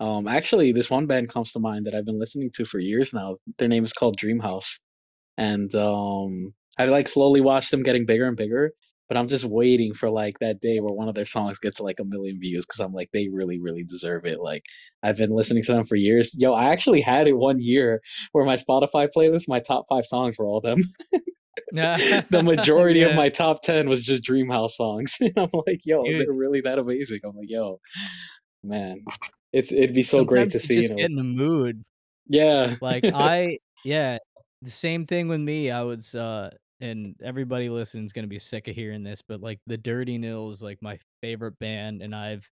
Um, 0.00 0.28
actually, 0.28 0.72
this 0.72 0.90
one 0.90 1.06
band 1.06 1.30
comes 1.30 1.52
to 1.52 1.60
mind 1.60 1.86
that 1.86 1.94
I've 1.94 2.06
been 2.06 2.18
listening 2.20 2.50
to 2.56 2.64
for 2.66 2.78
years 2.80 3.14
now. 3.14 3.36
Their 3.58 3.68
name 3.68 3.84
is 3.84 3.92
called 3.92 4.18
Dreamhouse, 4.18 4.80
and 5.38 5.74
um, 5.74 6.54
I 6.78 6.86
like 6.86 7.08
slowly 7.08 7.40
watched 7.40 7.70
them 7.70 7.82
getting 7.84 8.06
bigger 8.06 8.26
and 8.28 8.36
bigger. 8.36 8.72
But 9.08 9.18
I'm 9.18 9.28
just 9.28 9.44
waiting 9.44 9.94
for 9.94 10.10
like 10.10 10.38
that 10.40 10.60
day 10.60 10.80
where 10.80 10.94
one 10.94 11.08
of 11.08 11.14
their 11.16 11.26
songs 11.26 11.58
gets 11.58 11.80
like 11.80 12.00
a 12.00 12.04
million 12.04 12.40
views 12.40 12.66
because 12.66 12.80
I'm 12.80 12.92
like 12.94 13.10
they 13.12 13.28
really, 13.28 13.60
really 13.60 13.84
deserve 13.84 14.26
it. 14.26 14.40
Like 14.40 14.64
I've 15.02 15.18
been 15.18 15.30
listening 15.30 15.62
to 15.64 15.72
them 15.74 15.84
for 15.86 15.96
years. 15.96 16.32
Yo, 16.34 16.54
I 16.54 16.72
actually 16.72 17.02
had 17.02 17.28
it 17.28 17.34
one 17.34 17.60
year 17.60 18.00
where 18.32 18.46
my 18.46 18.56
Spotify 18.56 19.08
playlist, 19.14 19.48
my 19.48 19.60
top 19.60 19.86
five 19.88 20.06
songs 20.06 20.38
were 20.38 20.46
all 20.46 20.60
them. 20.62 20.78
the 21.72 22.42
majority 22.42 23.00
yeah. 23.00 23.06
of 23.06 23.16
my 23.16 23.28
top 23.28 23.62
10 23.62 23.88
was 23.88 24.02
just 24.02 24.22
Dreamhouse 24.22 24.72
songs. 24.72 25.16
And 25.20 25.32
I'm 25.36 25.50
like, 25.66 25.80
yo, 25.84 26.04
Dude. 26.04 26.26
they're 26.26 26.34
really 26.34 26.60
that 26.62 26.78
amazing. 26.78 27.20
I'm 27.24 27.36
like, 27.36 27.48
yo, 27.48 27.80
man, 28.62 29.04
it's 29.52 29.72
it'd 29.72 29.94
be 29.94 30.02
so 30.02 30.18
Sometimes 30.18 30.30
great 30.30 30.50
to 30.52 30.60
see. 30.60 30.74
Just 30.82 30.94
get 30.94 31.10
in 31.10 31.16
the 31.16 31.22
mood. 31.22 31.84
Yeah. 32.26 32.76
Like 32.80 33.04
I, 33.04 33.58
yeah, 33.84 34.18
the 34.62 34.70
same 34.70 35.06
thing 35.06 35.28
with 35.28 35.40
me. 35.40 35.70
I 35.70 35.82
was, 35.82 36.14
uh, 36.14 36.50
and 36.80 37.14
everybody 37.24 37.68
listening 37.68 38.04
is 38.04 38.12
gonna 38.12 38.26
be 38.26 38.38
sick 38.38 38.68
of 38.68 38.74
hearing 38.74 39.02
this, 39.02 39.22
but 39.26 39.40
like 39.40 39.60
the 39.66 39.76
Dirty 39.76 40.18
Nil 40.18 40.50
is 40.50 40.62
like 40.62 40.78
my 40.82 40.98
favorite 41.20 41.58
band, 41.58 42.02
and 42.02 42.14
I've 42.14 42.48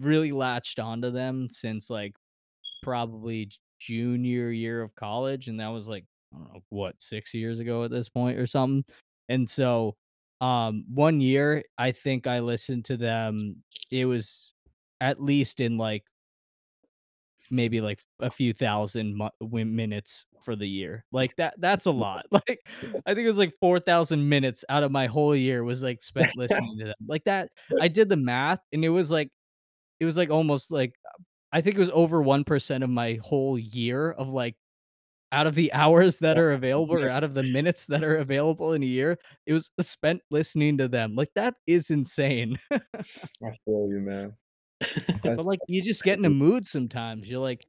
really 0.00 0.32
latched 0.32 0.78
onto 0.78 1.10
them 1.10 1.48
since 1.50 1.90
like 1.90 2.14
probably 2.82 3.50
junior 3.80 4.50
year 4.50 4.82
of 4.82 4.94
college, 4.94 5.48
and 5.48 5.60
that 5.60 5.68
was 5.68 5.88
like 5.88 6.04
I 6.34 6.38
don't 6.38 6.52
know 6.54 6.60
what 6.70 7.00
six 7.00 7.34
years 7.34 7.58
ago 7.60 7.84
at 7.84 7.90
this 7.90 8.08
point 8.08 8.38
or 8.38 8.46
something. 8.46 8.84
And 9.28 9.48
so, 9.48 9.96
um, 10.40 10.84
one 10.92 11.20
year 11.20 11.64
I 11.78 11.92
think 11.92 12.26
I 12.26 12.40
listened 12.40 12.84
to 12.86 12.96
them. 12.96 13.62
It 13.90 14.06
was 14.06 14.52
at 15.00 15.22
least 15.22 15.60
in 15.60 15.78
like 15.78 16.04
maybe 17.50 17.80
like 17.80 18.00
a 18.20 18.30
few 18.30 18.52
thousand 18.52 19.20
minutes 19.40 20.26
for 20.42 20.56
the 20.56 20.66
year. 20.66 21.04
Like 21.12 21.36
that 21.36 21.54
that's 21.58 21.86
a 21.86 21.90
lot. 21.90 22.26
Like 22.32 22.60
I 23.06 23.14
think 23.14 23.24
it 23.24 23.28
was 23.28 23.38
like 23.38 23.54
4000 23.60 24.28
minutes 24.28 24.64
out 24.68 24.82
of 24.82 24.92
my 24.92 25.06
whole 25.06 25.34
year 25.34 25.64
was 25.64 25.82
like 25.82 26.02
spent 26.02 26.30
listening 26.36 26.78
to 26.80 26.86
them. 26.86 26.94
Like 27.06 27.24
that 27.24 27.50
I 27.80 27.88
did 27.88 28.08
the 28.08 28.16
math 28.16 28.60
and 28.72 28.84
it 28.84 28.90
was 28.90 29.10
like 29.10 29.30
it 30.00 30.04
was 30.04 30.16
like 30.16 30.30
almost 30.30 30.70
like 30.70 30.94
I 31.52 31.60
think 31.60 31.76
it 31.76 31.80
was 31.80 31.90
over 31.92 32.22
1% 32.22 32.84
of 32.84 32.90
my 32.90 33.18
whole 33.22 33.58
year 33.58 34.12
of 34.12 34.28
like 34.28 34.56
out 35.32 35.46
of 35.46 35.54
the 35.54 35.72
hours 35.72 36.18
that 36.18 36.38
are 36.38 36.52
available 36.52 36.94
or 36.94 37.08
out 37.08 37.24
of 37.24 37.34
the 37.34 37.42
minutes 37.42 37.86
that 37.86 38.04
are 38.04 38.16
available 38.16 38.72
in 38.72 38.82
a 38.82 38.86
year, 38.86 39.18
it 39.46 39.52
was 39.52 39.70
spent 39.80 40.22
listening 40.30 40.78
to 40.78 40.88
them. 40.88 41.14
Like 41.14 41.30
that 41.34 41.54
is 41.66 41.90
insane. 41.90 42.58
I 42.70 42.78
feel 43.64 43.88
you, 43.90 44.00
man. 44.00 44.34
but 45.22 45.44
like 45.44 45.60
you 45.68 45.82
just 45.82 46.02
get 46.04 46.18
in 46.18 46.24
a 46.24 46.30
mood 46.30 46.66
sometimes. 46.66 47.28
You're 47.28 47.40
like 47.40 47.66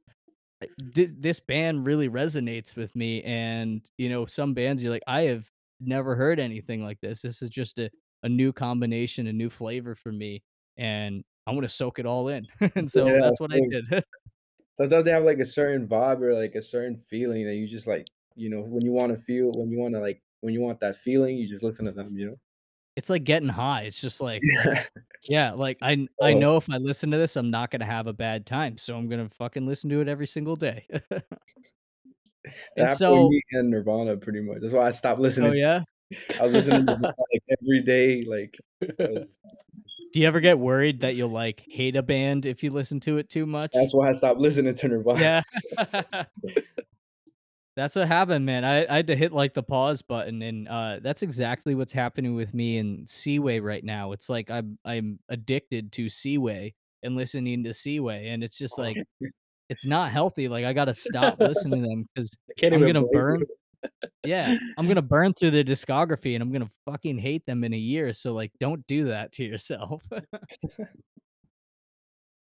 this 0.78 1.14
this 1.18 1.40
band 1.40 1.86
really 1.86 2.08
resonates 2.08 2.74
with 2.76 2.94
me 2.96 3.22
and 3.22 3.80
you 3.96 4.08
know 4.08 4.26
some 4.26 4.54
bands 4.54 4.82
you're 4.82 4.92
like 4.92 5.04
I 5.06 5.22
have 5.22 5.44
never 5.80 6.16
heard 6.16 6.40
anything 6.40 6.82
like 6.82 7.00
this. 7.00 7.22
This 7.22 7.42
is 7.42 7.50
just 7.50 7.78
a 7.78 7.90
a 8.24 8.28
new 8.28 8.52
combination, 8.52 9.28
a 9.28 9.32
new 9.32 9.48
flavor 9.48 9.94
for 9.94 10.12
me 10.12 10.42
and 10.76 11.24
I 11.46 11.52
want 11.52 11.62
to 11.62 11.68
soak 11.68 11.98
it 11.98 12.06
all 12.06 12.28
in. 12.28 12.46
and 12.74 12.90
so 12.90 13.06
Yeah, 13.06 13.20
that's 13.22 13.40
what 13.40 13.52
I 13.52 13.60
did. 13.70 14.04
Sometimes 14.78 15.04
they 15.04 15.10
have 15.10 15.24
like 15.24 15.40
a 15.40 15.44
certain 15.44 15.88
vibe 15.88 16.20
or 16.22 16.34
like 16.34 16.54
a 16.54 16.62
certain 16.62 16.96
feeling 17.10 17.44
that 17.46 17.54
you 17.56 17.66
just 17.66 17.88
like, 17.88 18.06
you 18.36 18.48
know, 18.48 18.60
when 18.60 18.84
you 18.84 18.92
want 18.92 19.12
to 19.12 19.18
feel, 19.18 19.50
when 19.50 19.72
you 19.72 19.78
want 19.78 19.92
to 19.94 20.00
like, 20.00 20.22
when 20.40 20.54
you 20.54 20.60
want 20.60 20.78
that 20.78 20.94
feeling, 20.94 21.36
you 21.36 21.48
just 21.48 21.64
listen 21.64 21.84
to 21.86 21.90
them, 21.90 22.16
you 22.16 22.26
know? 22.28 22.36
It's 22.94 23.10
like 23.10 23.24
getting 23.24 23.48
high. 23.48 23.82
It's 23.82 24.00
just 24.00 24.20
like 24.20 24.40
Yeah. 24.44 24.84
yeah, 25.28 25.50
like 25.50 25.78
I 25.82 26.06
I 26.22 26.32
Oh, 26.32 26.38
know 26.38 26.56
if 26.56 26.70
I 26.70 26.76
listen 26.76 27.10
to 27.10 27.18
this, 27.18 27.34
I'm 27.34 27.50
not 27.50 27.72
gonna 27.72 27.86
have 27.86 28.06
a 28.06 28.12
bad 28.12 28.46
time, 28.46 28.78
so 28.78 28.96
I'm 28.96 29.08
gonna 29.08 29.28
fucking 29.30 29.66
listen 29.66 29.90
to 29.90 30.00
it 30.00 30.06
every 30.06 30.28
single 30.28 30.54
day. 30.54 30.86
And 32.76 32.92
so 32.92 33.28
me 33.28 33.42
and 33.52 33.70
Nirvana 33.70 34.16
pretty 34.16 34.40
much. 34.40 34.58
That's 34.60 34.72
why 34.72 34.86
I 34.86 34.90
stopped 34.92 35.18
Oh, 35.18 35.22
listening 35.24 35.54
to 35.54 35.58
yeah? 35.58 35.82
I 36.38 36.44
was 36.44 36.52
listening 36.52 36.86
to 36.86 36.92
like 36.92 37.42
every 37.60 37.82
day, 37.82 38.22
like 38.22 38.56
was 39.00 39.38
Do 40.12 40.20
you 40.20 40.26
ever 40.26 40.40
get 40.40 40.58
worried 40.58 41.00
that 41.00 41.16
you'll, 41.16 41.28
like, 41.30 41.62
hate 41.68 41.96
a 41.96 42.02
band 42.02 42.46
if 42.46 42.62
you 42.62 42.70
listen 42.70 42.98
to 43.00 43.18
it 43.18 43.28
too 43.28 43.46
much? 43.46 43.72
that's 43.74 43.94
why 43.94 44.08
I 44.08 44.12
stopped 44.12 44.40
listening 44.40 44.74
to 44.74 44.88
Nirvana. 44.88 45.42
Yeah. 45.78 46.24
That's 47.76 47.94
what 47.94 48.08
happened, 48.08 48.44
man. 48.44 48.64
I 48.64 48.92
I 48.92 48.96
had 48.96 49.06
to 49.06 49.14
hit, 49.14 49.32
like, 49.32 49.54
the 49.54 49.62
pause 49.62 50.02
button, 50.02 50.42
and, 50.42 50.66
uh, 50.66 50.98
that's 51.00 51.22
exactly 51.22 51.76
what's 51.76 51.92
happening 51.92 52.34
with 52.34 52.52
me 52.52 52.78
and 52.78 53.08
Seaway 53.08 53.60
right 53.60 53.84
now. 53.84 54.10
It's 54.10 54.28
like 54.28 54.50
I'm 54.50 54.78
I'm 54.84 55.20
addicted 55.28 55.92
to 55.92 56.08
Seaway 56.08 56.74
and 57.04 57.14
listening 57.14 57.62
to 57.62 57.72
Seaway, 57.72 58.30
and 58.30 58.42
it's 58.42 58.58
just 58.58 58.78
like 58.78 58.96
it's 59.68 59.86
not 59.86 60.10
healthy, 60.10 60.48
like, 60.48 60.64
I 60.64 60.72
gotta 60.72 60.92
stop 60.94 61.38
listening 61.38 61.82
to 61.82 61.88
them 61.88 62.08
because 62.14 62.36
I 62.50 62.54
can't 62.58 62.74
I'm 62.74 62.80
even 62.82 62.94
gonna 62.94 63.06
burn 63.12 63.40
you. 63.40 63.46
Yeah, 64.24 64.56
I'm 64.76 64.88
gonna 64.88 65.02
burn 65.02 65.32
through 65.34 65.52
their 65.52 65.64
discography, 65.64 66.34
and 66.34 66.42
I'm 66.42 66.52
gonna 66.52 66.70
fucking 66.84 67.18
hate 67.18 67.46
them 67.46 67.64
in 67.64 67.72
a 67.72 67.76
year, 67.78 68.12
so, 68.12 68.32
like, 68.34 68.52
don't 68.60 68.86
do 68.86 69.06
that 69.06 69.32
to 69.32 69.44
yourself. 69.44 70.02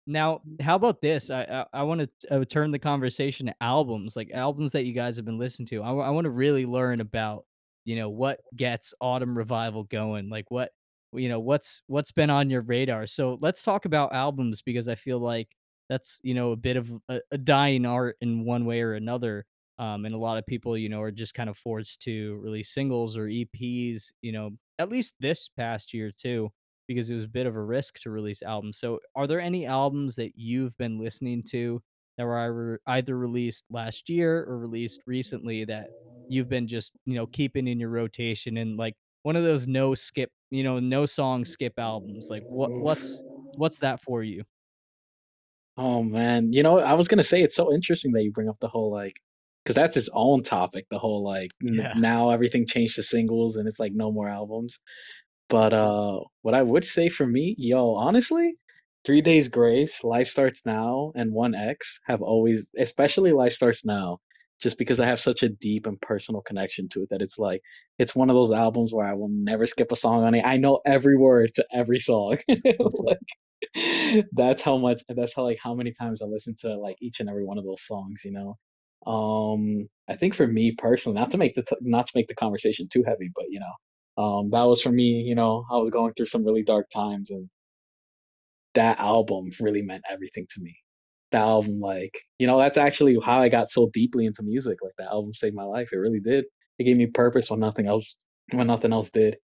Now, 0.07 0.41
how 0.61 0.77
about 0.77 1.01
this? 1.01 1.31
I 1.31 1.43
I, 1.43 1.81
I 1.81 1.83
want 1.83 2.09
to 2.21 2.31
uh, 2.41 2.45
turn 2.45 2.71
the 2.71 2.79
conversation 2.79 3.47
to 3.47 3.55
albums, 3.61 4.15
like 4.17 4.31
albums 4.33 4.73
that 4.73 4.85
you 4.85 4.93
guys 4.93 5.17
have 5.17 5.25
been 5.25 5.39
listening 5.39 5.67
to. 5.69 5.83
I, 5.83 5.91
I 5.93 6.11
want 6.11 6.25
to 6.27 6.31
really 6.31 6.65
learn 6.67 7.01
about, 7.01 7.45
you 7.85 7.97
know, 7.97 8.09
what 8.09 8.41
gets 8.55 8.95
Autumn 9.01 9.37
Revival 9.37 9.85
going. 9.85 10.29
Like 10.29 10.51
what, 10.51 10.71
you 11.13 11.29
know, 11.29 11.41
what's 11.41 11.83
what's 11.89 12.13
been 12.13 12.31
on 12.31 12.51
your 12.51 12.63
radar. 12.63 13.07
So 13.07 13.37
let's 13.41 13.63
talk 13.65 13.85
about 13.85 14.15
albums 14.15 14.63
because 14.63 14.89
I 14.89 14.95
feel 14.95 15.19
like 15.19 15.49
that's 15.89 16.21
you 16.23 16.35
know 16.35 16.53
a 16.53 16.57
bit 16.57 16.77
of 16.77 16.93
a, 17.09 17.21
a 17.33 17.39
dying 17.39 17.85
art 17.87 18.17
in 18.21 18.45
one 18.45 18.65
way 18.65 18.83
or 18.83 18.95
another. 18.95 19.45
Um, 19.79 20.05
and 20.07 20.15
a 20.15 20.19
lot 20.19 20.39
of 20.39 20.47
people, 20.47 20.77
you 20.77 20.89
know, 20.89 21.01
are 21.03 21.11
just 21.11 21.35
kind 21.35 21.51
of 21.51 21.57
forced 21.59 22.01
to 22.03 22.37
release 22.37 22.73
singles 22.73 23.17
or 23.17 23.29
EPs. 23.29 24.13
You 24.23 24.33
know, 24.33 24.51
at 24.79 24.89
least 24.91 25.15
this 25.21 25.49
past 25.49 25.93
year 25.95 26.11
too 26.11 26.51
because 26.89 27.11
it 27.11 27.15
was 27.15 27.25
a 27.25 27.29
bit 27.29 27.47
of 27.47 27.57
a 27.57 27.63
risk 27.63 27.99
to 28.01 28.11
release 28.11 28.43
albums. 28.43 28.79
So, 28.79 29.01
are 29.15 29.27
there 29.27 29.41
any 29.41 29.67
albums 29.67 30.15
that 30.17 30.33
you've 30.37 30.77
been 30.79 30.99
listening 30.99 31.43
to 31.51 31.83
that 32.17 32.25
were 32.25 32.81
either 32.87 33.17
released 33.19 33.65
last 33.71 34.09
year 34.09 34.45
or 34.45 34.59
released 34.59 35.03
recently 35.07 35.65
that 35.65 35.91
you've 36.29 36.49
been 36.49 36.67
just, 36.67 36.93
you 37.05 37.15
know, 37.15 37.27
keeping 37.27 37.67
in 37.69 37.79
your 37.81 37.91
rotation 37.91 38.57
and 38.59 38.77
like 38.77 38.95
one 39.23 39.37
of 39.37 39.43
those 39.45 39.67
no 39.67 39.95
skip, 39.95 40.31
you 40.51 40.63
know, 40.65 40.79
no 40.79 41.07
song 41.07 41.45
skip 41.45 41.75
albums? 41.79 42.29
Like 42.31 42.45
what 42.49 42.73
what's 42.77 43.23
what's 43.57 43.79
that 43.81 44.01
for 44.01 44.23
you? 44.23 44.45
Oh 45.77 46.03
man, 46.03 46.53
you 46.53 46.63
know, 46.63 46.79
I 46.79 46.95
was 46.95 47.09
gonna 47.09 47.25
say 47.25 47.43
it's 47.43 47.57
so 47.57 47.73
interesting 47.73 48.13
that 48.13 48.23
you 48.25 48.33
bring 48.33 48.49
up 48.49 48.59
the 48.61 48.69
whole 48.69 48.91
like, 48.91 49.21
because 49.67 49.75
that's 49.75 49.97
its 49.97 50.09
own 50.13 50.45
topic. 50.45 50.87
The 50.91 50.99
whole 50.99 51.25
like 51.25 51.51
n- 51.63 51.89
now 51.93 52.31
everything 52.31 52.67
changed 52.69 52.97
to 52.97 53.03
singles 53.03 53.57
and 53.57 53.67
it's 53.67 53.81
like 53.81 53.93
no 53.95 54.13
more 54.13 54.29
albums. 54.29 54.81
But 55.49 55.73
uh, 55.73 56.21
what 56.43 56.55
I 56.55 56.63
would 56.63 56.85
say 56.85 57.09
for 57.09 57.27
me, 57.27 57.57
yo, 57.59 57.95
honestly, 57.95 58.55
Three 59.05 59.23
Days 59.23 59.49
Grace, 59.49 60.05
Life 60.05 60.29
Starts 60.29 60.63
Now, 60.67 61.13
and 61.17 61.33
One 61.33 61.55
X 61.55 62.01
have 62.07 62.23
always, 62.23 62.71
especially 62.79 63.33
Life 63.33 63.53
Starts 63.53 63.85
Now, 63.85 64.19
just 64.61 64.79
because 64.79 65.01
I 65.01 65.07
have 65.07 65.21
such 65.21 65.43
a 65.43 65.49
deep 65.49 65.87
and 65.87 66.01
personal 66.01 66.43
connection 66.43 66.89
to 66.91 67.03
it 67.03 67.09
that 67.11 67.23
it's 67.23 67.39
like 67.39 67.61
it's 67.99 68.15
one 68.17 68.31
of 68.31 68.37
those 68.37 68.53
albums 68.53 68.93
where 68.95 69.07
I 69.07 69.15
will 69.15 69.31
never 69.31 69.67
skip 69.67 69.93
a 69.93 69.97
song 69.97 70.25
on 70.25 70.35
it. 70.35 70.45
I 70.45 70.57
know 70.59 70.81
every 70.87 71.17
word 71.17 71.53
to 71.55 71.67
every 71.73 71.99
song. 71.99 72.39
Like 72.79 73.19
that's 74.33 74.63
how 74.63 74.77
much 74.79 75.03
that's 75.09 75.35
how 75.35 75.45
like 75.45 75.59
how 75.63 75.75
many 75.75 75.93
times 75.93 76.23
I 76.23 76.27
listen 76.27 76.55
to 76.61 76.77
like 76.79 76.97
each 77.01 77.21
and 77.21 77.29
every 77.29 77.45
one 77.45 77.59
of 77.59 77.65
those 77.65 77.85
songs, 77.87 78.23
you 78.25 78.33
know. 78.33 78.57
Um, 79.07 79.89
I 80.09 80.17
think 80.17 80.35
for 80.35 80.47
me 80.47 80.73
personally, 80.79 81.19
not 81.19 81.31
to 81.33 81.39
make 81.39 81.55
the 81.55 81.63
t- 81.63 81.77
not 81.83 82.07
to 82.07 82.13
make 82.17 82.29
the 82.29 82.35
conversation 82.35 82.89
too 82.93 83.05
heavy, 83.07 83.31
but 83.35 83.47
you 83.51 83.61
know, 83.61 84.23
um, 84.23 84.51
that 84.51 84.63
was 84.65 84.83
for 84.83 84.93
me. 84.93 85.23
You 85.27 85.35
know, 85.35 85.65
I 85.71 85.77
was 85.77 85.91
going 85.91 86.15
through 86.15 86.27
some 86.27 86.45
really 86.45 86.63
dark 86.65 86.89
times, 86.91 87.31
and 87.31 87.49
that 88.75 88.99
album 88.99 89.51
really 89.61 89.83
meant 89.83 90.05
everything 90.11 90.47
to 90.51 90.61
me. 90.61 90.77
That 91.33 91.43
album, 91.43 91.81
like, 91.81 92.17
you 92.39 92.47
know, 92.47 92.59
that's 92.59 92.79
actually 92.79 93.17
how 93.25 93.41
I 93.41 93.49
got 93.49 93.71
so 93.71 93.91
deeply 93.93 94.27
into 94.27 94.43
music. 94.43 94.79
Like 94.83 94.93
that 94.99 95.09
album 95.09 95.35
saved 95.35 95.57
my 95.57 95.65
life. 95.65 95.91
It 95.93 95.97
really 95.99 96.21
did. 96.21 96.45
It 96.79 96.85
gave 96.85 96.97
me 96.97 97.07
purpose 97.07 97.51
when 97.51 97.61
nothing 97.61 97.87
else 97.87 98.17
when 98.53 98.69
nothing 98.69 98.93
else 98.93 99.11
did 99.11 99.37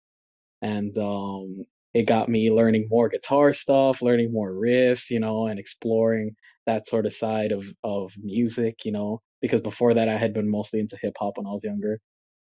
and 0.63 0.97
um, 0.99 1.65
it 1.95 2.05
got 2.05 2.29
me 2.29 2.51
learning 2.51 2.89
more 2.91 3.09
guitar 3.09 3.53
stuff, 3.55 4.03
learning 4.03 4.33
more 4.33 4.53
riffs, 4.53 5.11
you 5.11 5.21
know, 5.21 5.47
and 5.49 5.59
exploring 5.61 6.37
that 6.67 6.87
sort 6.89 7.07
of 7.07 7.15
side 7.15 7.53
of 7.53 7.65
of 7.85 8.13
music, 8.23 8.85
you 8.87 8.93
know, 8.93 9.21
because 9.43 9.61
before 9.61 9.93
that 9.95 10.09
I 10.09 10.17
had 10.17 10.33
been 10.33 10.51
mostly 10.51 10.81
into 10.81 10.97
hip 11.03 11.15
hop 11.19 11.37
when 11.37 11.47
I 11.47 11.51
was 11.51 11.65
younger. 11.65 11.99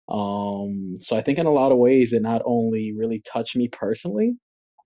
Um, 0.09 0.97
so 0.99 1.15
I 1.15 1.21
think 1.21 1.39
in 1.39 1.45
a 1.45 1.51
lot 1.51 1.71
of 1.71 1.77
ways 1.77 2.13
it 2.13 2.21
not 2.21 2.41
only 2.45 2.93
really 2.95 3.23
touched 3.31 3.55
me 3.55 3.69
personally, 3.69 4.33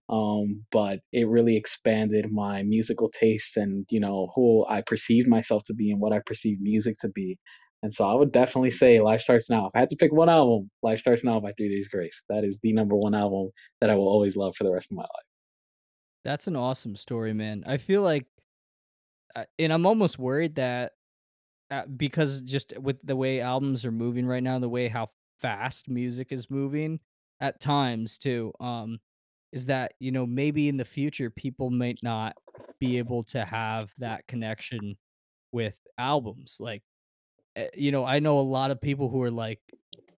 um, 0.08 0.64
but 0.72 0.99
it 1.12 1.28
really 1.28 1.58
expanded 1.58 2.32
my 2.32 2.64
musical 2.64 3.10
tastes 3.10 3.58
and 3.58 3.86
you 3.89 3.99
know 3.99 4.30
who 4.36 4.66
I 4.70 4.82
perceived 4.82 5.28
myself 5.28 5.64
to 5.66 5.74
be 5.74 5.91
and 5.91 5.99
what 5.99 6.14
I 6.14 6.22
perceived 6.26 6.62
music 6.62 6.95
to 7.01 7.10
be. 7.10 7.38
And 7.84 7.91
so 7.91 8.08
I 8.08 8.14
would 8.16 8.32
definitely 8.32 8.72
say 8.72 8.99
Life 9.01 9.22
Starts 9.22 9.49
Now. 9.49 9.68
If 9.68 9.72
I 9.76 9.80
had 9.80 9.89
to 9.89 9.95
pick 9.95 10.14
one 10.14 10.30
album, 10.30 10.70
Life 10.82 10.99
Starts 10.99 11.24
Now 11.24 11.39
by 11.39 11.51
Three 11.53 11.70
Days 11.70 11.88
Grace. 11.88 12.24
That 12.30 12.43
is 12.43 12.58
the 12.64 12.74
number 12.74 12.95
one 12.95 13.14
album 13.14 13.49
that 13.82 13.89
I 13.89 13.95
will 13.95 14.08
always 14.08 14.36
love 14.36 14.56
for 14.56 14.64
the 14.64 14.72
rest 14.72 14.91
of 14.91 14.97
my 14.97 15.03
life. 15.03 15.10
That's 16.24 16.47
an 16.47 16.56
awesome 16.56 16.95
story, 16.95 17.34
man. 17.34 17.64
I 17.68 17.78
feel 17.78 18.01
like 18.01 18.26
and 19.60 19.74
I'm 19.74 19.86
almost 19.86 20.18
worried 20.18 20.56
that 20.56 20.93
uh, 21.72 21.86
because 21.97 22.41
just 22.41 22.78
with 22.80 22.97
the 23.03 23.16
way 23.16 23.41
albums 23.41 23.86
are 23.86 23.91
moving 23.91 24.26
right 24.26 24.43
now, 24.43 24.59
the 24.59 24.70
way 24.70 24.88
how 24.88 25.09
fast 25.41 25.89
music 25.89 26.32
is 26.32 26.49
moving 26.49 26.99
at 27.41 27.59
times 27.59 28.18
too, 28.18 28.53
um, 28.59 28.99
is 29.51 29.66
that 29.66 29.93
you 29.99 30.11
know 30.11 30.26
maybe 30.26 30.70
in 30.70 30.78
the 30.78 30.86
future 30.86 31.30
people 31.30 31.70
might 31.70 31.99
not 32.03 32.36
be 32.80 32.97
able 32.97 33.24
to 33.24 33.43
have 33.45 33.91
that 33.97 34.28
connection 34.28 34.95
with 35.51 35.78
albums. 35.97 36.57
Like, 36.59 36.84
eh, 37.55 37.70
you 37.74 37.91
know, 37.91 38.05
I 38.05 38.20
know 38.20 38.39
a 38.39 38.41
lot 38.41 38.72
of 38.72 38.82
people 38.82 39.09
who 39.09 39.22
are 39.24 39.32
like 39.32 39.59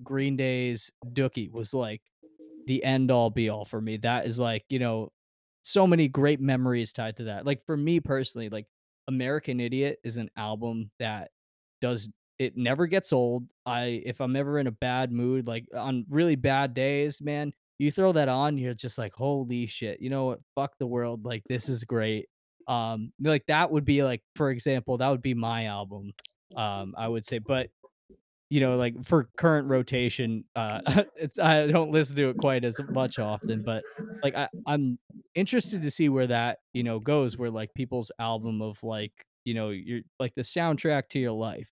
Green 0.03 0.35
Day's 0.35 0.91
Dookie 1.13 1.51
was 1.51 1.73
like 1.73 2.01
the 2.65 2.83
end 2.83 3.11
all 3.11 3.29
be 3.29 3.49
all 3.49 3.65
for 3.65 3.79
me. 3.79 3.97
That 3.97 4.25
is 4.25 4.39
like, 4.39 4.65
you 4.69 4.79
know, 4.79 5.11
so 5.61 5.87
many 5.87 6.07
great 6.07 6.41
memories 6.41 6.93
tied 6.93 7.17
to 7.17 7.25
that. 7.25 7.45
Like 7.45 7.65
for 7.65 7.77
me 7.77 7.99
personally, 7.99 8.49
like 8.49 8.65
American 9.07 9.59
Idiot 9.59 9.99
is 10.03 10.17
an 10.17 10.29
album 10.35 10.91
that 10.99 11.31
does 11.81 12.09
it 12.39 12.55
never 12.55 12.85
gets 12.85 13.11
old. 13.11 13.45
I 13.65 14.01
if 14.05 14.21
I'm 14.21 14.35
ever 14.35 14.59
in 14.59 14.67
a 14.67 14.71
bad 14.71 15.11
mood, 15.11 15.47
like 15.47 15.65
on 15.75 16.05
really 16.09 16.35
bad 16.35 16.73
days, 16.73 17.21
man, 17.21 17.51
you 17.79 17.91
throw 17.91 18.11
that 18.13 18.29
on, 18.29 18.57
you're 18.57 18.73
just 18.73 18.97
like, 18.97 19.13
holy 19.13 19.65
shit, 19.65 20.01
you 20.01 20.09
know 20.09 20.25
what? 20.25 20.39
Fuck 20.55 20.77
the 20.79 20.87
world. 20.87 21.25
Like 21.25 21.43
this 21.49 21.69
is 21.69 21.83
great. 21.83 22.27
Um, 22.67 23.11
like 23.21 23.45
that 23.47 23.71
would 23.71 23.85
be 23.85 24.03
like, 24.03 24.21
for 24.35 24.51
example, 24.51 24.97
that 24.97 25.09
would 25.09 25.21
be 25.21 25.33
my 25.33 25.65
album. 25.65 26.11
Um, 26.55 26.93
I 26.97 27.07
would 27.07 27.25
say, 27.25 27.39
but 27.39 27.69
you 28.49 28.61
know, 28.61 28.77
like 28.77 29.03
for 29.03 29.29
current 29.37 29.67
rotation, 29.67 30.43
uh, 30.55 30.79
it's 31.15 31.39
I 31.39 31.67
don't 31.67 31.91
listen 31.91 32.15
to 32.17 32.29
it 32.29 32.37
quite 32.37 32.63
as 32.63 32.79
much 32.89 33.19
often, 33.19 33.63
but 33.63 33.83
like 34.23 34.35
I, 34.35 34.47
I'm 34.65 34.97
interested 35.35 35.81
to 35.81 35.91
see 35.91 36.09
where 36.09 36.27
that 36.27 36.59
you 36.73 36.83
know 36.83 36.99
goes, 36.99 37.37
where 37.37 37.51
like 37.51 37.73
people's 37.73 38.11
album 38.19 38.61
of 38.61 38.81
like 38.83 39.11
you 39.47 39.53
know 39.53 39.69
your 39.69 40.01
like 40.19 40.33
the 40.35 40.41
soundtrack 40.43 41.09
to 41.09 41.19
your 41.19 41.31
life 41.31 41.71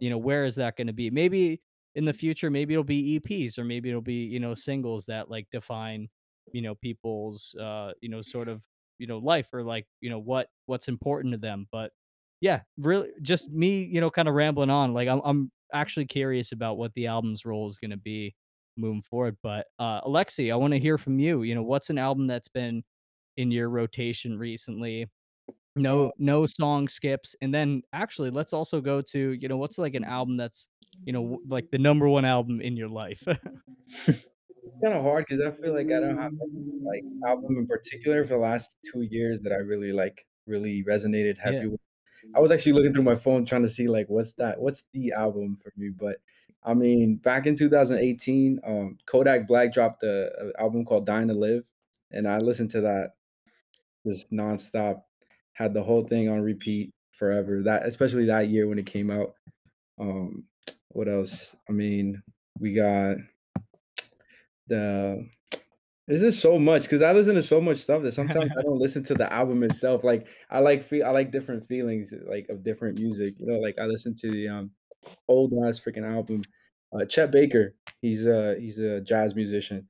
you 0.00 0.10
know, 0.10 0.18
where 0.18 0.44
is 0.44 0.54
that 0.56 0.76
gonna 0.76 0.92
be? 0.92 1.10
Maybe 1.10 1.60
in 1.94 2.04
the 2.04 2.12
future, 2.12 2.50
maybe 2.50 2.74
it'll 2.74 2.84
be 2.84 3.18
EPs 3.18 3.58
or 3.58 3.64
maybe 3.64 3.88
it'll 3.88 4.00
be, 4.00 4.24
you 4.24 4.40
know, 4.40 4.54
singles 4.54 5.06
that 5.06 5.30
like 5.30 5.46
define, 5.50 6.08
you 6.52 6.62
know, 6.62 6.74
people's 6.76 7.54
uh, 7.60 7.92
you 8.00 8.08
know, 8.08 8.22
sort 8.22 8.48
of, 8.48 8.62
you 8.98 9.06
know, 9.06 9.18
life 9.18 9.52
or 9.52 9.62
like, 9.62 9.86
you 10.00 10.10
know, 10.10 10.18
what 10.18 10.48
what's 10.66 10.88
important 10.88 11.32
to 11.32 11.38
them. 11.38 11.66
But 11.72 11.92
yeah, 12.40 12.60
really 12.76 13.10
just 13.22 13.50
me, 13.50 13.84
you 13.84 14.00
know, 14.00 14.10
kind 14.10 14.28
of 14.28 14.34
rambling 14.34 14.70
on. 14.70 14.94
Like 14.94 15.08
I'm 15.08 15.20
I'm 15.24 15.50
actually 15.74 16.06
curious 16.06 16.52
about 16.52 16.78
what 16.78 16.94
the 16.94 17.06
album's 17.06 17.44
role 17.44 17.68
is 17.68 17.78
gonna 17.78 17.96
be 17.96 18.34
moving 18.76 19.02
forward. 19.02 19.36
But 19.42 19.66
uh 19.78 20.02
Alexi, 20.02 20.52
I 20.52 20.56
want 20.56 20.72
to 20.74 20.78
hear 20.78 20.98
from 20.98 21.18
you. 21.18 21.42
You 21.42 21.54
know, 21.54 21.62
what's 21.62 21.90
an 21.90 21.98
album 21.98 22.26
that's 22.26 22.48
been 22.48 22.84
in 23.36 23.50
your 23.50 23.70
rotation 23.70 24.38
recently 24.38 25.06
no 25.78 26.12
no 26.18 26.46
song 26.46 26.88
skips, 26.88 27.36
and 27.42 27.54
then 27.54 27.82
actually, 27.92 28.30
let's 28.30 28.52
also 28.52 28.80
go 28.80 29.02
to, 29.02 29.32
you 29.32 29.48
know, 29.48 29.56
what's 29.58 29.78
like 29.78 29.94
an 29.94 30.04
album 30.04 30.36
that's, 30.36 30.68
you 31.06 31.12
know, 31.12 31.40
like 31.48 31.70
the 31.72 31.78
number 31.78 32.08
1 32.08 32.24
album 32.26 32.60
in 32.60 32.76
your 32.76 32.88
life? 32.88 33.26
Kinda 34.82 35.02
hard 35.02 35.26
because 35.28 35.40
I 35.40 35.50
feel 35.50 35.74
like 35.74 35.90
I 35.92 36.00
don't 36.00 36.18
have 36.18 36.32
like, 36.84 37.04
album 37.26 37.58
in 37.58 37.66
particular 37.66 38.24
for 38.24 38.30
the 38.34 38.38
last 38.38 38.72
2 38.92 39.02
years 39.02 39.42
that 39.42 39.52
I 39.52 39.56
really, 39.56 39.92
like, 39.92 40.26
really 40.46 40.84
resonated 40.84 41.38
Yeah. 41.44 41.62
heavy 41.62 41.66
with. 41.68 41.80
I 42.34 42.40
was 42.40 42.50
actually 42.52 42.72
looking 42.74 42.94
through 42.94 43.04
my 43.04 43.16
phone 43.16 43.44
trying 43.46 43.62
to 43.62 43.68
see, 43.70 43.88
like, 43.88 44.08
what's 44.10 44.34
that 44.34 44.60
what's 44.60 44.84
the 44.94 45.12
album 45.12 45.56
for 45.56 45.72
me, 45.76 45.90
but, 45.90 46.18
I 46.64 46.74
mean, 46.74 47.16
back 47.16 47.46
in 47.46 47.56
2018, 47.56 48.60
um, 48.64 48.98
Kodak 49.06 49.46
Black 49.48 49.72
dropped 49.74 50.02
a 50.04 50.30
a 50.56 50.60
album 50.62 50.84
called 50.86 51.06
Dying 51.06 51.28
to 51.28 51.34
Live, 51.34 51.64
and 52.12 52.28
I 52.28 52.38
listened 52.38 52.70
to 52.72 52.82
that 52.82 53.16
just 54.06 54.32
nonstop, 54.32 55.04
had 55.58 55.74
the 55.74 55.82
whole 55.82 56.04
thing 56.04 56.28
on 56.28 56.40
repeat 56.40 56.94
forever, 57.18 57.62
that 57.64 57.84
especially 57.84 58.26
that 58.26 58.48
year 58.48 58.68
when 58.68 58.78
it 58.78 58.86
came 58.86 59.10
out. 59.10 59.34
Um, 59.98 60.44
what 60.90 61.08
else? 61.08 61.56
I 61.68 61.72
mean, 61.72 62.22
we 62.60 62.74
got 62.74 63.16
the 64.68 65.28
This 66.06 66.22
is 66.22 66.40
so 66.40 66.60
much 66.60 66.82
because 66.82 67.02
I 67.02 67.12
listen 67.12 67.34
to 67.34 67.42
so 67.42 67.60
much 67.60 67.78
stuff 67.78 68.02
that 68.02 68.12
sometimes 68.14 68.52
I 68.56 68.62
don't 68.62 68.78
listen 68.78 69.02
to 69.04 69.14
the 69.14 69.30
album 69.32 69.64
itself. 69.64 70.04
Like 70.04 70.28
I 70.48 70.60
like 70.60 70.84
feel 70.84 71.04
I 71.04 71.10
like 71.10 71.32
different 71.32 71.66
feelings 71.66 72.14
like 72.28 72.48
of 72.50 72.62
different 72.62 73.00
music. 73.00 73.34
You 73.38 73.46
know, 73.46 73.58
like 73.58 73.76
I 73.80 73.84
listen 73.86 74.14
to 74.14 74.30
the 74.30 74.48
um 74.48 74.70
old 75.26 75.52
ass 75.66 75.80
freaking 75.80 76.08
album. 76.08 76.42
Uh, 76.92 77.04
Chet 77.04 77.32
Baker, 77.32 77.74
he's 78.00 78.26
a 78.26 78.56
he's 78.60 78.78
a 78.78 79.00
jazz 79.00 79.34
musician. 79.34 79.88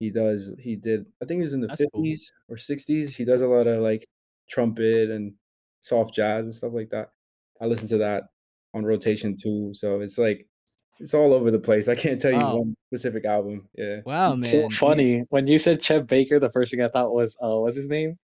He 0.00 0.10
does 0.10 0.52
he 0.58 0.74
did 0.74 1.06
I 1.22 1.26
think 1.26 1.38
he 1.38 1.44
was 1.44 1.52
in 1.52 1.60
the 1.60 1.68
That's 1.68 1.84
cool. 1.94 2.02
50s 2.02 2.22
or 2.48 2.56
60s. 2.56 3.10
He 3.10 3.24
does 3.24 3.42
a 3.42 3.46
lot 3.46 3.68
of 3.68 3.80
like 3.82 4.06
trumpet 4.48 5.10
and 5.10 5.32
soft 5.80 6.14
jazz 6.14 6.44
and 6.44 6.54
stuff 6.54 6.72
like 6.72 6.90
that. 6.90 7.10
I 7.60 7.66
listen 7.66 7.88
to 7.88 7.98
that 7.98 8.24
on 8.74 8.84
rotation 8.84 9.36
too. 9.40 9.70
So 9.74 10.00
it's 10.00 10.18
like 10.18 10.46
it's 11.00 11.14
all 11.14 11.32
over 11.34 11.50
the 11.50 11.58
place. 11.58 11.88
I 11.88 11.94
can't 11.94 12.20
tell 12.20 12.32
you 12.32 12.38
Wow. 12.38 12.56
one 12.56 12.76
specific 12.88 13.24
album. 13.24 13.68
Yeah. 13.76 14.00
Wow, 14.04 14.34
It's 14.36 14.50
so 14.50 14.58
man. 14.60 14.70
Funny. 14.70 15.24
When 15.28 15.46
you 15.46 15.58
said 15.58 15.80
Chet 15.80 16.06
Baker, 16.06 16.38
the 16.40 16.50
first 16.50 16.70
thing 16.70 16.82
I 16.82 16.88
thought 16.88 17.12
was, 17.14 17.36
uh, 17.42 17.48
what's 17.56 17.76
his 17.76 17.88
name? 17.88 18.18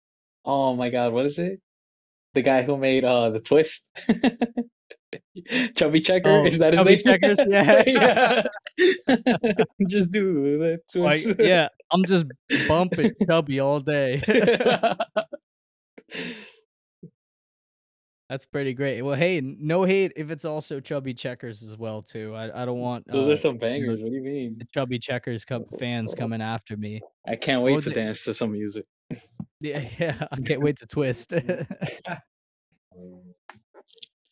Oh 0.45 0.75
my 0.75 0.89
God, 0.89 1.13
what 1.13 1.25
is 1.25 1.37
it? 1.37 1.59
The 2.33 2.41
guy 2.41 2.63
who 2.63 2.77
made 2.77 3.03
uh 3.03 3.29
the 3.29 3.39
twist. 3.41 3.81
Chubby 5.75 5.99
Checker, 5.99 6.29
Oh, 6.29 6.45
is 6.45 6.59
that 6.59 6.73
his 6.73 6.79
Chubby 6.79 6.91
name? 6.95 7.19
Checkers? 7.19 7.39
Yeah. 7.47 7.83
Yeah. 7.85 8.43
Just 9.87 10.11
do 10.11 10.57
the 10.57 10.79
Like, 10.99 11.23
twist. 11.23 11.39
yeah, 11.39 11.67
I'm 11.91 12.05
just 12.05 12.25
bumping 12.67 13.11
Chubby 13.27 13.59
all 13.59 13.79
day. 13.81 14.21
That's 18.29 18.45
pretty 18.45 18.73
great. 18.73 19.01
Well, 19.01 19.15
hey, 19.15 19.41
no 19.41 19.83
hate 19.83 20.13
if 20.15 20.31
it's 20.31 20.45
also 20.45 20.79
Chubby 20.79 21.13
Checkers 21.13 21.61
as 21.63 21.75
well 21.77 22.01
too. 22.01 22.33
I 22.33 22.61
I 22.61 22.65
don't 22.65 22.79
want, 22.79 23.05
Those 23.11 23.27
are 23.27 23.33
uh, 23.33 23.35
some 23.35 23.57
bangers. 23.57 23.99
What 24.01 24.09
do 24.09 24.15
you 24.15 24.21
the 24.57 24.65
mean? 24.65 24.67
Chubby 24.73 24.99
Checkers 24.99 25.43
co 25.43 25.65
fans 25.77 26.13
coming 26.15 26.41
after 26.41 26.77
me. 26.77 27.01
I 27.27 27.35
can't 27.35 27.61
What 27.61 27.65
wait 27.65 27.75
was 27.75 27.85
to 27.85 27.91
it? 27.91 27.95
dance 27.95 28.23
to 28.25 28.33
some 28.33 28.53
music. 28.53 28.85
Yeah, 29.59 29.87
yeah, 29.99 30.27
I 30.31 30.37
can't 30.37 30.61
wait 30.61 30.77
to 30.77 30.87
twist. 30.87 31.33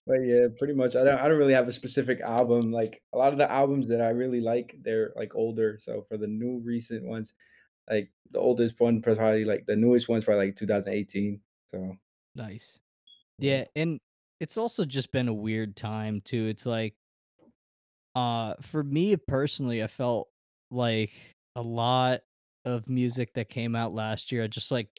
But 0.08 0.22
yeah, 0.26 0.48
pretty 0.58 0.74
much. 0.74 0.96
I 0.96 1.04
don't 1.04 1.20
I 1.20 1.28
don't 1.28 1.38
really 1.38 1.54
have 1.54 1.68
a 1.68 1.72
specific 1.72 2.20
album. 2.22 2.72
Like 2.72 3.04
a 3.14 3.18
lot 3.18 3.32
of 3.32 3.38
the 3.38 3.50
albums 3.52 3.88
that 3.90 4.02
I 4.02 4.10
really 4.10 4.42
like, 4.42 4.76
they're 4.82 5.12
like 5.16 5.36
older. 5.36 5.78
So 5.80 6.02
for 6.10 6.18
the 6.18 6.28
new 6.28 6.60
recent 6.66 7.06
ones, 7.06 7.34
like 7.90 8.12
the 8.32 8.40
oldest 8.40 8.80
one 8.80 9.02
probably 9.02 9.46
like 9.46 9.66
the 9.68 9.76
newest 9.76 10.10
one's 10.10 10.26
probably 10.26 10.48
like 10.48 10.56
2018. 10.56 11.42
So 11.72 11.98
Nice. 12.36 12.80
yeah. 13.40 13.66
And 13.76 14.02
it's 14.40 14.58
also 14.58 14.86
just 14.86 15.12
been 15.12 15.28
a 15.30 15.34
weird 15.34 15.78
time 15.78 16.22
too. 16.22 16.48
It's 16.48 16.66
like, 16.66 16.96
uh, 18.16 18.56
for 18.62 18.84
me 18.84 19.16
personally, 19.16 19.84
I 19.84 19.88
felt 19.88 20.30
like 20.72 21.12
a 21.56 21.62
lot 21.62 22.22
of 22.66 22.90
music 22.90 23.34
that 23.34 23.50
came 23.50 23.76
out 23.76 23.94
last 23.94 24.32
year, 24.32 24.44
I 24.44 24.48
just 24.48 24.72
like 24.72 24.90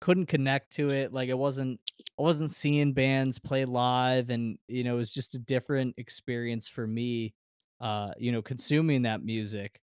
couldn't 0.00 0.26
connect 0.26 0.72
to 0.74 0.90
it. 0.90 1.12
Like 1.12 1.28
it 1.28 1.38
wasn't 1.38 1.80
I 2.18 2.22
wasn't 2.22 2.50
seeing 2.50 2.92
bands 2.92 3.38
play 3.38 3.64
live 3.64 4.30
and 4.30 4.58
you 4.68 4.84
know, 4.84 4.94
it 4.96 4.98
was 4.98 5.14
just 5.14 5.34
a 5.34 5.38
different 5.38 5.94
experience 5.98 6.68
for 6.68 6.86
me 6.86 7.34
uh, 7.80 8.12
you 8.18 8.32
know, 8.32 8.40
consuming 8.42 9.02
that 9.02 9.22
music 9.24 9.80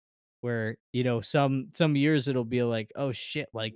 where, 0.42 0.76
you 0.92 1.04
know, 1.04 1.20
some 1.20 1.70
some 1.74 1.96
years 1.96 2.28
it'll 2.28 2.44
be 2.44 2.62
like, 2.62 2.90
"Oh 2.96 3.12
shit, 3.12 3.48
like 3.54 3.74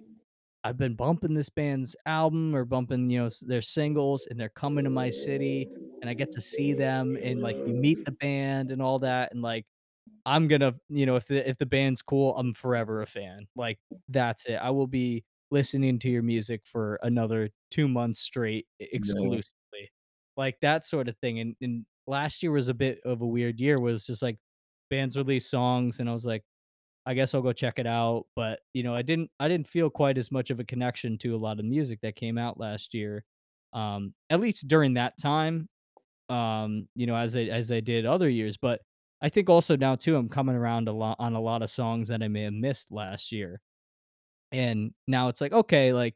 I've 0.65 0.77
been 0.79 0.95
bumping 0.95 1.35
this 1.35 1.49
band's 1.49 1.97
album 2.07 2.55
or 2.55 2.65
bumping, 2.65 3.11
you 3.11 3.21
know, 3.23 3.31
their 3.43 3.63
singles 3.63 4.27
and 4.31 4.39
they're 4.39 4.49
coming 4.51 4.85
to 4.85 4.91
my 4.91 5.11
city 5.11 5.71
and 6.03 6.11
I 6.11 6.15
get 6.15 6.31
to 6.33 6.41
see 6.41 6.75
them 6.75 7.17
and 7.23 7.41
like 7.41 7.59
you 7.65 7.75
meet 7.75 8.01
the 8.05 8.13
band 8.13 8.71
and 8.71 8.83
all 8.83 8.99
that 9.01 9.33
and 9.33 9.43
like 9.43 9.67
I'm 10.27 10.49
gonna, 10.49 10.75
you 10.89 11.07
know, 11.07 11.17
if 11.17 11.27
the 11.27 11.49
if 11.49 11.59
the 11.59 11.67
band's 11.67 12.03
cool, 12.03 12.37
I'm 12.37 12.55
forever 12.55 13.03
a 13.03 13.07
fan. 13.07 13.49
Like 13.57 13.79
that's 14.09 14.47
it. 14.47 14.55
I 14.57 14.71
will 14.71 14.87
be 14.87 15.25
listening 15.51 15.99
to 16.01 16.11
your 16.11 16.23
music 16.23 16.63
for 16.67 16.99
another 17.03 17.51
2 17.71 17.89
months 17.89 18.21
straight 18.21 18.67
Yeah. 18.99 19.15
exclusively. 19.33 19.91
Like 20.37 20.61
that 20.61 20.87
sort 20.87 21.09
of 21.09 21.17
thing. 21.19 21.41
And 21.41 21.57
and 21.61 21.87
last 22.07 22.43
year 22.43 22.53
was 22.53 22.69
a 22.69 22.75
bit 22.75 23.01
of 23.05 23.23
a 23.23 23.27
weird 23.27 23.59
year, 23.61 23.79
was 23.81 24.07
just 24.07 24.23
like 24.23 24.39
bands 24.91 25.17
released 25.17 25.51
songs 25.51 26.01
and 26.01 26.09
I 26.09 26.13
was 26.13 26.27
like, 26.27 26.45
I 27.07 27.14
guess 27.14 27.34
I'll 27.34 27.42
go 27.42 27.53
check 27.53 27.78
it 27.78 27.86
out. 27.86 28.26
But, 28.36 28.61
you 28.74 28.82
know, 28.82 28.94
I 28.94 29.03
didn't 29.03 29.30
I 29.40 29.48
didn't 29.48 29.68
feel 29.68 29.90
quite 29.90 30.18
as 30.18 30.30
much 30.32 30.51
of 30.51 30.61
a 30.61 30.64
connection 30.64 31.18
to 31.18 31.34
a 31.34 31.38
lot 31.38 31.59
of 31.59 31.64
music 31.64 32.01
that 32.03 32.16
came 32.16 32.38
out 32.38 32.59
last 32.61 32.94
year. 32.94 33.24
Um, 33.72 34.14
at 34.30 34.40
least 34.40 34.68
during 34.68 34.94
that 34.94 35.16
time 35.18 35.68
um, 36.28 36.88
you 36.94 37.07
know, 37.07 37.16
as 37.16 37.36
I 37.36 37.42
as 37.44 37.70
I 37.72 37.80
did 37.80 38.07
other 38.07 38.28
years. 38.28 38.57
But 38.57 38.80
I 39.22 39.28
think 39.28 39.51
also 39.51 39.76
now 39.76 39.96
too, 39.96 40.16
I'm 40.16 40.28
coming 40.28 40.57
around 40.57 40.88
a 40.88 40.92
lot 40.92 41.16
on 41.18 41.34
a 41.34 41.40
lot 41.40 41.62
of 41.62 41.70
songs 41.70 42.09
that 42.09 42.22
I 42.22 42.28
may 42.28 42.42
have 42.44 42.53
missed 42.55 42.90
last 42.92 43.32
year. 43.32 43.61
And 44.53 44.92
now 45.07 45.28
it's 45.28 45.40
like, 45.40 45.53
okay, 45.53 45.92
like 45.92 46.14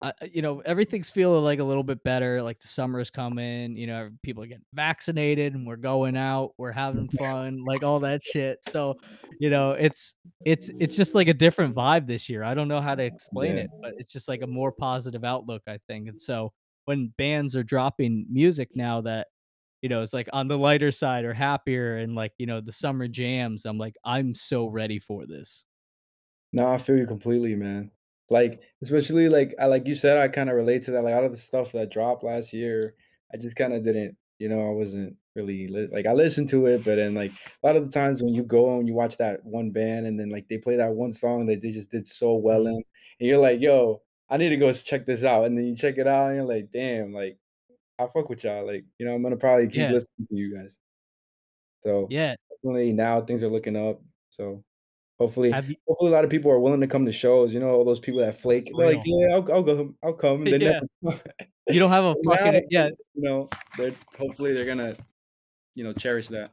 uh, 0.00 0.12
you 0.32 0.42
know, 0.42 0.60
everything's 0.60 1.10
feeling 1.10 1.42
like 1.44 1.58
a 1.58 1.64
little 1.64 1.82
bit 1.82 2.02
better. 2.04 2.42
Like 2.42 2.60
the 2.60 2.68
summer's 2.68 3.10
coming, 3.10 3.76
you 3.76 3.86
know, 3.86 4.10
people 4.22 4.42
are 4.44 4.46
getting 4.46 4.64
vaccinated 4.72 5.54
and 5.54 5.66
we're 5.66 5.76
going 5.76 6.16
out, 6.16 6.54
we're 6.58 6.72
having 6.72 7.08
fun, 7.18 7.64
like 7.64 7.82
all 7.84 8.00
that 8.00 8.22
shit. 8.22 8.64
So, 8.64 8.96
you 9.38 9.50
know, 9.50 9.72
it's 9.72 10.14
it's 10.44 10.70
it's 10.78 10.96
just 10.96 11.14
like 11.14 11.28
a 11.28 11.34
different 11.34 11.74
vibe 11.74 12.06
this 12.06 12.28
year. 12.28 12.44
I 12.44 12.54
don't 12.54 12.68
know 12.68 12.80
how 12.80 12.94
to 12.94 13.02
explain 13.04 13.56
Yeah. 13.56 13.62
it, 13.64 13.70
but 13.82 13.94
it's 13.98 14.12
just 14.12 14.28
like 14.28 14.42
a 14.42 14.46
more 14.46 14.72
positive 14.72 15.24
outlook, 15.24 15.62
I 15.66 15.78
think. 15.88 16.08
And 16.08 16.20
so 16.20 16.52
when 16.84 17.12
bands 17.18 17.54
are 17.56 17.64
dropping 17.64 18.26
music 18.30 18.70
now 18.74 19.00
that 19.02 19.28
you 19.82 19.88
know, 19.88 20.02
it's 20.02 20.12
like 20.12 20.28
on 20.32 20.48
the 20.48 20.58
lighter 20.58 20.90
side 20.90 21.24
or 21.24 21.32
happier 21.32 21.98
and 21.98 22.14
like, 22.14 22.32
you 22.38 22.46
know, 22.46 22.60
the 22.60 22.72
summer 22.72 23.06
jams, 23.06 23.64
I'm 23.64 23.78
like, 23.78 23.94
I'm 24.04 24.34
so 24.34 24.66
ready 24.66 24.98
for 24.98 25.24
this. 25.26 25.64
No, 26.52 26.68
I 26.68 26.78
feel 26.78 26.96
you 26.98 27.06
completely, 27.06 27.54
man. 27.54 27.90
Like, 28.30 28.62
especially 28.82 29.28
like 29.28 29.54
I 29.58 29.66
like 29.66 29.86
you 29.86 29.94
said, 29.94 30.18
I 30.18 30.28
kind 30.28 30.50
of 30.50 30.56
relate 30.56 30.82
to 30.84 30.90
that. 30.92 31.02
Like, 31.04 31.12
a 31.12 31.16
lot 31.16 31.24
of 31.24 31.30
the 31.30 31.36
stuff 31.38 31.72
that 31.72 31.90
dropped 31.90 32.24
last 32.24 32.52
year, 32.52 32.94
I 33.32 33.36
just 33.38 33.56
kind 33.56 33.72
of 33.72 33.84
didn't, 33.84 34.16
you 34.38 34.48
know, 34.48 34.66
I 34.68 34.70
wasn't 34.72 35.16
really 35.34 35.68
li- 35.68 35.88
like 35.92 36.06
I 36.06 36.12
listened 36.12 36.48
to 36.50 36.66
it, 36.66 36.84
but 36.84 36.96
then 36.96 37.14
like 37.14 37.32
a 37.62 37.66
lot 37.66 37.76
of 37.76 37.84
the 37.84 37.90
times 37.90 38.22
when 38.22 38.34
you 38.34 38.42
go 38.42 38.78
and 38.78 38.88
you 38.88 38.94
watch 38.94 39.16
that 39.18 39.44
one 39.44 39.70
band 39.70 40.06
and 40.06 40.18
then 40.20 40.28
like 40.30 40.48
they 40.48 40.58
play 40.58 40.76
that 40.76 40.94
one 40.94 41.12
song 41.12 41.46
that 41.46 41.60
they 41.62 41.70
just 41.70 41.90
did 41.90 42.06
so 42.08 42.34
well 42.36 42.66
in, 42.66 42.74
Mhm. 42.74 42.82
and 43.20 43.28
you're 43.28 43.38
like, 43.38 43.60
yo, 43.60 44.02
I 44.30 44.36
need 44.36 44.50
to 44.50 44.56
go 44.56 44.72
check 44.72 45.06
this 45.06 45.24
out, 45.24 45.44
and 45.46 45.56
then 45.56 45.66
you 45.66 45.76
check 45.76 45.96
it 45.98 46.06
out, 46.06 46.28
and 46.28 46.36
you're 46.36 46.44
like, 46.44 46.70
damn, 46.70 47.12
like 47.12 47.38
I 47.98 48.06
fuck 48.08 48.28
with 48.30 48.44
y'all, 48.44 48.66
like 48.66 48.84
you 48.98 49.06
know, 49.06 49.14
I'm 49.14 49.22
gonna 49.22 49.36
probably 49.36 49.68
keep 49.68 49.76
Yeah. 49.76 49.90
listening 49.90 50.28
to 50.28 50.36
you 50.36 50.54
guys. 50.56 50.78
So 51.82 52.06
Yeah. 52.10 52.34
definitely 52.50 52.92
now 52.92 53.20
things 53.22 53.42
are 53.42 53.48
looking 53.48 53.76
up. 53.76 54.00
So 54.30 54.64
hopefully, 55.18 55.48
you 55.48 55.76
hopefully 55.86 56.10
a 56.10 56.14
lot 56.14 56.24
of 56.24 56.30
people 56.30 56.50
are 56.50 56.58
willing 56.58 56.80
to 56.80 56.86
come 56.86 57.04
to 57.06 57.12
shows. 57.12 57.52
You 57.52 57.60
know, 57.60 57.70
all 57.70 57.84
those 57.84 58.00
people 58.00 58.20
that 58.20 58.40
flake. 58.40 58.70
They're 58.76 58.86
like, 58.86 59.02
yeah, 59.04 59.34
I'll, 59.34 59.52
I'll 59.52 59.62
go, 59.62 59.94
I'll 60.02 60.12
come, 60.12 60.44
they 60.44 60.58
never. 60.58 60.80
Yeah. 61.02 61.10
come. 61.10 61.20
You 61.68 61.80
don't 61.80 61.90
have 61.90 62.04
a 62.04 62.14
now, 62.22 62.34
fucking 62.34 62.66
yeah, 62.70 62.88
you 63.14 63.22
know, 63.22 63.48
they're 63.76 63.92
hopefully 64.18 64.54
they're 64.54 64.64
gonna, 64.64 64.96
you 65.74 65.84
know, 65.84 65.92
cherish 65.92 66.28
that. 66.28 66.52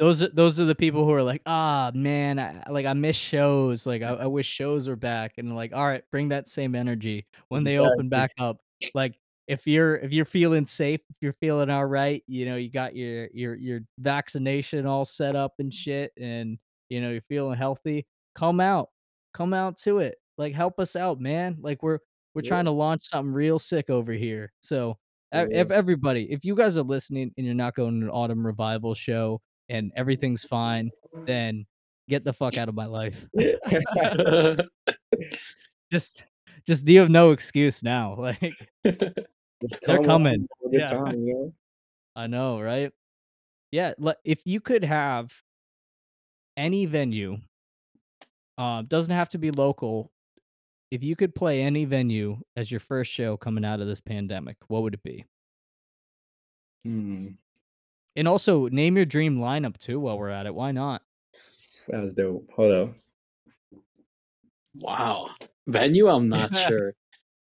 those 0.00 0.22
are 0.22 0.28
those 0.28 0.58
are 0.58 0.64
the 0.64 0.74
people 0.74 1.04
who 1.04 1.12
are 1.12 1.22
like, 1.22 1.42
"Ah, 1.46 1.92
man, 1.94 2.40
I 2.40 2.68
like 2.68 2.84
I 2.86 2.94
miss 2.94 3.16
shows. 3.16 3.86
Like 3.86 4.02
I, 4.02 4.08
I 4.14 4.26
wish 4.26 4.46
shows 4.46 4.88
were 4.88 4.96
back." 4.96 5.34
And 5.38 5.54
like, 5.54 5.72
"All 5.72 5.86
right, 5.86 6.02
bring 6.10 6.30
that 6.30 6.48
same 6.48 6.74
energy 6.74 7.26
when 7.48 7.62
they 7.62 7.78
open 7.78 8.08
back 8.08 8.32
up." 8.38 8.56
Like 8.92 9.14
if 9.46 9.66
you're 9.66 9.96
if 9.96 10.12
you're 10.12 10.24
feeling 10.24 10.64
safe, 10.64 11.00
if 11.10 11.16
you're 11.20 11.32
feeling 11.34 11.70
all 11.70 11.86
right, 11.86 12.22
you 12.26 12.46
know, 12.46 12.56
you 12.56 12.70
got 12.70 12.96
your 12.96 13.28
your 13.32 13.54
your 13.56 13.80
vaccination 13.98 14.86
all 14.86 15.04
set 15.04 15.36
up 15.36 15.54
and 15.58 15.72
shit 15.72 16.12
and 16.16 16.58
you 16.90 17.00
know, 17.00 17.10
you're 17.10 17.22
feeling 17.22 17.56
healthy, 17.56 18.06
come 18.34 18.60
out. 18.60 18.90
Come 19.32 19.54
out 19.54 19.78
to 19.78 19.98
it. 20.00 20.16
Like 20.36 20.54
help 20.54 20.78
us 20.80 20.96
out, 20.96 21.20
man. 21.20 21.56
Like 21.60 21.82
we're 21.82 22.00
we're 22.34 22.42
Yeah, 22.42 22.48
trying 22.48 22.64
to 22.66 22.70
launch 22.72 23.08
something 23.08 23.32
real 23.32 23.58
sick 23.58 23.88
over 23.90 24.12
here. 24.12 24.52
So, 24.60 24.98
e- 25.34 25.38
real. 25.38 25.48
if 25.52 25.70
everybody, 25.70 26.30
if 26.30 26.44
you 26.44 26.54
guys 26.54 26.76
are 26.76 26.82
listening 26.82 27.32
and 27.36 27.46
you're 27.46 27.54
not 27.54 27.74
going 27.74 28.00
to 28.00 28.06
an 28.06 28.10
autumn 28.10 28.44
revival 28.44 28.94
show, 28.94 29.40
and 29.68 29.92
everything's 29.96 30.44
fine, 30.44 30.90
then 31.26 31.64
get 32.08 32.24
the 32.24 32.32
fuck 32.32 32.58
out 32.58 32.68
of 32.68 32.74
my 32.74 32.86
life. 32.86 33.26
Just 35.90 36.24
just 36.66 36.86
you 36.88 37.00
have 37.00 37.10
no 37.10 37.30
excuse 37.30 37.82
now, 37.82 38.14
like, 38.18 38.54
Just 38.84 39.80
they're 39.86 39.96
come 39.98 40.04
coming. 40.04 40.46
on 40.62 40.66
a 40.66 40.70
good 40.70 40.80
Yeah, 40.80 40.90
time, 40.90 41.26
you 41.26 41.34
know. 41.34 41.52
I 42.16 42.26
know, 42.26 42.60
right? 42.60 42.92
Yeah, 43.70 43.94
le 43.98 44.14
if 44.24 44.40
you 44.44 44.60
could 44.60 44.84
have 44.84 45.32
any 46.60 46.86
venue, 46.86 47.38
um, 48.58 48.86
doesn't 48.86 49.14
have 49.14 49.30
to 49.30 49.38
be 49.38 49.50
local, 49.50 50.12
if 50.90 51.02
you 51.02 51.16
could 51.16 51.34
play 51.34 51.62
any 51.62 51.84
venue 51.84 52.38
as 52.56 52.70
your 52.70 52.80
first 52.80 53.10
show 53.12 53.36
coming 53.36 53.64
out 53.64 53.80
of 53.80 53.86
this 53.86 54.00
pandemic, 54.00 54.56
what 54.68 54.82
would 54.82 54.94
it 54.94 55.02
be? 55.02 55.24
Hmm, 56.84 57.28
And 58.16 58.28
also, 58.28 58.68
name 58.68 58.96
your 58.96 59.06
dream 59.06 59.38
lineup 59.38 59.78
too 59.78 60.00
while 60.00 60.18
we're 60.18 60.30
at 60.30 60.46
it, 60.46 60.54
why 60.54 60.72
not? 60.72 61.02
that 61.88 62.02
was 62.02 62.14
dope. 62.14 62.48
Hold 62.56 62.72
up. 62.72 62.94
Wow. 64.74 65.30
Venue, 65.66 66.08
I'm 66.08 66.28
not 66.28 66.54
sure. 66.54 66.94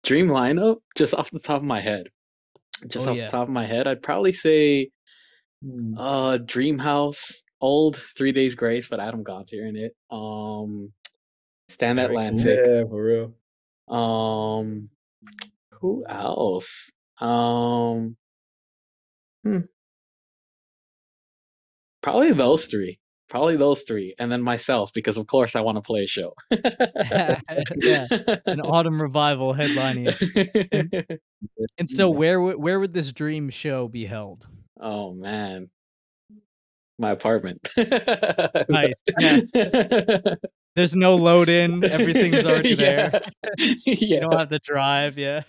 Dream 0.04 0.28
lineup, 0.28 0.78
just 0.96 1.14
off 1.14 1.32
the 1.32 1.40
top 1.40 1.58
of 1.58 1.64
my 1.64 1.82
head. 1.82 2.10
Just 2.88 3.08
Oh, 3.08 3.12
off 3.12 3.18
the 3.18 3.28
top 3.28 3.44
of 3.48 3.54
my 3.54 3.66
head, 3.66 3.88
I'd 3.88 4.02
probably 4.04 4.32
say 4.34 4.92
Hmm, 5.64 5.94
uh 5.98 6.38
Dream 6.38 6.78
House, 6.80 7.44
old 7.62 7.98
Three 8.18 8.32
Days 8.32 8.56
Grace, 8.56 8.88
but 8.88 9.00
Adam 9.00 9.24
Gontier 9.24 9.68
in 9.68 9.76
it. 9.76 9.96
Um 10.12 10.94
Stand 11.70 11.98
Very 11.98 12.08
cool. 12.08 12.18
Atlantic. 12.18 12.60
Yeah, 12.66 12.84
for 12.86 13.04
real. 13.04 13.36
Um 13.96 14.90
who 15.82 16.06
else? 16.08 16.92
Um 17.20 18.18
hmm, 19.44 19.60
probably 22.02 22.34
those 22.34 22.68
three. 22.68 23.00
Probably 23.30 23.58
those 23.58 23.84
three. 23.84 24.16
And 24.18 24.32
then 24.32 24.42
myself, 24.42 24.92
because 24.94 25.18
of 25.18 25.28
course 25.28 25.56
I 25.56 25.62
want 25.62 25.78
to 25.78 25.82
play 25.82 26.04
a 26.04 26.08
show. 26.08 26.34
Yeah, 26.52 28.08
an 28.48 28.62
autumn 28.62 29.02
revival 29.02 29.54
headlining. 29.54 30.16
And 30.72 30.92
and 31.78 31.90
so 31.90 32.10
where 32.20 32.42
would 32.42 32.58
where 32.58 32.80
would 32.80 32.94
this 32.94 33.12
dream 33.14 33.50
show 33.50 33.88
be 33.88 34.06
held? 34.06 34.48
Oh 34.80 35.14
man. 35.14 35.70
My 37.00 37.12
apartment. 37.12 37.68
Nice, 38.70 38.94
yeah. 39.18 39.40
There's 40.76 40.96
no 40.96 41.16
load 41.16 41.50
in, 41.50 41.84
everything's 41.84 42.46
already 42.46 42.74
there. 42.76 43.22
Yeah. 43.58 43.74
You 43.86 44.20
don't 44.20 44.38
have 44.38 44.50
to 44.50 44.60
drive, 44.60 45.18
yeah. 45.18 45.44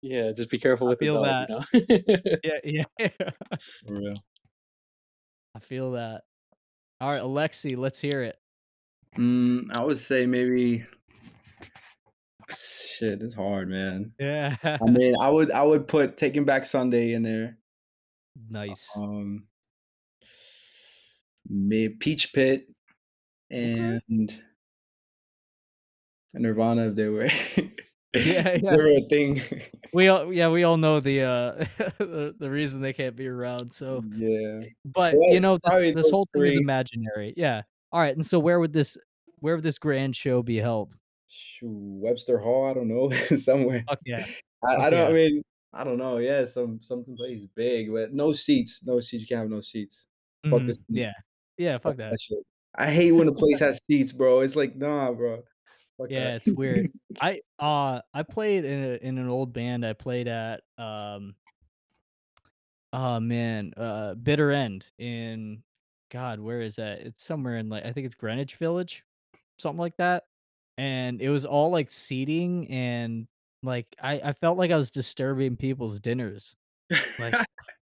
Yeah, 0.00 0.32
just 0.32 0.48
be 0.48 0.58
careful 0.58 0.86
I 0.86 0.90
with 0.90 1.00
the 1.00 1.04
feel 1.04 1.22
dog, 1.22 1.48
that. 1.48 2.38
you 2.42 2.50
know? 2.50 2.60
Yeah, 2.64 2.84
yeah. 2.98 3.08
For 3.86 3.94
real. 3.94 4.14
I 5.54 5.58
feel 5.58 5.92
that. 5.92 6.22
Alright, 7.02 7.22
Alexi, 7.22 7.76
let's 7.76 8.00
hear 8.00 8.22
it. 8.22 8.38
Mm, 9.18 9.66
I 9.76 9.84
would 9.84 9.98
say 9.98 10.24
maybe 10.24 10.86
shit, 12.48 13.22
it's 13.22 13.34
hard, 13.34 13.68
man. 13.68 14.12
Yeah. 14.18 14.56
I 14.64 14.84
mean, 14.84 15.14
I 15.20 15.28
would 15.28 15.50
I 15.50 15.62
would 15.62 15.86
put 15.86 16.16
Taking 16.16 16.44
Back 16.44 16.64
Sunday 16.64 17.12
in 17.12 17.22
there. 17.22 17.58
Nice. 18.48 18.88
Um, 18.96 19.34
may 19.34 19.51
Peach 21.48 22.32
Pit 22.32 22.66
Okay. 23.52 24.00
and 24.08 24.42
Nirvana 26.34 26.88
if 26.88 26.94
they 26.94 27.08
were 27.08 27.26
Yeah, 28.14 28.14
yeah. 28.14 28.58
they 28.58 28.76
were 28.76 28.88
a 28.88 29.08
thing. 29.08 29.40
We 29.94 30.08
all 30.08 30.32
yeah, 30.32 30.48
we 30.48 30.64
all 30.64 30.76
know 30.76 31.00
the, 31.08 31.22
uh, 31.22 31.64
the 31.98 32.34
the 32.38 32.50
reason 32.50 32.80
they 32.82 32.92
can't 32.92 33.16
be 33.16 33.26
around, 33.26 33.72
so 33.72 34.02
Yeah. 34.14 34.62
but, 34.84 35.14
Well, 35.16 35.32
you 35.32 35.40
know, 35.40 35.58
this 35.70 36.10
whole 36.10 36.26
thing 36.34 36.44
is 36.46 36.56
imaginary. 36.56 37.34
Yeah. 37.36 37.62
Alright, 37.94 38.14
and 38.16 38.24
so 38.24 38.38
where 38.38 38.60
would 38.60 38.72
this 38.72 38.96
where 39.40 39.54
would 39.56 39.64
this 39.64 39.78
grand 39.78 40.14
show 40.16 40.42
be 40.42 40.56
held? 40.56 40.94
Webster 41.62 42.38
Hall, 42.38 42.70
I 42.70 42.74
don't 42.74 42.88
know, 42.88 43.10
somewhere. 43.36 43.84
Fuck 43.88 44.00
yeah. 44.04 44.26
I 44.64 44.76
I 44.76 44.90
don't 44.90 45.10
I 45.10 45.12
mean, 45.12 45.42
I 45.72 45.84
don't 45.84 45.96
know, 45.98 46.18
yeah, 46.18 46.44
some 46.44 46.80
something 46.82 47.16
place 47.16 47.44
big, 47.56 47.90
but 47.92 48.12
no 48.12 48.32
seats, 48.32 48.82
no 48.84 49.00
seats, 49.00 49.22
you 49.22 49.26
can't 49.26 49.40
have 49.40 49.50
no 49.50 49.60
seats. 49.62 50.06
Seats. 50.44 50.78
Yeah. 50.88 51.12
Yeah, 51.62 51.78
Fuck 51.78 51.96
that. 51.98 52.10
that 52.10 52.20
shit. 52.20 52.38
I 52.76 52.90
hate 52.90 53.12
when 53.12 53.28
a 53.28 53.32
place 53.32 53.60
has 53.60 53.80
seats, 53.88 54.12
bro. 54.12 54.40
It's 54.40 54.56
like, 54.56 54.74
nah, 54.74 55.12
bro. 55.12 55.36
Fuck 55.96 56.08
that. 56.08 56.10
Yeah, 56.10 56.34
it's 56.34 56.48
weird. 56.48 56.90
I, 57.20 57.40
uh, 57.58 58.00
I 58.12 58.22
played 58.22 58.64
in 58.64 58.82
a 58.82 59.06
in 59.06 59.18
an 59.18 59.28
old 59.28 59.52
band 59.52 59.86
I 59.86 59.92
played 59.92 60.26
at, 60.26 60.62
um 60.78 61.34
oh, 62.92 63.20
man, 63.20 63.72
uh, 63.76 64.14
Bitter 64.14 64.50
End 64.52 64.86
in 64.98 65.62
God, 66.10 66.40
where 66.40 66.60
is 66.60 66.76
that? 66.76 67.00
It's 67.00 67.24
somewhere 67.24 67.56
in, 67.58 67.68
like 67.68 67.86
I 67.86 67.92
think 67.92 68.06
it's 68.06 68.14
Greenwich 68.14 68.56
Village, 68.56 69.04
something 69.58 69.80
like 69.80 69.96
that, 69.98 70.24
and 70.78 71.22
it 71.22 71.30
was 71.30 71.44
all, 71.44 71.70
like, 71.70 71.90
seating 71.90 72.68
and, 72.70 73.26
like, 73.62 73.86
I 74.02 74.14
I 74.20 74.32
felt 74.32 74.58
like 74.58 74.70
I 74.72 74.76
was 74.76 74.90
disturbing 74.90 75.56
people's 75.56 76.00
dinners. 76.00 76.56
Like, 77.18 77.34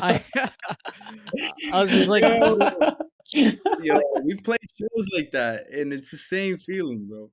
I 0.00 0.24
I 1.72 1.82
was 1.82 1.90
just 1.90 2.08
like 2.08 2.22
Yo, 2.22 3.58
yo, 3.82 4.00
we've 4.24 4.42
played 4.44 4.60
shows 4.78 5.08
like 5.14 5.30
that, 5.32 5.70
and 5.70 5.92
it's 5.92 6.10
the 6.10 6.16
same 6.16 6.58
feeling, 6.58 7.06
bro. 7.08 7.30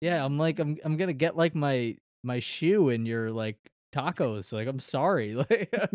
yeah, 0.00 0.24
I'm 0.24 0.38
like, 0.38 0.58
I'm 0.58 0.76
I'm 0.84 0.96
gonna 0.96 1.12
get, 1.12 1.36
like, 1.36 1.54
my 1.54 1.96
my 2.22 2.40
shoe 2.40 2.88
in 2.90 3.06
your, 3.06 3.30
like, 3.30 3.58
tacos, 3.94 4.52
like, 4.52 4.68
I'm 4.68 4.78
sorry, 4.80 5.34
like 5.50 5.70
Do 5.70 5.78
uh 5.82 5.86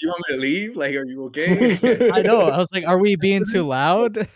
you 0.00 0.08
want 0.08 0.22
me 0.28 0.34
to 0.34 0.40
leave? 0.40 0.76
Like, 0.76 0.94
are 0.94 1.04
you 1.06 1.24
okay? 1.26 2.10
I 2.12 2.22
know, 2.22 2.40
I 2.42 2.58
was 2.58 2.72
like, 2.72 2.86
"Are 2.86 2.98
we 2.98 3.16
being 3.16 3.44
too 3.50 3.66
loud?" 3.66 4.28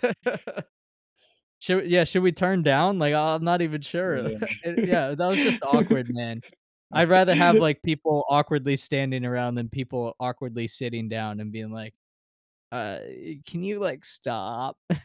Should 1.59 1.86
yeah, 1.90 2.05
should 2.05 2.22
we 2.22 2.32
turn 2.32 2.62
down? 2.62 2.99
Like, 2.99 3.14
I'm 3.14 3.42
not 3.42 3.62
even 3.62 3.80
sure. 3.80 4.28
Yeah. 4.28 4.38
It 4.62 4.88
yeah, 4.88 5.14
that 5.14 5.26
was 5.26 5.38
just 5.38 5.59
awkward, 5.62 6.07
man. 6.11 6.40
I'd 6.97 7.09
rather 7.11 7.34
have, 7.34 7.59
like, 7.61 7.82
people 7.82 8.24
awkwardly 8.30 8.76
standing 8.76 9.24
around 9.24 9.57
than 9.57 9.68
people 9.68 10.16
awkwardly 10.20 10.68
sitting 10.68 11.09
down 11.09 11.40
and 11.40 11.53
being 11.53 11.70
like, 11.72 11.94
"Uh, 12.72 13.01
can 13.47 13.62
you, 13.64 13.80
like, 13.80 14.05
stop?" 14.05 14.78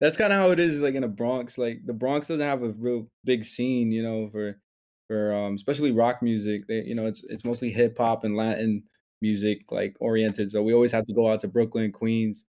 That's 0.00 0.16
kinda 0.16 0.34
how 0.34 0.50
it 0.50 0.60
is, 0.60 0.80
like, 0.80 0.94
in 0.94 1.02
the 1.02 1.08
Bronx, 1.08 1.58
like, 1.58 1.84
the 1.86 1.92
Bronx 1.92 2.26
doesn't 2.28 2.40
have 2.44 2.62
a 2.62 2.70
real 2.72 3.10
big 3.24 3.44
scene, 3.44 3.92
you 3.92 4.02
know, 4.02 4.28
for 4.30 4.60
for, 5.08 5.34
um, 5.34 5.54
especially 5.54 5.92
rock 5.92 6.22
music, 6.22 6.66
they 6.66 6.82
you 6.84 6.94
know, 6.94 7.06
it's 7.06 7.24
it's 7.24 7.44
mostly 7.44 7.70
hip 7.70 7.96
hop 7.98 8.24
and 8.24 8.36
Latin 8.36 8.84
music, 9.20 9.70
like, 9.70 9.96
oriented, 10.00 10.50
so 10.50 10.62
we 10.62 10.74
always 10.74 10.92
have 10.92 11.04
to 11.06 11.14
go 11.14 11.28
out 11.30 11.40
to 11.40 11.48
Brooklyn, 11.48 11.92
Queens, 11.92 12.44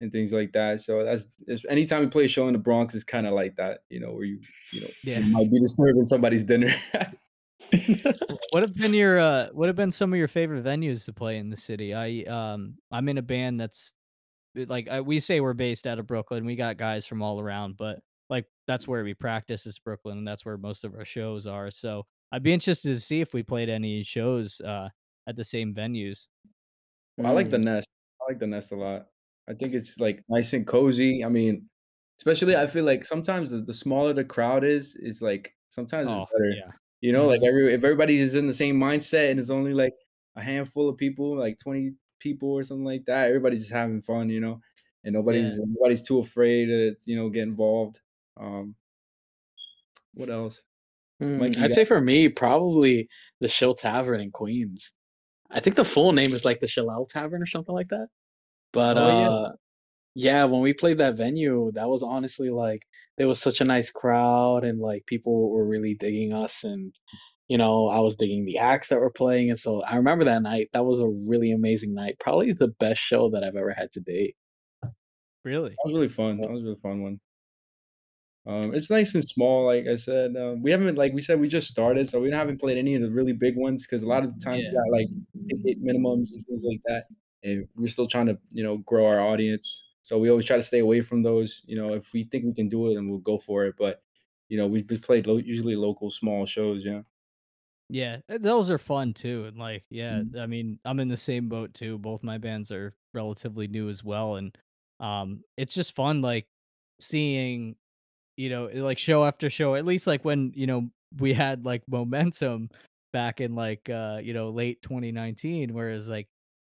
and 0.00 0.10
things 0.12 0.32
like 0.32 0.52
that, 0.52 0.80
so 0.80 1.04
that's 1.04 1.26
it's 1.46 1.64
anytime 1.66 2.00
we 2.00 2.08
play 2.08 2.24
a 2.24 2.28
show 2.28 2.46
in 2.48 2.52
the 2.52 2.58
Bronx, 2.58 2.94
it's 2.94 3.04
kinda 3.04 3.30
like 3.30 3.56
that, 3.56 3.80
you 3.90 4.00
know, 4.00 4.12
where 4.12 4.24
you 4.24 4.40
you 4.72 4.80
know, 4.80 4.90
Yeah. 5.04 5.20
you 5.20 5.30
might 5.30 5.50
be 5.50 5.60
disturbing 5.60 6.04
somebody's 6.04 6.44
dinner. 6.44 6.74
What 8.50 8.62
have 8.62 8.74
been 8.74 8.94
your 8.94 9.18
uh 9.18 9.48
what 9.52 9.68
have 9.68 9.76
been 9.76 9.92
some 9.92 10.12
of 10.12 10.18
your 10.18 10.28
favorite 10.28 10.64
venues 10.64 11.04
to 11.06 11.12
play 11.12 11.38
in 11.38 11.50
the 11.50 11.56
city? 11.56 11.94
I 11.94 12.22
um 12.24 12.76
I'm 12.92 13.08
in 13.08 13.18
a 13.18 13.22
band 13.22 13.60
that's 13.60 13.94
like 14.54 14.88
I, 14.88 15.00
we 15.00 15.18
say 15.20 15.40
we're 15.40 15.54
based 15.54 15.86
out 15.86 15.98
of 15.98 16.06
Brooklyn. 16.06 16.44
We 16.44 16.54
got 16.56 16.76
guys 16.76 17.06
from 17.06 17.22
all 17.22 17.40
around, 17.40 17.76
but 17.76 18.00
like 18.30 18.46
that's 18.66 18.86
where 18.86 19.02
we 19.04 19.14
practice 19.14 19.66
is 19.66 19.78
Brooklyn 19.78 20.18
and 20.18 20.26
that's 20.28 20.44
where 20.44 20.56
most 20.56 20.84
of 20.84 20.94
our 20.94 21.04
shows 21.04 21.46
are. 21.46 21.70
So 21.70 22.06
I'd 22.32 22.42
be 22.42 22.52
interested 22.52 22.94
to 22.94 23.00
see 23.00 23.20
if 23.20 23.32
we 23.34 23.42
played 23.42 23.68
any 23.68 24.02
shows 24.04 24.60
uh 24.60 24.88
at 25.28 25.36
the 25.36 25.44
same 25.44 25.74
venues. 25.74 26.26
I 27.24 27.30
like 27.30 27.50
the 27.50 27.56
Mm. 27.58 27.64
Nest. 27.64 27.88
I 28.20 28.30
like 28.32 28.38
the 28.38 28.46
Nest 28.46 28.72
a 28.72 28.76
lot. 28.76 29.08
I 29.48 29.54
think 29.54 29.74
it's, 29.74 29.98
like, 30.00 30.22
nice 30.28 30.52
and 30.52 30.66
cozy. 30.66 31.24
I 31.24 31.28
mean, 31.28 31.68
especially 32.18 32.56
I 32.56 32.66
feel 32.66 32.84
like 32.84 33.04
sometimes 33.04 33.50
the 33.50 33.58
the 33.58 33.74
smaller 33.74 34.12
the 34.14 34.24
crowd 34.24 34.64
is, 34.64 34.94
is, 34.96 35.20
like 35.22 35.52
sometimes 35.68 36.12
it's 36.12 36.22
Oh, 36.22 36.26
better. 36.32 36.56
yeah. 36.56 36.72
You 37.00 37.12
know, 37.12 37.26
like, 37.26 37.40
Mhm. 37.40 37.46
every 37.46 37.74
if 37.74 37.84
everybody 37.84 38.18
is 38.20 38.34
in 38.34 38.46
the 38.46 38.54
same 38.54 38.76
mindset 38.80 39.30
and 39.30 39.40
it's 39.40 39.50
only, 39.50 39.74
like, 39.74 39.94
a 40.36 40.42
handful 40.42 40.88
of 40.88 40.96
people, 40.98 41.36
like 41.38 41.58
20 41.58 41.94
people 42.20 42.50
or 42.50 42.62
something 42.64 42.84
like 42.84 43.04
that, 43.06 43.28
everybody's 43.28 43.60
just 43.60 43.72
having 43.72 44.02
fun, 44.02 44.30
you 44.30 44.40
know? 44.40 44.60
And 45.04 45.12
Yeah. 45.26 45.54
nobody's 45.54 45.60
nobody's 45.60 46.02
too 46.02 46.18
afraid 46.20 46.66
to, 46.66 46.96
you 47.06 47.16
know, 47.16 47.28
get 47.30 47.42
involved. 47.44 48.00
Um, 48.38 48.76
what 50.14 50.30
else? 50.30 50.62
Mm, 51.20 51.56
you 51.56 51.62
I'd 51.62 51.70
got 51.70 51.78
say 51.78 51.84
for 51.84 52.00
me, 52.00 52.28
probably 52.28 53.08
the 53.40 53.48
Shill 53.48 53.74
Tavern 53.74 54.20
in 54.20 54.30
Queens. 54.32 54.92
I 55.50 55.60
think 55.60 55.76
the 55.76 55.84
full 55.84 56.12
name 56.12 56.34
is 56.34 56.44
like 56.44 56.60
the 56.60 56.68
Shillelagh 56.68 57.08
Tavern 57.10 57.42
or 57.42 57.46
something 57.46 57.74
like 57.74 57.88
that. 57.90 58.08
But 58.74 58.98
Oh 58.98 59.08
yeah. 59.08 59.28
uh 59.28 59.52
yeah, 60.14 60.44
when 60.46 60.60
we 60.62 60.74
played 60.74 60.98
that 60.98 61.16
venue, 61.16 61.72
that 61.74 61.88
was 61.88 62.02
honestly 62.02 62.50
like 62.50 62.86
there 63.18 63.28
was 63.28 63.40
such 63.40 63.60
a 63.60 63.64
nice 63.64 63.90
crowd 63.90 64.64
and 64.64 64.80
like 64.80 65.06
people 65.06 65.50
were 65.52 65.66
really 65.66 65.94
digging 65.94 66.32
us 66.34 66.64
and 66.64 66.94
you 67.48 67.58
know, 67.58 67.88
I 67.88 68.00
was 68.00 68.16
digging 68.16 68.44
the 68.46 68.58
acts 68.58 68.88
that 68.90 69.00
were 69.00 69.10
playing 69.10 69.50
and 69.50 69.58
so 69.58 69.82
I 69.84 69.96
remember 69.96 70.24
that 70.26 70.42
night. 70.42 70.70
That 70.74 70.86
was 70.86 71.00
a 71.00 71.08
really 71.28 71.52
amazing 71.52 71.94
night. 71.94 72.18
Probably 72.20 72.52
the 72.52 72.68
best 72.80 73.00
show 73.02 73.30
that 73.30 73.44
I've 73.44 73.56
ever 73.56 73.72
had 73.74 73.92
to 73.92 74.00
date. 74.00 74.36
Really? 75.44 75.70
that 75.70 75.82
was 75.84 75.92
really 75.94 76.08
fun. 76.08 76.38
That 76.40 76.50
was 76.50 76.62
a 76.62 76.64
really 76.64 76.80
fun 76.80 77.02
one. 77.02 77.20
Um, 78.46 78.74
it's 78.74 78.90
nice 78.90 79.14
and 79.14 79.24
small, 79.24 79.64
like 79.66 79.86
I 79.86 79.96
said. 79.96 80.36
Um, 80.36 80.62
we 80.62 80.70
haven't 80.70 80.96
like 80.96 81.12
we 81.14 81.22
said, 81.22 81.40
we 81.40 81.48
just 81.48 81.68
started, 81.68 82.10
so 82.10 82.20
we 82.20 82.30
haven't 82.30 82.60
played 82.60 82.76
any 82.76 82.94
of 82.94 83.00
the 83.02 83.10
really 83.10 83.32
big 83.32 83.56
ones 83.56 83.86
because 83.86 84.02
a 84.02 84.06
lot 84.06 84.22
of 84.24 84.30
the 84.34 84.38
times 84.44 84.66
we 84.70 84.72
Yeah. 84.72 84.76
got 84.76 84.90
like 84.92 85.08
ticket 85.48 85.82
minimums 85.82 86.32
and 86.34 86.44
things 86.46 86.62
like 86.64 86.80
that, 86.86 87.06
and 87.44 87.68
we're 87.76 87.88
still 87.88 88.08
trying 88.08 88.26
to 88.26 88.38
you 88.52 88.64
know 88.64 88.78
grow 88.78 89.06
our 89.06 89.20
audience. 89.20 89.82
So 90.02 90.18
we 90.18 90.30
always 90.30 90.46
try 90.46 90.56
to 90.56 90.62
stay 90.62 90.80
away 90.80 91.02
from 91.02 91.22
those. 91.22 91.62
You 91.66 91.76
know, 91.76 91.94
if 91.94 92.12
we 92.12 92.24
think 92.24 92.44
we 92.44 92.54
can 92.54 92.68
do 92.68 92.90
it, 92.90 92.94
then 92.94 93.08
we'll 93.08 93.20
go 93.20 93.38
for 93.38 93.64
it. 93.66 93.76
But 93.78 94.02
you 94.48 94.58
know, 94.58 94.66
we've 94.66 94.86
just 94.86 95.02
played 95.02 95.26
lo- 95.26 95.38
usually 95.38 95.76
local 95.76 96.10
small 96.10 96.46
shows. 96.46 96.84
Yeah. 96.84 97.02
Yeah, 97.90 98.20
uh, 98.28 98.38
those 98.38 98.70
are 98.70 98.78
fun 98.78 99.12
too, 99.14 99.44
and 99.46 99.58
like, 99.58 99.84
yeah, 99.90 100.22
Mhm. 100.22 100.34
I 100.38 100.46
mean, 100.46 100.80
I'm 100.84 101.00
in 101.00 101.08
the 101.08 101.16
same 101.16 101.48
boat 101.48 101.74
too. 101.74 101.98
Both 101.98 102.22
my 102.22 102.38
bands 102.38 102.70
are 102.70 102.94
relatively 103.12 103.68
new 103.68 103.88
as 103.90 104.02
well, 104.02 104.36
and 104.36 104.56
um, 105.00 105.44
it's 105.58 105.74
just 105.74 105.94
fun, 105.94 106.22
like 106.22 106.46
seeing, 107.00 107.76
you 108.36 108.50
know, 108.50 108.66
eh, 108.68 108.82
like 108.82 108.98
show 108.98 109.24
after 109.24 109.50
show. 109.50 109.76
At 109.76 109.86
least 109.86 110.06
like 110.08 110.24
when 110.24 110.52
you 110.56 110.66
know 110.68 110.90
we 111.18 111.34
had 111.34 111.64
like 111.66 111.84
momentum 111.88 112.70
back 113.12 113.40
in 113.40 113.54
like 113.56 113.90
uh, 113.90 114.20
you 114.22 114.34
know 114.34 114.50
late 114.50 114.82
2019, 114.82 115.74
whereas 115.74 116.08
like 116.08 116.28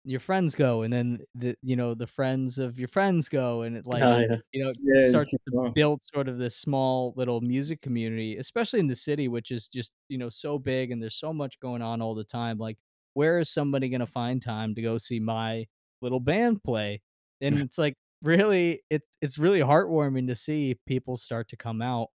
your 0.05 0.21
friends 0.21 0.55
go, 0.55 0.83
and 0.83 0.93
then 0.93 1.25
the 1.35 1.57
you 1.63 1.77
know 1.77 1.95
the 1.95 2.07
friends 2.07 2.59
of 2.59 2.79
your 2.79 2.89
friends 2.89 3.29
go, 3.29 3.63
and 3.63 3.77
it 3.77 3.87
like 3.87 4.11
Oh 4.11 4.19
yeah. 4.19 4.37
you 4.53 4.65
know 4.65 4.75
Yeah. 4.81 5.13
starts 5.13 5.35
to 5.47 5.53
going. 5.53 5.75
build 5.75 6.03
sort 6.05 6.29
of 6.29 6.39
this 6.39 6.57
small 6.57 7.15
little 7.17 7.41
music 7.41 7.81
community, 7.83 8.37
especially 8.37 8.81
in 8.81 8.87
the 8.89 8.97
city, 8.97 9.29
which 9.29 9.51
is 9.51 9.67
just, 9.69 9.93
you 10.09 10.19
know, 10.19 10.29
so 10.29 10.59
big 10.59 10.91
and 10.91 11.03
there's 11.03 11.15
so 11.17 11.33
much 11.33 11.59
going 11.61 11.81
on 11.83 12.03
all 12.03 12.15
the 12.15 12.25
time. 12.25 12.59
Like, 12.59 12.77
where 13.15 13.39
is 13.39 13.49
somebody 13.51 13.89
gonna 13.89 14.07
find 14.07 14.43
time 14.43 14.75
to 14.75 14.83
go 14.83 14.99
see 14.99 15.21
my 15.21 15.67
little 16.03 16.21
band 16.21 16.63
play? 16.65 17.03
And 17.41 17.57
it's 17.63 17.79
like 17.79 17.95
really 18.23 18.83
it's 18.91 19.17
it's 19.23 19.39
really 19.39 19.61
heartwarming 19.61 20.27
to 20.29 20.35
see 20.37 20.77
people 20.87 21.17
start 21.17 21.49
to 21.51 21.57
come 21.57 21.81
out 21.83 22.09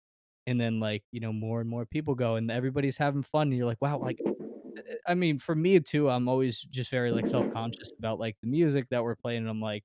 and 0.47 0.59
then 0.59 0.79
like, 0.79 1.03
you 1.11 1.19
know, 1.19 1.31
more 1.33 1.61
and 1.61 1.69
more 1.69 1.85
people 1.85 2.15
go 2.15 2.35
and 2.35 2.51
everybody's 2.51 2.97
having 2.97 3.23
fun 3.23 3.47
and 3.49 3.57
you're 3.57 3.65
like, 3.65 3.81
wow, 3.81 3.97
like 3.99 4.21
I 5.07 5.13
mean, 5.15 5.39
for 5.39 5.55
me 5.55 5.79
too, 5.79 6.09
I'm 6.09 6.27
always 6.27 6.61
just 6.61 6.91
very 6.91 7.11
like 7.11 7.27
self-conscious 7.27 7.93
about 7.99 8.19
like 8.19 8.37
the 8.41 8.47
music 8.47 8.87
that 8.89 9.03
we're 9.03 9.15
playing. 9.15 9.39
And 9.43 9.49
I'm 9.49 9.61
like, 9.61 9.83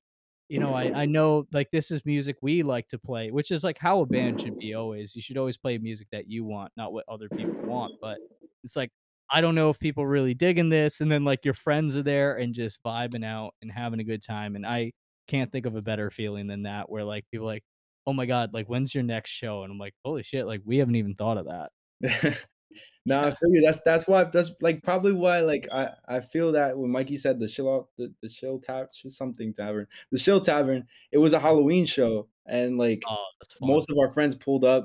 you 0.49 0.59
know, 0.59 0.74
I 0.74 0.91
I 0.95 1.07
know 1.07 1.47
like 1.53 1.70
this 1.72 1.91
is 1.91 2.05
music 2.07 2.36
we 2.43 2.62
like 2.62 2.89
to 2.89 2.99
play, 2.99 3.30
which 3.30 3.51
is 3.51 3.64
like 3.64 3.78
how 3.78 4.01
a 4.01 4.07
band 4.07 4.41
should 4.41 4.57
be 4.59 4.74
always. 4.74 5.14
You 5.14 5.22
should 5.22 5.36
always 5.39 5.57
play 5.59 5.78
music 5.78 6.09
that 6.12 6.28
you 6.28 6.45
want, 6.45 6.72
not 6.76 6.93
what 6.93 7.05
other 7.09 7.28
people 7.30 7.62
want. 7.64 7.93
But 8.01 8.18
it's 8.64 8.76
like 8.76 8.91
I 9.30 9.41
don't 9.43 9.55
know 9.55 9.70
if 9.70 9.78
people 9.78 10.07
really 10.07 10.34
digging 10.34 10.70
this, 10.70 11.01
and 11.01 11.11
then 11.12 11.24
like 11.24 11.45
your 11.45 11.55
friends 11.55 11.97
are 11.97 12.03
there 12.03 12.36
and 12.36 12.55
just 12.55 12.82
vibing 12.82 13.24
out 13.24 13.55
and 13.62 13.70
having 13.70 14.01
a 14.01 14.05
good 14.05 14.22
time. 14.22 14.57
And 14.57 14.66
I 14.66 14.93
can't 15.28 15.53
think 15.53 15.66
of 15.66 15.76
a 15.76 15.82
better 15.82 16.11
feeling 16.11 16.47
than 16.47 16.62
that, 16.62 16.89
where 16.91 17.05
like 17.05 17.26
people 17.30 17.47
like, 17.47 17.64
oh 18.07 18.12
my 18.14 18.24
god, 18.26 18.55
like 18.55 18.66
when's 18.68 18.95
your 18.95 19.05
next 19.05 19.30
show? 19.30 19.62
And 19.64 19.72
I'm 19.72 19.78
like, 19.78 19.95
holy 20.05 20.22
shit, 20.22 20.47
like 20.47 20.62
we 20.64 20.78
haven't 20.78 20.97
even 20.97 21.14
thought 21.14 21.36
of 21.39 21.47
that. 21.47 21.70
No, 23.05 23.21
I 23.27 23.31
feel 23.31 23.51
you. 23.51 23.62
That's 23.62 23.81
that's 23.83 24.07
why 24.07 24.25
that's 24.25 24.51
like 24.61 24.83
probably 24.83 25.12
why 25.12 25.41
like 25.41 25.69
I 25.73 25.93
I 26.07 26.21
feel 26.21 26.53
that 26.53 26.77
when 26.79 26.91
Mikey 26.91 27.16
said 27.16 27.39
the 27.39 27.49
chill 27.49 27.91
the 27.97 28.14
the 28.21 28.29
chill 28.29 28.59
tavern 28.61 28.89
something 28.93 29.55
tavern 29.55 29.87
the 30.11 30.19
chill 30.19 30.41
tavern 30.41 30.87
it 31.12 31.19
was 31.19 31.33
a 31.33 31.39
Halloween 31.41 31.87
show 31.87 32.29
and 32.47 32.77
like 32.79 33.03
Oh, 33.07 33.25
most 33.61 33.91
of 33.91 33.99
our 33.99 34.12
friends 34.12 34.35
pulled 34.35 34.64
up 34.64 34.85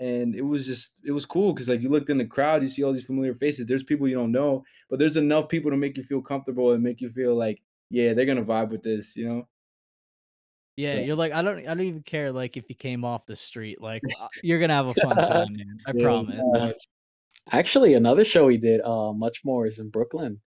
and 0.00 0.34
it 0.34 0.42
was 0.42 0.66
just 0.66 1.00
it 1.04 1.12
was 1.12 1.26
cool 1.26 1.52
because 1.52 1.68
like 1.68 1.80
you 1.80 1.88
looked 1.88 2.10
in 2.10 2.18
the 2.18 2.26
crowd 2.26 2.62
you 2.62 2.68
see 2.68 2.82
all 2.82 2.92
these 2.92 3.04
familiar 3.04 3.34
faces 3.34 3.66
there's 3.66 3.84
people 3.84 4.08
you 4.08 4.14
don't 4.16 4.32
know 4.32 4.64
but 4.90 4.98
there's 4.98 5.16
enough 5.16 5.48
people 5.48 5.70
to 5.70 5.76
make 5.76 5.96
you 5.96 6.02
feel 6.04 6.22
comfortable 6.22 6.72
and 6.72 6.82
make 6.82 7.00
you 7.00 7.10
feel 7.10 7.34
like 7.36 7.62
yeah 7.90 8.12
they're 8.12 8.26
gonna 8.26 8.44
vibe 8.44 8.70
with 8.70 8.82
this 8.82 9.16
you 9.16 9.28
know? 9.28 9.48
Yeah, 10.76 10.98
you're 10.98 11.14
like, 11.16 11.32
I 11.32 11.40
don't 11.42 11.58
I 11.60 11.62
don't 11.62 11.80
even 11.82 12.02
care, 12.02 12.32
like, 12.32 12.56
if 12.56 12.68
you 12.68 12.74
came 12.74 13.04
off 13.04 13.26
the 13.26 13.36
street, 13.36 13.80
like, 13.80 14.12
uh, 14.20 14.28
you're 14.42 14.58
gonna 14.60 14.74
have 14.74 14.88
a 14.88 14.94
fun 14.94 15.20
time, 15.20 15.46
man, 15.56 15.78
I 15.86 15.92
yeah 15.92 16.02
promise. 16.02 16.86
Actually, 17.50 17.94
another 17.94 18.24
show 18.24 18.46
we 18.46 18.56
did, 18.58 18.80
uh, 18.82 19.12
Muchmore's 19.12 19.78
in 19.78 19.90
Brooklyn. 19.90 20.40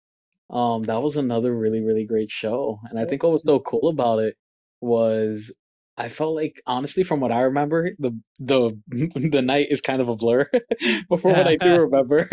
Um, 0.50 0.82
that 0.82 1.02
was 1.02 1.16
another 1.16 1.54
really, 1.56 1.80
really 1.80 2.04
great 2.04 2.30
show. 2.30 2.80
And 2.90 2.98
I 2.98 3.06
think 3.06 3.22
what 3.22 3.32
was 3.32 3.44
so 3.44 3.60
cool 3.60 3.88
about 3.88 4.20
it 4.20 4.36
was 4.80 5.52
I 5.96 6.08
felt 6.08 6.34
like 6.34 6.60
honestly 6.66 7.02
from 7.04 7.20
what 7.20 7.32
I 7.32 7.42
remember, 7.42 7.90
the 7.98 8.18
the 8.40 8.70
the 9.30 9.42
night 9.42 9.68
is 9.70 9.80
kind 9.80 10.02
of 10.02 10.08
a 10.08 10.16
blur. 10.16 10.48
But 11.08 11.20
from 11.20 11.34
what 11.34 11.46
I 11.48 11.56
do 11.56 11.76
remember, 11.80 12.28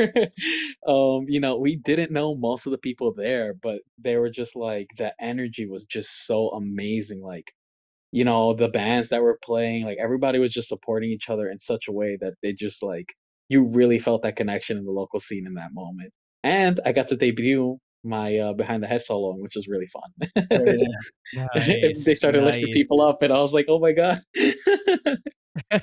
um, 0.87 1.25
you 1.27 1.39
know, 1.39 1.57
we 1.57 1.75
didn't 1.75 2.11
know 2.11 2.35
most 2.35 2.65
of 2.65 2.71
the 2.71 2.77
people 2.77 3.13
there, 3.13 3.53
but 3.53 3.81
they 3.99 4.17
were 4.17 4.29
just 4.29 4.55
like 4.55 4.89
the 4.97 5.13
energy 5.21 5.67
was 5.67 5.85
just 5.85 6.25
so 6.27 6.49
amazing. 6.49 7.21
Like, 7.21 7.53
you 8.11 8.25
know, 8.25 8.53
the 8.55 8.69
bands 8.69 9.09
that 9.09 9.21
were 9.23 9.39
playing, 9.43 9.85
like 9.85 9.97
everybody 9.99 10.39
was 10.39 10.53
just 10.53 10.69
supporting 10.69 11.11
each 11.11 11.29
other 11.29 11.49
in 11.49 11.59
such 11.59 11.87
a 11.87 11.91
way 11.93 12.17
that 12.21 12.35
they 12.43 12.53
just 12.53 12.83
like 12.83 13.13
you 13.51 13.65
really 13.73 13.99
felt 13.99 14.21
that 14.23 14.35
connection 14.35 14.77
in 14.77 14.85
the 14.85 14.91
local 14.91 15.19
scene 15.19 15.45
in 15.47 15.55
that 15.55 15.73
moment. 15.73 16.13
And 16.43 16.79
I 16.85 16.91
got 16.93 17.07
to 17.09 17.17
debut 17.17 17.77
my 18.03 18.37
uh, 18.37 18.53
behind 18.53 18.83
the 18.83 18.87
head 18.87 19.01
solo, 19.01 19.35
which 19.35 19.55
was 19.55 19.67
really 19.67 19.87
fun. 19.87 20.11
oh 20.53 20.65
yeah 20.67 20.97
And 21.83 22.05
they 22.05 22.15
Nice, 22.15 22.19
started 22.19 22.43
lifting 22.43 22.69
people 22.71 23.01
up, 23.01 23.21
and 23.21 23.33
I 23.33 23.39
was 23.39 23.53
like, 23.53 23.65
"Oh 23.69 23.79
my 23.79 23.93
god!" 23.93 24.21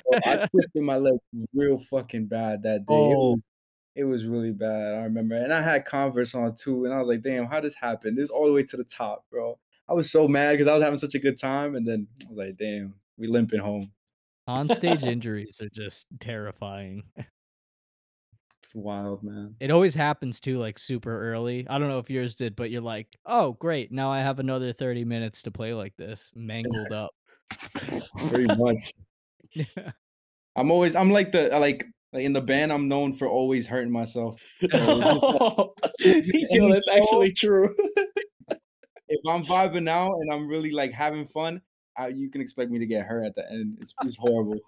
Bro, 0.05 0.15
I 0.25 0.37
twisted 0.51 0.83
my 0.83 0.97
leg 0.97 1.15
real 1.53 1.77
fucking 1.79 2.27
bad 2.27 2.63
that 2.63 2.85
day. 2.87 3.11
It 3.11 3.19
Oh, 3.19 3.29
was 3.29 3.39
it 3.95 4.03
was 4.05 4.25
really 4.25 4.53
bad, 4.53 4.95
I 4.95 5.03
remember, 5.03 5.35
and 5.35 5.53
I 5.53 5.61
had 5.61 5.85
Converse 5.85 6.35
on 6.35 6.55
too, 6.55 6.85
and 6.85 6.93
I 6.93 6.99
was 6.99 7.07
like, 7.09 7.21
"Damn, 7.21 7.45
how 7.47 7.61
this 7.61 7.75
happened?" 7.75 8.17
This 8.17 8.29
all 8.31 8.47
the 8.47 8.53
way 8.53 8.63
to 8.63 8.77
the 8.77 8.83
top, 8.85 9.25
bro. 9.31 9.59
I 9.89 9.93
was 9.93 10.11
so 10.11 10.27
mad 10.27 10.53
because 10.53 10.67
I 10.67 10.73
was 10.73 10.83
having 10.83 10.99
such 10.99 11.15
a 11.15 11.19
good 11.19 11.39
time, 11.39 11.75
and 11.75 11.87
then 11.87 12.07
I 12.25 12.29
was 12.29 12.37
like, 12.37 12.57
"Damn, 12.57 12.95
we 13.17 13.27
limping 13.27 13.59
home." 13.61 13.93
on-stage 14.47 15.05
injuries 15.05 15.61
are 15.61 15.69
just 15.69 16.07
terrifying. 16.19 17.03
It's 18.69 18.75
wild, 18.75 19.23
man. 19.23 19.55
It 19.59 19.71
always 19.71 19.95
happens 19.95 20.39
too, 20.39 20.59
like, 20.59 20.77
super 20.77 21.31
early. 21.31 21.65
I 21.67 21.79
don't 21.79 21.87
know 21.87 21.97
if 21.97 22.11
yours 22.11 22.35
did, 22.35 22.55
but 22.55 22.69
you're 22.69 22.83
like, 22.83 23.07
"Oh, 23.25 23.53
great, 23.53 23.91
now 23.91 24.11
I 24.11 24.19
have 24.19 24.37
another 24.37 24.73
30 24.73 25.05
minutes 25.05 25.41
to 25.43 25.51
play 25.51 25.73
like 25.73 25.97
this, 25.97 26.31
mangled 26.35 26.91
up." 26.91 27.09
Pretty 28.29 28.45
much. 28.55 28.75
I'm 30.55 30.69
always 30.69 30.95
I'm 30.95 31.09
like 31.09 31.31
the 31.31 31.49
like 31.57 31.83
like 32.13 32.25
in 32.25 32.33
the 32.33 32.41
band, 32.41 32.71
I'm 32.71 32.87
known 32.87 33.13
for 33.13 33.27
always 33.27 33.65
hurting 33.65 33.91
myself. 33.91 34.39
So 34.69 34.69
Yo, 35.99 36.69
that's 36.69 36.85
show, 36.85 36.93
actually 36.95 37.31
true. 37.31 37.75
if 39.07 39.21
I'm 39.27 39.43
vibing 39.45 39.89
out 39.89 40.13
and 40.13 40.31
I'm 40.31 40.47
really 40.47 40.69
like 40.69 40.91
having 40.91 41.25
fun, 41.25 41.59
I, 41.97 42.09
you 42.09 42.29
can 42.29 42.39
expect 42.39 42.69
me 42.69 42.77
to 42.77 42.85
get 42.85 43.07
hurt 43.07 43.25
at 43.25 43.33
the 43.33 43.49
end. 43.51 43.79
It's 43.81 43.95
it's 44.03 44.15
horrible. 44.15 44.59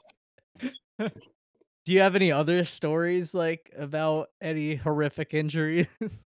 Do 1.85 1.93
you 1.93 1.99
have 2.01 2.15
any 2.15 2.31
other 2.31 2.63
stories, 2.65 3.33
like, 3.33 3.71
about 3.75 4.29
any 4.41 4.75
horrific 4.75 5.33
injuries? 5.33 5.87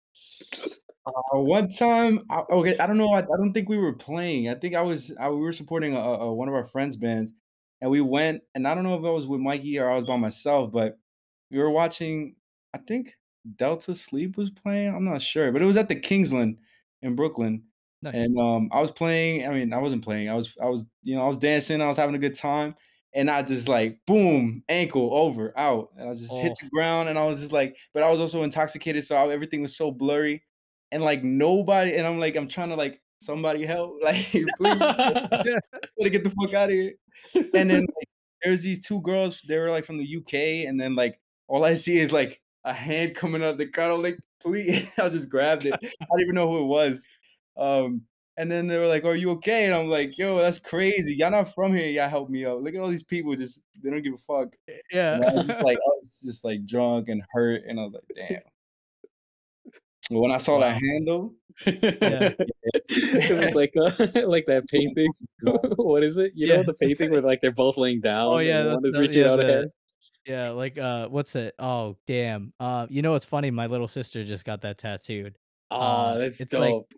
Uh, 1.06 1.38
one 1.38 1.68
time, 1.68 2.20
I, 2.30 2.42
okay, 2.50 2.76
I 2.78 2.86
don't 2.86 2.96
know. 2.96 3.12
I, 3.12 3.18
I 3.20 3.36
don't 3.36 3.52
think 3.52 3.68
we 3.68 3.78
were 3.78 3.92
playing. 3.92 4.48
I 4.48 4.56
think 4.56 4.74
I 4.74 4.82
was. 4.82 5.12
I, 5.20 5.30
we 5.30 5.40
were 5.40 5.52
supporting 5.52 5.94
a, 5.94 6.00
a, 6.00 6.34
one 6.34 6.48
of 6.48 6.54
our 6.54 6.66
friends' 6.66 6.96
bands, 6.96 7.32
and 7.80 7.90
we 7.90 8.00
went. 8.00 8.42
And 8.54 8.66
I 8.66 8.74
don't 8.74 8.82
know 8.82 8.98
if 8.98 9.04
I 9.04 9.10
was 9.10 9.26
with 9.26 9.40
Mikey 9.40 9.78
or 9.78 9.88
I 9.88 9.96
was 9.96 10.04
by 10.04 10.16
myself, 10.16 10.72
but 10.72 10.98
we 11.50 11.58
were 11.58 11.70
watching. 11.70 12.34
I 12.74 12.78
think 12.78 13.14
Delta 13.56 13.94
Sleep 13.94 14.36
was 14.36 14.50
playing. 14.50 14.94
I'm 14.94 15.04
not 15.04 15.22
sure, 15.22 15.52
but 15.52 15.62
it 15.62 15.66
was 15.66 15.76
at 15.76 15.88
the 15.88 15.94
Kingsland 15.94 16.58
in 17.02 17.14
Brooklyn. 17.14 17.62
Nice. 18.02 18.14
And 18.14 18.38
um, 18.38 18.68
I 18.72 18.80
was 18.80 18.90
playing. 18.90 19.46
I 19.46 19.52
mean, 19.52 19.72
I 19.72 19.78
wasn't 19.78 20.04
playing. 20.04 20.28
I 20.28 20.34
was, 20.34 20.54
I 20.60 20.66
was, 20.66 20.84
you 21.04 21.14
know, 21.14 21.22
I 21.22 21.28
was 21.28 21.38
dancing. 21.38 21.80
I 21.80 21.86
was 21.86 21.96
having 21.96 22.16
a 22.16 22.18
good 22.18 22.34
time, 22.34 22.74
and 23.16 23.28
I 23.30 23.42
just 23.42 23.66
like 23.68 23.98
boom, 24.06 24.62
ankle 24.68 25.10
over, 25.12 25.52
out, 25.58 25.90
and 25.96 26.08
I 26.08 26.12
just 26.12 26.30
hit 26.32 26.52
Oh. 26.52 26.56
the 26.62 26.68
ground, 26.70 27.08
and 27.08 27.18
I 27.18 27.26
was 27.26 27.40
just 27.40 27.50
like, 27.52 27.74
but 27.94 28.04
I 28.04 28.10
was 28.10 28.20
also 28.20 28.44
intoxicated, 28.44 29.02
so 29.04 29.16
I, 29.16 29.32
everything 29.32 29.62
was 29.62 29.74
so 29.76 29.90
blurry, 29.90 30.44
and 30.92 31.02
like 31.02 31.24
nobody, 31.24 31.94
and 31.96 32.06
I'm 32.06 32.20
like, 32.20 32.36
I'm 32.36 32.46
trying 32.46 32.68
to 32.68 32.76
like 32.76 33.00
somebody 33.20 33.66
help, 33.66 33.96
like 34.02 34.26
please, 34.30 34.46
Yeah. 34.60 35.26
gotta 35.98 36.10
get 36.10 36.22
the 36.24 36.30
fuck 36.40 36.54
out 36.54 36.68
of 36.68 36.74
here. 36.74 36.92
And 37.54 37.68
then 37.70 37.80
like, 37.80 38.08
there's 38.44 38.62
these 38.62 38.86
two 38.86 39.00
girls. 39.00 39.40
They 39.48 39.58
were 39.58 39.70
like 39.70 39.84
from 39.86 39.98
the 39.98 40.16
UK, 40.16 40.68
and 40.68 40.78
then 40.80 40.94
like 40.94 41.18
all 41.48 41.64
I 41.64 41.74
see 41.74 41.98
is 41.98 42.12
like 42.12 42.40
a 42.64 42.72
hand 42.74 43.14
coming 43.16 43.42
out 43.42 43.50
of 43.52 43.58
the 43.58 43.66
crowd. 43.66 43.92
I'm 43.94 44.02
like, 44.02 44.18
please, 44.40 44.86
I 44.98 45.08
just 45.08 45.28
grabbed 45.30 45.64
it. 45.64 45.72
I 45.74 45.78
didn't 45.78 46.20
even 46.20 46.34
know 46.34 46.48
who 46.50 46.62
it 46.64 46.66
was. 46.66 47.06
Um, 47.56 48.02
and 48.38 48.50
then 48.50 48.66
they 48.66 48.78
were 48.78 48.86
like, 48.86 49.04
"Are 49.04 49.14
you 49.16 49.30
okay?" 49.32 49.66
And 49.66 49.74
I'm 49.74 49.88
like, 49.88 50.16
"Yo, 50.18 50.38
that's 50.38 50.58
crazy. 50.58 51.14
Y'all 51.16 51.30
not 51.30 51.54
from 51.54 51.74
here. 51.74 51.88
Y'all 51.88 52.08
help 52.08 52.28
me 52.30 52.44
out. 52.46 52.62
Look 52.62 52.74
at 52.74 52.80
all 52.80 52.88
these 52.88 53.02
people. 53.02 53.34
Just 53.34 53.60
they 53.82 53.90
don't 53.90 54.02
give 54.02 54.14
a 54.14 54.18
fuck." 54.18 54.54
yeah. 54.92 55.14
And 55.14 55.24
I 55.24 55.32
was 55.34 55.46
just 55.46 55.64
like, 55.64 55.78
I 55.86 55.90
was 56.02 56.20
just 56.24 56.44
like 56.44 56.66
drunk 56.66 57.08
and 57.08 57.22
hurt, 57.32 57.62
and 57.66 57.78
I 57.80 57.84
was 57.84 57.92
like, 57.94 58.28
"Damn." 58.28 58.40
When 60.10 60.30
I 60.30 60.36
saw 60.36 60.54
Wow. 60.54 60.60
that 60.60 60.80
handle, 60.80 61.34
Yeah. 61.66 62.30
it 62.88 63.44
was 63.44 63.54
like 63.54 63.72
uh, 63.76 64.20
like 64.28 64.46
that 64.46 64.68
painting. 64.68 65.12
what 65.76 66.04
is 66.04 66.16
it? 66.16 66.30
You 66.36 66.46
Yeah. 66.46 66.56
know 66.58 66.62
the 66.62 66.74
painting 66.74 67.10
where 67.10 67.20
like 67.22 67.40
they're 67.40 67.50
both 67.50 67.76
laying 67.76 68.00
down. 68.00 68.26
Oh 68.34 68.38
yeah, 68.38 68.72
one 68.74 68.86
is 68.86 68.96
reaching 68.98 69.22
yeah, 69.24 69.30
out 69.32 69.36
the- 69.38 69.42
ahead. 69.42 69.68
Yeah, 70.24 70.50
like 70.50 70.78
uh 70.78 71.08
what's 71.08 71.34
it? 71.34 71.54
Oh, 71.58 71.96
damn. 72.06 72.52
Uh 72.60 72.86
you 72.88 73.02
know 73.02 73.12
what's 73.12 73.24
funny? 73.24 73.50
My 73.50 73.66
little 73.66 73.88
sister 73.88 74.22
just 74.24 74.44
got 74.44 74.60
that 74.62 74.78
tattooed. 74.78 75.36
Oh, 75.72 75.76
uh, 75.80 76.18
that's 76.18 76.40
it's 76.40 76.52
like- 76.52 76.70
dope. 76.70 76.92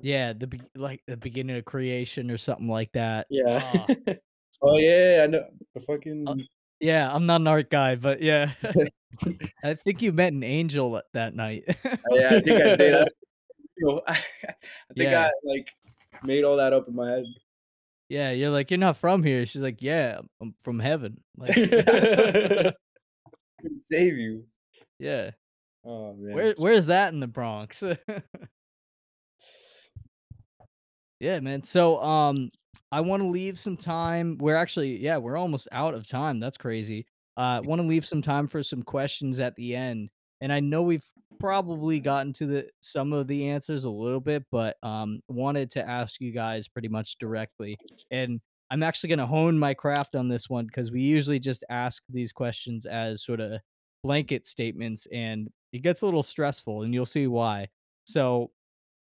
Yeah, 0.00 0.32
the 0.32 0.46
be- 0.46 0.60
like 0.74 1.02
the 1.06 1.16
beginning 1.16 1.56
of 1.56 1.64
creation 1.64 2.30
or 2.30 2.38
something 2.38 2.68
like 2.68 2.90
that. 2.92 3.26
yeah. 3.30 3.62
Ah, 4.08 4.14
oh 4.62 4.78
yeah, 4.78 5.22
I 5.24 5.26
know 5.28 5.44
the 5.74 5.80
fucking. 5.80 6.26
Uh, 6.28 6.36
yeah, 6.80 7.12
I'm 7.14 7.26
not 7.26 7.40
an 7.40 7.46
art 7.46 7.70
guy, 7.70 7.94
but 7.96 8.20
yeah. 8.22 8.52
I 9.64 9.74
think 9.74 10.02
you 10.02 10.12
met 10.12 10.32
an 10.32 10.42
angel 10.42 11.00
that- 11.12 11.34
night. 11.34 11.64
Oh, 11.84 11.96
yeah, 12.16 12.28
I 12.36 12.40
think 12.40 12.62
I 12.62 12.76
did. 12.76 12.94
I, 12.94 13.06
you 13.76 13.86
know, 13.86 14.00
I 14.08 14.14
think 14.96 15.10
Yeah. 15.10 15.26
I 15.26 15.30
like 15.44 15.68
made 16.24 16.44
all 16.44 16.56
that 16.56 16.72
up 16.72 16.88
in 16.88 16.94
my 16.94 17.10
head. 17.10 17.24
yeah, 18.08 18.30
you're 18.32 18.50
like, 18.50 18.70
you're 18.70 18.78
not 18.78 18.96
from 18.96 19.22
here. 19.22 19.44
She's 19.46 19.62
like, 19.62 19.82
yeah, 19.82 20.20
I'm 20.40 20.54
from 20.64 20.78
heaven. 20.80 21.20
Like, 21.36 21.54
save 23.84 24.16
you. 24.16 24.44
yeah. 24.98 25.30
Oh 25.84 26.14
man. 26.14 26.34
Where 26.34 26.54
where's 26.58 26.86
that 26.86 27.12
in 27.12 27.20
the 27.20 27.26
Bronx? 27.26 27.82
Yeah, 31.22 31.38
man. 31.38 31.62
So 31.62 32.02
um 32.02 32.50
I 32.90 33.00
want 33.00 33.22
to 33.22 33.28
leave 33.28 33.58
some 33.58 33.76
time. 33.76 34.36
We're 34.38 34.56
actually 34.56 34.98
yeah, 34.98 35.16
we're 35.16 35.36
almost 35.36 35.68
out 35.70 35.94
of 35.94 36.06
time. 36.06 36.40
That's 36.40 36.56
crazy. 36.58 37.06
Uh 37.36 37.62
want 37.64 37.80
to 37.80 37.86
leave 37.86 38.04
some 38.04 38.20
time 38.20 38.48
for 38.48 38.62
some 38.62 38.82
questions 38.82 39.38
at 39.38 39.54
the 39.54 39.74
end. 39.76 40.10
And 40.40 40.52
I 40.52 40.58
know 40.58 40.82
we've 40.82 41.06
probably 41.38 42.00
gotten 42.00 42.32
to 42.34 42.46
the 42.46 42.68
some 42.80 43.12
of 43.12 43.28
the 43.28 43.48
answers 43.48 43.84
a 43.84 43.90
little 43.90 44.20
bit, 44.20 44.44
but 44.50 44.76
um 44.82 45.20
wanted 45.28 45.70
to 45.72 45.88
ask 45.88 46.20
you 46.20 46.32
guys 46.32 46.66
pretty 46.66 46.88
much 46.88 47.16
directly. 47.18 47.78
And 48.10 48.40
I'm 48.72 48.82
actually 48.82 49.10
going 49.10 49.18
to 49.18 49.26
hone 49.26 49.58
my 49.58 49.74
craft 49.74 50.16
on 50.16 50.28
this 50.28 50.48
one 50.48 50.64
because 50.66 50.90
we 50.90 51.02
usually 51.02 51.38
just 51.38 51.62
ask 51.68 52.02
these 52.08 52.32
questions 52.32 52.86
as 52.86 53.22
sort 53.22 53.38
of 53.38 53.60
blanket 54.02 54.46
statements 54.46 55.06
and 55.12 55.50
it 55.74 55.82
gets 55.82 56.00
a 56.00 56.06
little 56.06 56.22
stressful 56.22 56.82
and 56.82 56.94
you'll 56.94 57.04
see 57.04 57.26
why. 57.26 57.68
So 58.04 58.50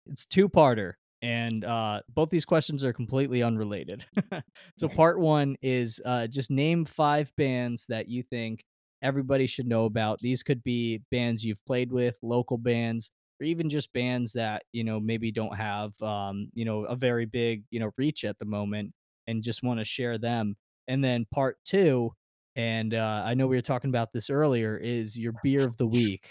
it's 0.07 0.25
two-parter 0.25 0.95
and 1.23 1.65
uh 1.65 2.01
both 2.09 2.31
these 2.31 2.45
questions 2.45 2.85
are 2.85 2.93
completely 2.93 3.43
unrelated. 3.43 4.05
so 4.79 4.89
part 4.97 5.19
1 5.19 5.57
is 5.63 6.01
uh 6.05 6.27
just 6.27 6.51
name 6.51 6.85
5 6.85 7.33
bands 7.37 7.87
that 7.89 8.09
you 8.09 8.23
think 8.23 8.65
everybody 9.03 9.47
should 9.47 9.67
know 9.67 9.85
about. 9.85 10.19
These 10.21 10.43
could 10.43 10.63
be 10.63 11.03
bands 11.11 11.45
you've 11.45 11.65
played 11.67 11.93
with, 11.93 12.17
local 12.23 12.59
bands, 12.59 13.11
or 13.41 13.45
even 13.45 13.69
just 13.69 13.93
bands 13.93 14.33
that, 14.33 14.63
you 14.73 14.85
know, 14.85 15.01
maybe 15.01 15.33
don't 15.33 15.57
have 15.57 16.01
um, 16.03 16.49
you 16.55 16.65
know, 16.65 16.85
a 16.85 16.95
very 16.95 17.27
big, 17.27 17.65
you 17.71 17.81
know, 17.81 17.91
reach 17.97 18.25
at 18.25 18.39
the 18.39 18.45
moment 18.45 18.93
and 19.27 19.43
just 19.43 19.63
want 19.63 19.81
to 19.81 19.85
share 19.85 20.19
them. 20.19 20.57
And 20.89 21.03
then 21.03 21.27
part 21.33 21.59
2 21.65 22.13
and 22.55 22.95
uh, 22.95 23.23
I 23.25 23.35
know 23.35 23.47
we 23.47 23.57
were 23.57 23.63
talking 23.63 23.91
about 23.91 24.13
this 24.13 24.29
earlier, 24.29 24.77
is 24.77 25.17
your 25.19 25.33
beer 25.43 25.65
of 25.67 25.77
the 25.79 25.87
week. 25.87 26.29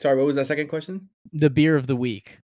Sorry, 0.00 0.16
what 0.16 0.26
was 0.26 0.36
that 0.36 0.46
second 0.46 0.68
question? 0.68 1.08
The 1.32 1.50
beer 1.50 1.76
of 1.76 1.86
the 1.86 1.96
week. 1.96 2.40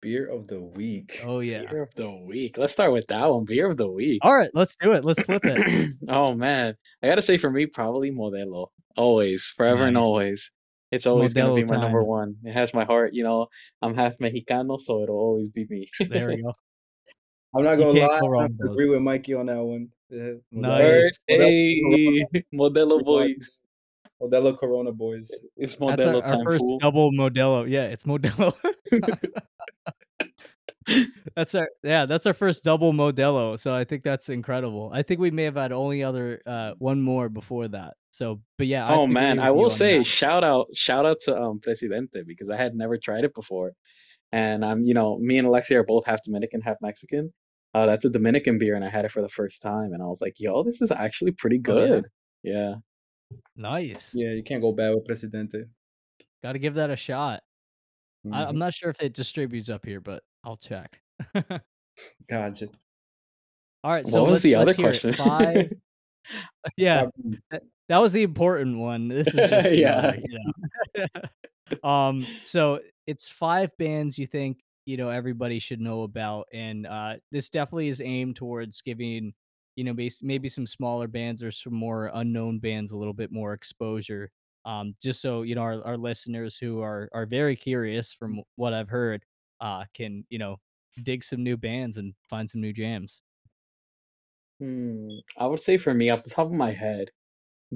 Beer 0.00 0.26
of 0.30 0.46
the 0.46 0.60
week. 0.60 1.22
Oh 1.24 1.40
yeah. 1.40 1.64
Beer 1.70 1.82
of 1.82 1.94
the 1.94 2.10
week. 2.10 2.58
Let's 2.58 2.72
start 2.72 2.92
with 2.92 3.06
that 3.08 3.28
one. 3.28 3.44
Beer 3.44 3.70
of 3.70 3.76
the 3.76 3.90
week. 3.90 4.20
All 4.22 4.36
right, 4.36 4.50
let's 4.54 4.76
do 4.76 4.92
it. 4.92 5.04
Let's 5.04 5.22
flip 5.22 5.44
it. 5.44 5.90
oh 6.08 6.34
man, 6.34 6.74
I 7.02 7.06
gotta 7.08 7.22
say 7.22 7.38
for 7.38 7.50
me, 7.50 7.66
probably 7.66 8.10
Modelo. 8.10 8.68
Always, 8.96 9.52
forever 9.56 9.84
and 9.84 9.96
always. 9.96 10.50
It's 10.92 11.06
always 11.06 11.34
gonna 11.34 11.54
be 11.54 11.64
Modelo 11.64 11.70
my 11.70 11.80
number 11.80 12.04
one. 12.04 12.36
It 12.44 12.52
has 12.52 12.72
my 12.72 12.84
heart. 12.84 13.14
You 13.14 13.24
know, 13.24 13.48
I'm 13.82 13.94
half 13.94 14.18
Mexicano, 14.18 14.80
so 14.80 15.02
it'll 15.02 15.16
always 15.16 15.48
be 15.48 15.66
me. 15.68 15.88
There 16.08 16.28
we 16.28 16.42
go. 16.42 16.52
I'm 17.56 17.64
not 17.64 17.76
gonna 17.76 17.98
lie. 17.98 18.20
go 18.20 18.26
I 18.26 18.28
wrong 18.28 18.42
have 18.42 18.58
to 18.58 18.72
agree 18.72 18.90
with 18.90 19.02
Mikey 19.02 19.34
on 19.34 19.46
that 19.46 19.62
one. 19.62 19.88
Yeah, 20.10 20.32
Nice. 20.52 21.18
Hey, 21.26 22.24
Modelo 22.54 23.00
Modelo. 23.00 23.04
boys. 23.04 23.62
Modelo 24.22 24.56
Corona 24.56 24.92
boys. 24.92 25.30
It's 25.56 25.76
Modelo 25.76 26.16
our, 26.16 26.16
our 26.16 26.22
time, 26.22 26.44
first 26.44 26.58
fool. 26.58 26.78
double 26.78 27.12
Modelo. 27.12 27.68
Yeah, 27.68 27.84
it's 27.84 28.04
Modelo. 28.04 28.54
that's 31.34 31.54
our 31.54 31.68
yeah, 31.82 32.06
that's 32.06 32.26
our 32.26 32.32
first 32.34 32.62
double 32.64 32.92
Modelo. 32.92 33.58
So 33.58 33.74
I 33.74 33.84
think 33.84 34.04
that's 34.04 34.28
incredible. 34.28 34.90
I 34.92 35.02
think 35.02 35.20
we 35.20 35.30
may 35.32 35.42
have 35.44 35.56
had 35.56 35.72
only 35.72 36.02
other 36.04 36.40
uh 36.46 36.72
one 36.78 37.02
more 37.02 37.28
before 37.28 37.66
that. 37.68 37.94
So, 38.10 38.40
but 38.56 38.68
yeah, 38.68 38.86
I 38.86 38.94
Oh 38.94 39.02
have 39.02 39.10
man, 39.10 39.38
I 39.40 39.50
will 39.50 39.68
say 39.70 39.98
that. 39.98 40.04
shout 40.04 40.44
out 40.44 40.66
shout 40.74 41.04
out 41.04 41.18
to 41.22 41.36
um 41.36 41.58
Presidente 41.60 42.22
because 42.26 42.50
I 42.50 42.56
had 42.56 42.74
never 42.74 42.96
tried 42.98 43.24
it 43.24 43.34
before. 43.34 43.72
And 44.32 44.64
I'm, 44.64 44.82
you 44.82 44.94
know, 44.94 45.18
me 45.18 45.38
and 45.38 45.46
Alexia 45.46 45.80
are 45.80 45.84
both 45.84 46.06
half 46.06 46.22
Dominican, 46.22 46.60
half 46.60 46.76
Mexican. 46.80 47.32
Uh 47.74 47.86
that's 47.86 48.04
a 48.04 48.10
Dominican 48.10 48.58
beer 48.58 48.76
and 48.76 48.84
I 48.84 48.88
had 48.88 49.04
it 49.04 49.10
for 49.10 49.22
the 49.22 49.28
first 49.28 49.60
time 49.62 49.92
and 49.92 50.00
I 50.02 50.06
was 50.06 50.20
like, 50.22 50.34
yo, 50.38 50.62
this 50.62 50.80
is 50.80 50.90
actually 50.92 51.32
pretty 51.32 51.60
Oh, 51.68 51.78
yeah? 51.80 51.86
good. 51.86 52.04
Yeah. 52.44 52.74
Nice. 53.56 54.12
Yeah, 54.14 54.30
you 54.32 54.42
can't 54.42 54.60
go 54.62 54.72
bad 54.72 54.94
with 54.94 55.04
Presidente. 55.04 55.64
Got 56.42 56.52
to 56.52 56.58
give 56.58 56.74
that 56.74 56.90
a 56.90 56.96
shot. 56.96 57.42
I, 58.32 58.44
I'm 58.44 58.54
Mhm. 58.56 58.58
not 58.58 58.74
sure 58.74 58.90
if 58.90 59.00
it 59.00 59.14
distributes 59.14 59.68
up 59.68 59.84
here, 59.84 60.00
but 60.00 60.22
I'll 60.44 60.56
check. 60.56 61.00
Gotcha. 62.28 62.68
All 63.84 63.92
right, 63.92 64.06
so 64.06 64.22
What 64.22 64.32
was 64.32 64.42
the 64.42 64.54
other 64.56 64.66
let's 64.66 64.76
hear 64.76 64.86
it. 64.88 65.00
question? 65.00 65.12
Five. 65.14 65.72
yeah, 66.76 67.06
that, 67.88 67.98
was 67.98 68.12
the 68.12 68.22
important 68.24 68.78
one. 68.78 69.08
This 69.08 69.28
is 69.28 69.48
just 69.48 69.72
Yeah. 69.72 70.16
you 70.16 70.38
know. 71.84 71.88
um, 71.88 72.26
so 72.44 72.80
it's 73.06 73.28
five 73.28 73.70
bands 73.78 74.18
you 74.18 74.26
think 74.26 74.58
you 74.86 74.96
know 74.96 75.08
everybody 75.08 75.58
should 75.60 75.80
know 75.80 76.02
about, 76.02 76.46
and 76.52 76.86
uh, 76.86 77.16
this 77.32 77.48
definitely 77.50 77.88
is 77.88 78.00
aimed 78.00 78.36
towards 78.36 78.82
giving 78.82 79.32
you 79.76 79.84
know 79.84 79.94
maybe 80.22 80.48
some 80.48 80.66
smaller 80.66 81.06
bands 81.08 81.42
or 81.42 81.50
some 81.50 81.74
more 81.74 82.10
unknown 82.14 82.58
bands 82.58 82.92
a 82.92 82.98
little 82.98 83.14
bit 83.14 83.30
more 83.32 83.52
exposure. 83.52 84.30
Um, 84.64 84.96
just 85.00 85.20
so 85.20 85.42
you 85.42 85.54
know 85.54 85.62
our, 85.62 85.84
our 85.86 85.96
listeners 85.96 86.56
who 86.58 86.80
are 86.80 87.08
are 87.12 87.26
very 87.26 87.56
curious 87.56 88.12
from 88.12 88.42
what 88.56 88.74
I've 88.74 88.88
heard, 88.88 89.24
uh, 89.60 89.84
can 89.94 90.24
you 90.30 90.38
know 90.38 90.56
dig 91.02 91.22
some 91.24 91.42
new 91.42 91.56
bands 91.56 91.98
and 91.98 92.14
find 92.28 92.48
some 92.50 92.60
new 92.60 92.72
jams. 92.72 93.22
Hmm, 94.60 95.08
I 95.36 95.46
would 95.46 95.60
say 95.60 95.76
for 95.76 95.92
me, 95.94 96.10
off 96.10 96.22
the 96.22 96.30
top 96.30 96.46
of 96.46 96.52
my 96.52 96.72
head, 96.72 97.10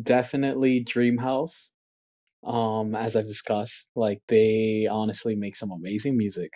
definitely 0.02 0.84
Dreamhouse. 0.84 1.72
Um, 2.44 2.94
as 2.96 3.16
I've 3.16 3.26
discussed, 3.26 3.88
like 3.96 4.22
they 4.28 4.86
honestly 4.90 5.36
make 5.36 5.56
some 5.56 5.72
amazing 5.72 6.16
music. 6.16 6.52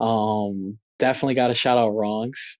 Um, 0.00 0.78
definitely 0.98 1.34
got 1.34 1.48
to 1.48 1.54
shout 1.54 1.78
out 1.78 1.90
Wrongs. 1.90 2.58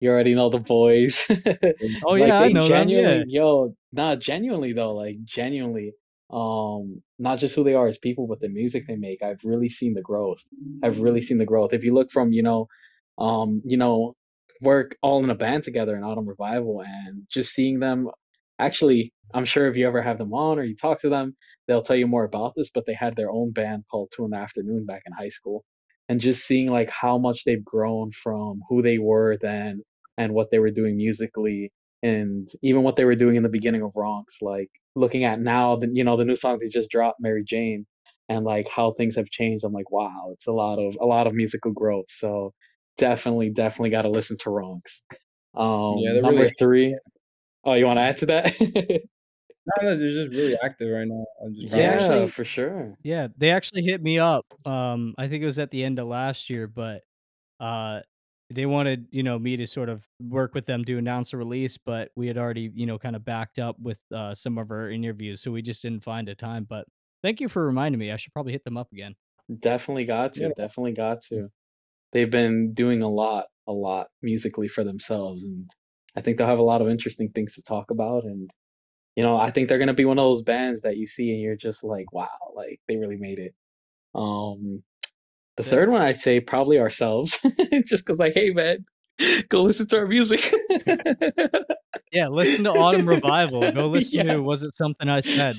You 0.00 0.10
already 0.10 0.34
know 0.34 0.50
the 0.50 0.58
boys. 0.58 1.26
Oh 2.02 2.14
Like 2.14 2.28
yeah, 2.28 2.40
I 2.40 2.48
know 2.48 2.68
them. 2.68 2.92
Yeah. 2.92 3.22
genuinely, 3.22 3.24
yo, 3.28 3.74
nah, 3.92 4.16
genuinely 4.16 4.72
though, 4.72 4.94
like 4.94 5.22
genuinely, 5.24 5.94
um, 6.30 7.02
not 7.18 7.38
just 7.38 7.54
who 7.54 7.64
they 7.64 7.74
are 7.74 7.88
as 7.88 7.98
people, 7.98 8.26
but 8.26 8.40
the 8.40 8.48
music 8.48 8.86
they 8.86 8.96
make. 8.96 9.22
I've 9.22 9.44
really 9.44 9.68
seen 9.68 9.94
the 9.94 10.02
growth. 10.02 10.38
I've 10.82 11.00
really 11.00 11.20
seen 11.20 11.38
the 11.38 11.46
growth. 11.46 11.72
If 11.72 11.84
you 11.84 11.94
look 11.94 12.10
from, 12.10 12.32
you 12.32 12.42
know, 12.42 12.66
um, 13.18 13.62
you 13.64 13.76
know, 13.76 14.14
work 14.62 14.96
all 15.02 15.22
in 15.24 15.30
a 15.30 15.34
band 15.34 15.64
together 15.64 15.96
in 15.96 16.02
Autumn 16.02 16.28
Revival 16.28 16.82
and 16.82 17.26
just 17.30 17.52
seeing 17.52 17.78
them 17.80 18.08
actually, 18.58 19.12
I'm 19.34 19.44
sure 19.44 19.66
if 19.68 19.76
you 19.76 19.86
ever 19.86 20.02
have 20.02 20.18
them 20.18 20.32
on 20.34 20.58
or 20.58 20.64
you 20.64 20.76
talk 20.76 21.00
to 21.02 21.08
them, 21.08 21.36
they'll 21.66 21.82
tell 21.82 21.96
you 21.96 22.06
more 22.06 22.24
about 22.24 22.54
this, 22.56 22.70
but 22.72 22.86
they 22.86 22.94
had 22.94 23.16
their 23.16 23.30
own 23.30 23.52
band 23.52 23.84
called 23.90 24.12
Two 24.14 24.24
in 24.24 24.30
the 24.30 24.38
Afternoon 24.38 24.86
back 24.86 25.02
in 25.06 25.12
high 25.12 25.28
school. 25.28 25.64
And 26.08 26.20
just 26.20 26.46
seeing 26.46 26.68
like 26.68 26.90
how 26.90 27.18
much 27.18 27.44
they've 27.44 27.64
grown 27.64 28.12
from 28.12 28.60
who 28.68 28.80
they 28.82 28.98
were 28.98 29.36
then 29.40 29.82
and 30.16 30.32
what 30.32 30.50
they 30.50 30.60
were 30.60 30.70
doing 30.70 30.96
musically 30.96 31.72
and 32.02 32.48
even 32.62 32.82
what 32.82 32.96
they 32.96 33.04
were 33.04 33.16
doing 33.16 33.36
in 33.36 33.42
the 33.42 33.48
beginning 33.48 33.82
of 33.82 33.92
Ronx, 33.94 34.36
like 34.40 34.70
looking 34.94 35.24
at 35.24 35.40
now, 35.40 35.76
the 35.76 35.88
you 35.92 36.04
know 36.04 36.16
the 36.16 36.24
new 36.24 36.36
song 36.36 36.58
they 36.60 36.68
just 36.68 36.90
dropped, 36.90 37.20
Mary 37.20 37.42
Jane, 37.44 37.86
and 38.28 38.44
like 38.44 38.68
how 38.68 38.92
things 38.92 39.16
have 39.16 39.28
changed. 39.30 39.64
I'm 39.64 39.72
like, 39.72 39.90
wow, 39.90 40.30
it's 40.32 40.46
a 40.46 40.52
lot 40.52 40.78
of 40.78 40.96
a 41.00 41.06
lot 41.06 41.26
of 41.26 41.34
musical 41.34 41.72
growth. 41.72 42.06
So 42.08 42.52
definitely, 42.98 43.50
definitely 43.50 43.90
got 43.90 44.02
to 44.02 44.10
listen 44.10 44.36
to 44.38 44.50
Ronx. 44.50 45.02
Um, 45.56 45.96
Yeah, 45.98 46.12
number 46.20 46.42
really 46.42 46.54
three. 46.58 46.98
Oh, 47.64 47.74
you 47.74 47.86
want 47.86 47.98
to 47.98 48.02
add 48.02 48.16
to 48.18 48.26
that? 48.26 49.02
no, 49.66 49.88
no, 49.90 49.96
they're 49.96 50.10
just 50.10 50.34
really 50.34 50.56
active 50.62 50.88
right 50.92 51.06
now. 51.08 51.24
I'm 51.44 51.54
just 51.54 51.70
They 51.70 51.82
proud 51.82 51.86
of 51.86 51.94
them. 51.96 52.08
yeah, 52.18 52.26
actually 52.26 52.26
for 52.26 52.44
sure. 52.44 52.98
yeah, 53.04 53.28
they 53.36 53.50
actually 53.52 53.82
hit 53.84 54.02
me 54.02 54.18
up. 54.18 54.46
Um, 54.66 55.14
I 55.18 55.28
think 55.28 55.42
it 55.42 55.46
was 55.46 55.58
at 55.58 55.70
the 55.70 55.84
end 55.84 55.98
of 56.00 56.08
last 56.08 56.50
year, 56.50 56.66
but 56.68 57.04
uh 57.60 58.02
they 58.50 58.66
wanted, 58.66 59.08
you 59.12 59.22
know, 59.24 59.38
me 59.38 59.56
to 59.58 59.66
sort 59.66 59.88
of 59.90 60.06
work 60.20 60.54
with 60.54 60.66
them 60.66 60.84
to 60.86 60.98
announce 60.98 61.32
a 61.34 61.38
release, 61.38 61.78
but 61.78 62.12
we 62.16 62.28
had 62.28 62.38
already, 62.38 62.70
you 62.74 62.86
know, 62.86 62.98
kind 62.98 63.16
of 63.16 63.24
backed 63.24 63.58
up 63.60 63.78
with 63.80 64.00
uh 64.14 64.34
some 64.34 64.58
of 64.58 64.70
our 64.72 64.90
interviews, 64.90 65.42
so 65.42 65.52
we 65.52 65.62
just 65.62 65.82
didn't 65.82 66.04
find 66.04 66.28
a 66.30 66.34
time. 66.36 66.64
But 66.64 66.86
thank 67.22 67.40
you 67.40 67.48
for 67.50 67.66
reminding 67.66 68.00
me. 68.00 68.12
I 68.12 68.16
should 68.18 68.32
probably 68.34 68.52
hit 68.52 68.64
them 68.64 68.78
up 68.78 68.92
again. 68.92 69.16
Definitely 69.58 70.04
got 70.06 70.34
Yeah, 70.34 70.48
to. 70.48 70.52
Definitely 70.52 70.92
got 70.92 71.22
to. 71.28 71.50
They've 72.12 72.30
been 72.30 72.74
doing 72.74 73.02
a 73.02 73.08
lot, 73.08 73.46
a 73.66 73.72
lot 73.72 74.08
musically 74.22 74.68
for 74.68 74.84
themselves, 74.84 75.44
and 75.44 75.70
I 76.16 76.22
think 76.22 76.38
they'll 76.38 76.46
have 76.48 76.58
a 76.60 76.64
lot 76.64 76.82
of 76.82 76.88
interesting 76.88 77.32
things 77.32 77.54
to 77.54 77.62
talk 77.62 77.90
about. 77.90 78.24
And 78.24 78.50
you 79.16 79.22
know, 79.22 79.36
I 79.38 79.50
think 79.50 79.68
they're 79.68 79.78
gonna 79.78 79.94
be 79.94 80.04
one 80.04 80.18
of 80.18 80.24
those 80.24 80.42
bands 80.42 80.82
that 80.82 80.96
you 80.96 81.06
see 81.06 81.32
and 81.32 81.40
you're 81.40 81.56
just 81.56 81.84
like, 81.84 82.12
wow, 82.12 82.28
like 82.54 82.80
they 82.88 82.96
really 82.96 83.16
made 83.16 83.38
it. 83.38 83.54
Um, 84.14 84.82
the 85.56 85.64
third 85.64 85.90
one 85.90 86.02
I'd 86.02 86.20
say 86.20 86.40
probably 86.40 86.78
ourselves, 86.78 87.38
just 87.84 88.04
because 88.06 88.18
like, 88.18 88.34
hey 88.34 88.50
man, 88.50 88.84
go 89.48 89.62
listen 89.62 89.88
to 89.88 89.98
our 89.98 90.06
music. 90.06 90.54
Yeah, 92.12 92.28
listen 92.28 92.64
to 92.64 92.70
Autumn 92.70 93.08
Revival. 93.08 93.70
Go 93.72 93.88
listen 93.88 94.22
Yeah. 94.26 94.34
to 94.34 94.38
Was 94.38 94.62
It 94.62 94.74
Something 94.76 95.08
I 95.08 95.20
Said? 95.20 95.56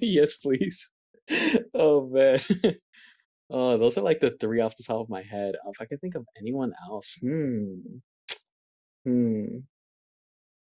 Yes, 0.00 0.36
please. 0.36 0.90
Oh 1.74 2.08
man. 2.08 2.40
Oh, 3.50 3.78
those 3.78 3.98
are 3.98 4.02
like 4.02 4.20
the 4.20 4.30
three 4.40 4.60
off 4.60 4.76
the 4.76 4.82
top 4.82 5.00
of 5.00 5.08
my 5.10 5.22
head. 5.22 5.56
If 5.68 5.80
I 5.80 5.84
can 5.86 5.98
think 5.98 6.14
of 6.14 6.26
anyone 6.38 6.72
else, 6.88 7.16
hmm, 7.20 7.74
hmm, 9.04 9.58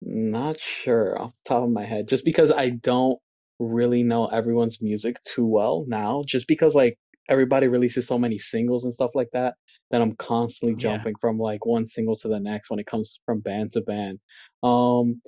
not 0.03 0.61
sure 0.61 1.21
off 1.21 1.35
the 1.35 1.49
top 1.49 1.65
of 1.65 1.71
my 1.71 1.85
head. 1.85 2.09
Just 2.09 2.25
because 2.25 2.51
I 2.51 2.71
don't 2.71 3.19
really 3.59 4.03
know 4.03 4.27
everyone's 4.27 4.83
music 4.83 5.17
too 5.25 5.47
well 5.47 5.85
now, 5.89 6.23
just 6.27 6.47
because 6.47 6.75
like 6.75 6.99
everybody 7.29 7.69
releases 7.69 8.07
so 8.07 8.19
many 8.19 8.39
singles 8.39 8.85
and 8.85 8.95
stuff 8.95 9.15
like 9.15 9.31
that, 9.33 9.55
that 9.91 10.01
I'm 10.01 10.15
constantly 10.17 10.77
Yeah. 10.77 10.83
jumping 10.83 11.17
from 11.21 11.39
like 11.39 11.67
one 11.67 11.87
single 11.87 12.17
to 12.17 12.29
the 12.29 12.41
next 12.41 12.71
when 12.71 12.79
it 12.79 12.87
comes 12.87 13.21
from 13.27 13.41
band 13.41 13.73
to 13.73 13.81
band. 13.81 14.21
Um, 14.63 15.21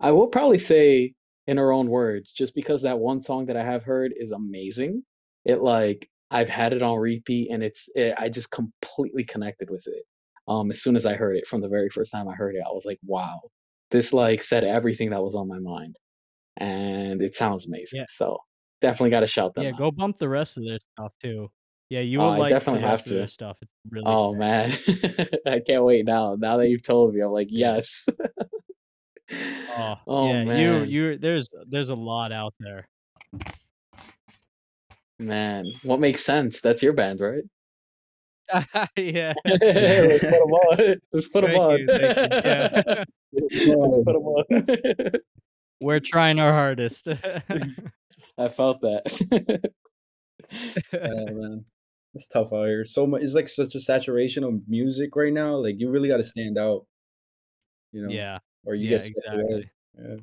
I 0.00 0.12
will 0.12 0.28
probably 0.28 0.58
say 0.58 1.14
in 1.46 1.56
her 1.56 1.72
own 1.72 1.88
words, 1.88 2.32
just 2.32 2.54
because 2.54 2.82
that 2.82 2.98
one 2.98 3.22
song 3.22 3.46
that 3.46 3.56
I 3.56 3.64
have 3.64 3.82
heard 3.84 4.12
is 4.16 4.32
amazing. 4.32 5.04
It 5.44 5.62
like 5.62 6.08
I've 6.30 6.48
had 6.48 6.72
it 6.72 6.82
on 6.82 6.98
repeat 6.98 7.50
and 7.50 7.62
it's 7.62 7.88
it, 7.94 8.14
I 8.18 8.28
just 8.28 8.50
completely 8.50 9.24
connected 9.24 9.70
with 9.70 9.86
it. 9.86 10.04
Um, 10.48 10.70
as 10.70 10.82
soon 10.82 10.96
as 10.96 11.06
I 11.06 11.14
heard 11.14 11.36
it 11.36 11.46
from 11.46 11.60
the 11.60 11.68
very 11.68 11.88
first 11.88 12.12
time 12.12 12.28
I 12.28 12.34
heard 12.34 12.54
it, 12.56 12.62
I 12.66 12.70
was 12.70 12.84
like, 12.84 12.98
wow, 13.04 13.40
this 13.92 14.12
like 14.12 14.42
said 14.42 14.64
everything 14.64 15.10
that 15.10 15.22
was 15.22 15.34
on 15.36 15.48
my 15.48 15.60
mind, 15.60 15.96
and 16.58 17.22
it 17.22 17.36
sounds 17.36 17.66
amazing. 17.66 18.00
Yeah. 18.00 18.06
So 18.08 18.38
definitely 18.80 19.10
got 19.10 19.20
to 19.20 19.26
shout 19.28 19.54
them 19.54 19.64
Yeah, 19.64 19.72
out. 19.72 19.78
go 19.78 19.90
bump 19.90 20.18
the 20.18 20.28
rest 20.28 20.56
of 20.56 20.64
their 20.64 20.78
stuff 20.96 21.12
too. 21.22 21.50
Yeah, 21.90 22.00
you 22.00 22.18
Oh, 22.20 22.24
will 22.24 22.32
I 22.32 22.38
like 22.38 22.50
the 22.54 22.54
definitely 22.54 22.80
have 22.82 22.98
rest 22.98 23.06
of 23.06 23.14
their 23.14 23.28
to. 23.28 23.32
stuff. 23.32 23.58
It's 23.62 23.70
really 23.90 24.06
Oh 24.06 24.30
sick. 24.30 24.38
man, 24.38 24.70
I 25.46 25.60
can't 25.60 25.84
wait 25.84 26.06
now. 26.06 26.36
Now 26.38 26.56
that 26.58 26.68
you've 26.70 26.82
told 26.82 27.14
me, 27.14 27.20
I'm 27.20 27.30
like, 27.32 27.48
yes. 27.50 28.06
Oh, 29.68 29.94
Oh 30.06 30.26
yeah, 30.26 30.42
you 30.42 30.82
you 30.84 31.18
there's 31.18 31.48
there's 31.68 31.88
a 31.88 31.94
lot 31.94 32.32
out 32.32 32.54
there. 32.60 32.88
Man, 35.18 35.66
what 35.82 36.00
makes 36.00 36.24
sense? 36.24 36.60
That's 36.60 36.82
your 36.82 36.92
band, 36.92 37.20
right? 37.20 37.44
yeah. 38.96 39.34
Let's 39.44 40.24
put 40.24 40.30
them 40.30 40.52
on. 40.52 40.94
Let's 41.12 41.28
put 41.28 41.40
them 41.42 41.56
on. 41.56 41.78
you. 41.78 41.86
Yeah. 41.90 43.04
Let's 43.32 43.64
put 44.04 44.12
them 44.12 44.26
on. 44.26 45.10
We're 45.80 46.00
trying 46.00 46.38
our 46.38 46.52
hardest. 46.52 47.08
I 48.38 48.48
felt 48.48 48.80
that. 48.82 49.62
Yeah, 50.92 50.98
oh, 51.00 51.26
man. 51.34 51.64
It's 52.14 52.28
tough 52.28 52.52
out 52.52 52.66
here. 52.66 52.84
So 52.84 53.06
much. 53.06 53.22
It's 53.22 53.34
like 53.34 53.48
such 53.48 53.74
a 53.74 53.80
saturation 53.80 54.44
of 54.44 54.60
music 54.68 55.16
right 55.16 55.32
now. 55.32 55.54
Like 55.56 55.76
you 55.78 55.90
really 55.90 56.08
got 56.08 56.18
to 56.18 56.24
stand 56.24 56.58
out, 56.58 56.86
you 57.90 58.02
know, 58.02 58.12
yeah. 58.12 58.38
or 58.64 58.74
you 58.74 58.90
Yeah, 58.90 58.98
get 58.98 59.08
exactly. 59.08 59.70
Yeah. 59.98 60.16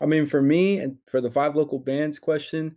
I 0.00 0.06
mean, 0.06 0.26
for 0.26 0.42
me 0.42 0.78
and 0.78 0.96
for 1.06 1.20
the 1.20 1.30
five 1.30 1.54
local 1.54 1.78
bands 1.78 2.18
question, 2.18 2.74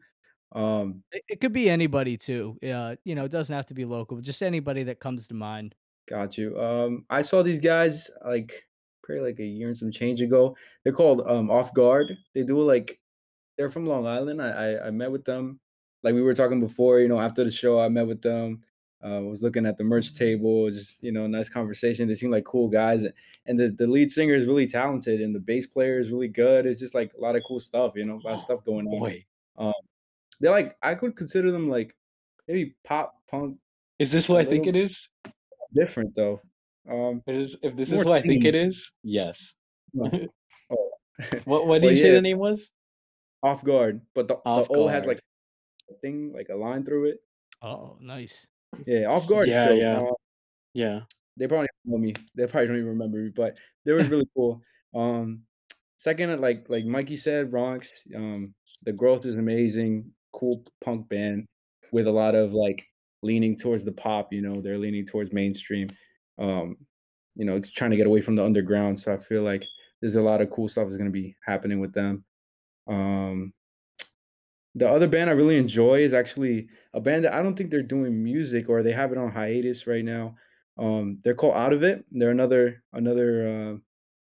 um, 0.55 1.03
It, 1.11 1.23
it 1.27 1.41
could 1.41 1.53
be 1.53 1.69
anybody 1.69 2.17
too. 2.17 2.57
Yeah, 2.61 2.95
you 3.03 3.13
know, 3.13 3.25
it 3.25 3.31
doesn't 3.31 3.53
have 3.55 3.67
to 3.67 3.73
be 3.73 3.85
local, 3.85 4.19
just 4.21 4.41
anybody 4.41 4.83
that 4.83 4.99
comes 4.99 5.27
to 5.27 5.33
mind. 5.33 5.75
got 6.09 6.37
you. 6.37 6.59
Um, 6.59 7.05
I 7.09 7.21
saw 7.21 7.43
these 7.43 7.59
guys 7.59 8.09
like 8.25 8.65
probably 9.03 9.23
like 9.23 9.39
a 9.39 9.45
year 9.45 9.67
and 9.67 9.77
some 9.77 9.91
change 9.91 10.21
ago. 10.21 10.55
They're 10.83 10.93
called 10.93 11.21
um 11.27 11.51
Off 11.51 11.73
Guard. 11.73 12.17
They 12.33 12.43
do 12.43 12.59
like 12.61 12.99
they're 13.57 13.71
from 13.71 13.85
Long 13.85 14.07
Island. 14.07 14.41
I, 14.41 14.49
I 14.49 14.87
I 14.87 14.91
met 14.91 15.11
with 15.11 15.25
them. 15.25 15.59
Like 16.03 16.13
we 16.13 16.21
were 16.21 16.33
talking 16.33 16.59
before, 16.59 16.99
you 16.99 17.07
know, 17.07 17.19
after 17.19 17.43
the 17.43 17.51
show, 17.51 17.79
I 17.79 17.89
met 17.89 18.07
with 18.07 18.21
them. 18.21 18.63
Uh, 19.05 19.21
was 19.21 19.43
looking 19.43 19.67
at 19.67 19.77
the 19.77 19.83
merch 19.83 20.15
table, 20.15 20.71
just 20.71 20.95
you 21.01 21.11
know, 21.11 21.27
nice 21.27 21.49
conversation. 21.49 22.07
They 22.07 22.15
seem 22.15 22.31
like 22.31 22.45
cool 22.45 22.69
guys, 22.69 23.05
and 23.45 23.59
the, 23.59 23.69
the 23.69 23.85
lead 23.85 24.11
singer 24.11 24.33
is 24.33 24.47
really 24.47 24.65
talented, 24.65 25.21
and 25.21 25.35
the 25.35 25.39
bass 25.39 25.67
player 25.67 25.99
is 25.99 26.11
really 26.11 26.27
good. 26.29 26.65
It's 26.65 26.79
just 26.79 26.95
like 26.95 27.13
a 27.13 27.21
lot 27.21 27.35
of 27.35 27.43
cool 27.47 27.59
stuff, 27.59 27.93
you 27.95 28.05
know, 28.05 28.15
a 28.15 28.25
lot 28.25 28.33
of 28.35 28.39
stuff 28.39 28.65
going 28.65 28.87
on. 28.87 28.99
Boy, 28.99 29.25
Um, 29.57 29.73
they're 30.39 30.51
like 30.51 30.75
I 30.81 30.95
could 30.95 31.15
consider 31.15 31.51
them 31.51 31.69
like 31.69 31.95
maybe 32.47 32.75
pop 32.83 33.13
punk, 33.29 33.57
is 33.99 34.11
this 34.11 34.27
what 34.29 34.41
I 34.41 34.45
think 34.45 34.67
it 34.67 34.75
is? 34.75 35.09
different 35.73 36.15
though. 36.15 36.41
Um, 36.89 37.21
It 37.27 37.35
is 37.35 37.55
if 37.61 37.75
this 37.75 37.91
is 37.91 38.05
what 38.05 38.15
I 38.17 38.21
think 38.21 38.45
it 38.45 38.55
is, 38.55 38.91
yes. 39.03 39.55
No. 39.93 40.09
Oh. 40.71 40.89
What 41.45 41.67
what 41.67 41.81
did 41.81 41.91
you 41.91 41.97
say 41.97 42.11
the 42.11 42.21
name 42.21 42.39
was? 42.39 42.71
off 43.43 43.63
guard, 43.63 44.01
but 44.15 44.27
the 44.27 44.35
the 44.35 44.49
Off 44.49 44.67
O 44.71 44.87
has 44.87 45.05
like 45.05 45.21
a 45.91 45.93
thing, 46.01 46.33
like 46.33 46.49
a 46.49 46.55
line 46.55 46.83
through 46.83 47.09
it. 47.09 47.19
Oh, 47.61 47.97
nice. 48.01 48.47
Yeah, 48.87 49.05
off 49.05 49.27
guard 49.27 49.47
Yeah, 49.47 49.67
dope. 49.69 49.77
yeah, 49.79 49.97
Uh, 49.99 50.13
yeah. 50.73 50.99
they 51.37 51.47
probably 51.47 51.67
don't 51.85 51.93
know 51.93 51.97
me. 51.99 52.15
They 52.33 52.47
probably 52.47 52.67
don't 52.67 52.77
even 52.77 52.89
remember 52.97 53.19
me, 53.19 53.29
but 53.29 53.59
they 53.85 53.91
were 53.93 54.03
really 54.03 54.27
cool. 54.35 54.61
Um, 54.95 55.43
second, 55.97 56.41
like 56.41 56.67
like 56.69 56.85
Mikey 56.85 57.17
said, 57.17 57.53
Ronx. 57.53 58.01
Um, 58.15 58.55
the 58.83 58.91
growth 58.91 59.25
is 59.27 59.35
amazing. 59.35 60.11
Cool 60.35 60.63
punk 60.83 61.09
band 61.09 61.45
with 61.91 62.07
a 62.07 62.11
lot 62.11 62.35
of 62.35 62.53
like 62.53 62.85
leaning 63.23 63.55
towards 63.55 63.85
the 63.85 63.91
pop. 63.91 64.33
You 64.33 64.41
know, 64.41 64.61
they're 64.61 64.77
leaning 64.77 65.05
towards 65.05 65.33
mainstream. 65.33 65.89
Um, 66.37 66.77
you 67.35 67.45
know, 67.45 67.59
trying 67.59 67.91
to 67.91 67.97
get 67.97 68.07
away 68.07 68.21
from 68.21 68.35
the 68.35 68.43
underground. 68.43 68.99
So 68.99 69.13
I 69.13 69.17
feel 69.17 69.43
like 69.43 69.65
there's 70.01 70.15
a 70.15 70.21
lot 70.21 70.41
of 70.41 70.49
cool 70.49 70.67
stuff 70.67 70.87
is 70.87 70.97
going 70.97 71.09
to 71.09 71.13
be 71.13 71.35
happening 71.45 71.79
with 71.79 71.93
them. 71.93 72.23
Um, 72.87 73.53
the 74.75 74.89
other 74.89 75.07
band 75.07 75.29
I 75.29 75.33
really 75.33 75.57
enjoy 75.57 75.99
is 75.99 76.13
actually 76.13 76.67
a 76.93 76.99
band 76.99 77.25
that 77.25 77.33
I 77.33 77.41
don't 77.41 77.57
think 77.57 77.71
they're 77.71 77.81
doing 77.81 78.23
music 78.23 78.69
or 78.69 78.83
they 78.83 78.91
have 78.91 79.11
it 79.11 79.17
on 79.17 79.31
hiatus 79.31 79.87
right 79.87 80.03
now. 80.03 80.35
Um, 80.77 81.19
they're 81.23 81.33
called 81.33 81.55
Out 81.55 81.73
of 81.73 81.83
It. 81.83 82.05
They're 82.11 82.31
another 82.31 82.83
another 82.91 83.47
uh, 83.47 83.77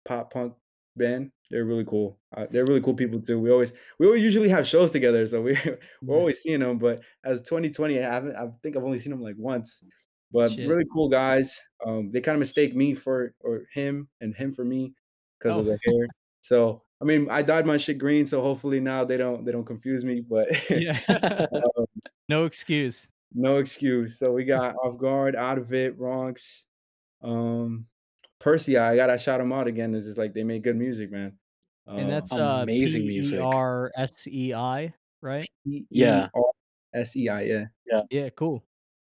pop 0.05 0.33
punk 0.33 0.53
band. 0.97 1.31
They're 1.51 1.65
really 1.65 1.85
cool. 1.85 2.17
Uh, 2.35 2.47
they're 2.49 2.65
really 2.65 2.81
cool 2.81 2.93
people 2.93 3.21
too. 3.21 3.39
We 3.39 3.51
always 3.51 3.73
we 3.99 4.07
always 4.07 4.23
usually 4.23 4.49
have 4.49 4.65
shows 4.67 4.91
together, 4.91 5.27
so 5.27 5.41
we 5.41 5.57
we're 6.01 6.17
always 6.17 6.41
seeing 6.41 6.61
them. 6.61 6.77
But 6.79 7.01
as 7.25 7.41
2020, 7.41 7.99
I 7.99 8.01
haven't. 8.03 8.35
I 8.35 8.47
think 8.63 8.77
I've 8.77 8.83
only 8.83 8.99
seen 8.99 9.11
them 9.11 9.21
like 9.21 9.35
once. 9.37 9.83
But 10.31 10.51
Shit. 10.51 10.67
really 10.69 10.85
cool 10.93 11.09
guys. 11.09 11.59
Um, 11.85 12.09
they 12.11 12.21
kind 12.21 12.35
of 12.35 12.39
mistake 12.39 12.75
me 12.75 12.95
for 12.95 13.33
or 13.41 13.63
him 13.73 14.07
and 14.21 14.33
him 14.35 14.53
for 14.53 14.63
me 14.63 14.93
because 15.39 15.57
of 15.57 15.67
Oh, 15.67 15.69
the 15.71 15.79
hair. 15.85 16.07
So 16.41 16.83
I 17.01 17.05
mean, 17.05 17.27
I 17.29 17.41
dyed 17.41 17.65
my 17.65 17.77
shit 17.77 17.97
green, 17.97 18.25
so 18.27 18.41
hopefully 18.41 18.79
now 18.79 19.03
they 19.03 19.17
don't 19.17 19.43
they 19.45 19.51
don't 19.51 19.65
confuse 19.65 20.05
me. 20.05 20.21
But 20.21 20.47
yeah. 20.69 20.97
um, 21.77 21.85
no 22.29 22.45
excuse. 22.45 23.09
no 23.33 23.57
excuse. 23.57 24.17
So 24.19 24.31
we 24.31 24.45
got 24.45 24.75
off 24.75 24.97
guard, 24.99 25.35
out 25.35 25.57
of 25.57 25.73
it, 25.73 25.97
Ronx, 25.99 26.65
um, 27.21 27.87
Percy. 28.39 28.77
I 28.77 28.95
gotta 28.95 29.17
shout 29.17 29.39
them 29.39 29.51
out 29.51 29.67
again. 29.67 29.93
It's 29.95 30.05
just 30.05 30.17
like 30.17 30.33
they 30.33 30.43
make 30.43 30.63
good 30.63 30.77
music, 30.77 31.11
man. 31.11 31.33
And 31.87 32.05
Um, 32.05 32.09
that's 32.09 32.33
uh 32.33 32.59
Amazing 32.63 33.07
music. 33.07 33.41
R 33.41 33.91
S 33.95 34.27
E 34.27 34.53
I, 34.53 34.93
right? 35.21 35.47
Yeah, 35.65 36.29
R 36.33 36.43
S 36.93 37.15
E 37.15 37.29
I. 37.29 37.41
Yeah, 37.41 37.65
yeah. 37.85 38.01
Yeah, 38.09 38.29
cool. 38.29 38.63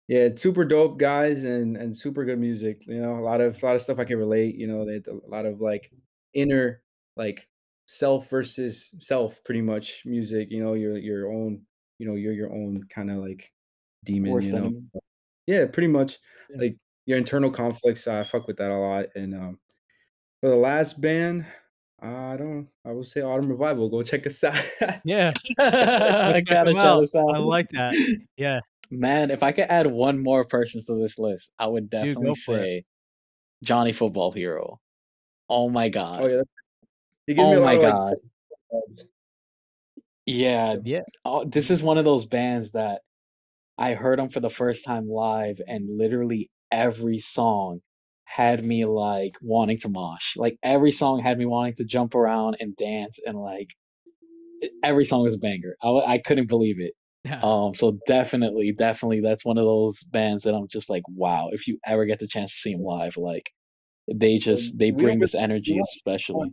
yeah. 0.08 0.20
It's 0.20 0.42
super 0.42 0.66
dope 0.66 0.98
guys 1.00 1.44
and 1.44 1.78
and 1.78 1.96
super 1.98 2.26
good 2.26 2.40
music. 2.40 2.86
You 2.88 3.02
know, 3.02 3.18
a 3.18 3.22
lot 3.24 3.42
of 3.42 3.62
a 3.62 3.66
lot 3.66 3.76
of 3.76 3.82
stuff 3.82 4.00
I 4.00 4.04
can 4.06 4.18
relate. 4.18 4.56
You 4.56 4.68
know, 4.68 4.86
they 4.86 4.94
had 4.94 5.08
a 5.08 5.30
lot 5.30 5.46
of 5.46 5.62
like 5.62 5.92
inner 6.34 6.82
like 7.16 7.48
self 7.88 8.30
versus 8.30 8.90
self, 9.00 9.44
pretty 9.44 9.62
much 9.62 10.04
music. 10.06 10.50
You 10.52 10.64
know, 10.64 10.74
your 10.74 10.98
your 10.98 11.32
own. 11.32 11.62
You 11.98 12.08
know, 12.08 12.16
you're 12.16 12.34
your 12.34 12.52
own 12.52 12.84
kind 12.90 13.10
of 13.10 13.18
like 13.18 13.52
demon. 14.04 14.42
You 14.44 14.52
know. 14.52 14.58
enemy. 14.58 14.82
Yeah, 15.48 15.66
pretty 15.66 15.88
much. 15.88 16.20
Yeah. 16.50 16.58
Like 16.60 16.78
your 17.06 17.18
internal 17.18 17.50
conflicts, 17.52 18.06
I 18.08 18.24
fuck 18.26 18.48
with 18.48 18.58
that 18.58 18.70
a 18.72 18.76
lot. 18.76 19.06
And 19.16 19.34
um, 19.34 19.60
for 20.42 20.50
the 20.50 20.58
last 20.58 21.00
band, 21.00 21.46
Uh, 22.06 22.34
I 22.34 22.38
don't. 22.38 22.68
I 22.86 22.92
would 22.92 23.08
say 23.08 23.22
Autumn 23.22 23.50
Revival. 23.50 23.90
Go 23.90 24.04
check 24.04 24.28
us 24.28 24.44
out. 24.44 24.56
Yeah, 25.04 25.32
I 25.60 26.42
gotta 26.42 26.70
'em 26.70 26.76
shout 26.76 26.86
out. 26.86 27.04
us 27.04 27.16
out. 27.16 27.34
I 27.34 27.40
like 27.40 27.70
that. 27.72 27.94
Yeah, 28.38 28.60
Man, 28.92 29.32
if 29.32 29.42
I 29.42 29.52
could 29.52 29.66
add 29.70 29.90
one 29.90 30.22
more 30.22 30.44
person 30.44 30.84
to 30.86 31.02
this 31.02 31.18
list, 31.18 31.52
I 31.58 31.66
would 31.68 31.90
definitely 31.90 32.26
go 32.28 32.36
for 32.36 32.58
it. 32.58 32.62
say 32.62 32.84
Johnny 33.64 33.92
Football 33.94 34.32
Hero. 34.34 34.80
Oh 35.50 35.70
my 35.70 35.88
oh 35.88 35.90
god. 35.90 36.22
yeah. 36.24 36.28
that's- 36.28 36.46
He 37.28 37.34
me 37.34 37.42
Oh 37.44 37.58
a 37.58 37.60
lot 37.60 37.66
my 37.66 37.74
of 37.74 37.82
like. 37.82 37.92
god. 37.94 38.14
Yeah, 40.28 40.76
yeah. 40.84 41.02
oh, 41.24 41.46
this 41.46 41.70
is 41.70 41.84
one 41.84 41.98
of 41.98 42.06
those 42.06 42.26
bands 42.26 42.72
that 42.72 43.02
I 43.78 43.94
heard 43.94 44.18
them 44.20 44.30
for 44.30 44.40
the 44.40 44.50
first 44.50 44.84
time 44.86 45.08
live, 45.08 45.62
and 45.68 45.98
literally 45.98 46.50
every 46.72 47.20
song 47.20 47.82
had 48.26 48.64
me 48.64 48.86
like 48.86 49.38
wanting 49.42 49.78
to 49.80 49.90
mosh. 49.90 50.36
Like 50.36 50.58
every 50.62 50.92
song 50.92 51.22
had 51.22 51.38
me 51.38 51.46
wanting 51.46 51.76
to 51.76 51.86
jump 51.86 52.16
around 52.16 52.58
and 52.60 52.76
dance, 52.76 53.20
and 53.26 53.38
like 53.38 53.70
every 54.84 55.06
song 55.06 55.24
was 55.24 55.36
a 55.36 55.40
banger. 55.40 55.76
I 55.82 56.20
couldn't 56.20 56.50
believe 56.50 56.80
it. 56.80 56.94
Yeah. 57.24 57.40
Um, 57.42 57.74
so 57.74 57.98
definitely, 58.06 58.72
definitely, 58.72 59.22
that's 59.22 59.44
one 59.44 59.58
of 59.58 59.66
those 59.66 60.04
bands 60.04 60.44
that 60.44 60.54
I'm 60.54 60.68
just 60.68 60.92
like, 60.92 61.02
wow. 61.08 61.50
If 61.52 61.68
you 61.68 61.80
ever 61.84 62.06
get 62.06 62.20
the 62.20 62.28
chance 62.28 62.52
to 62.52 62.58
see 62.58 62.74
them 62.74 62.84
live, 62.84 63.18
like 63.18 63.50
they 64.14 64.38
just 64.38 64.78
they 64.78 64.92
bring 64.92 65.18
this 65.20 65.34
energy, 65.34 65.80
especially. 65.96 66.52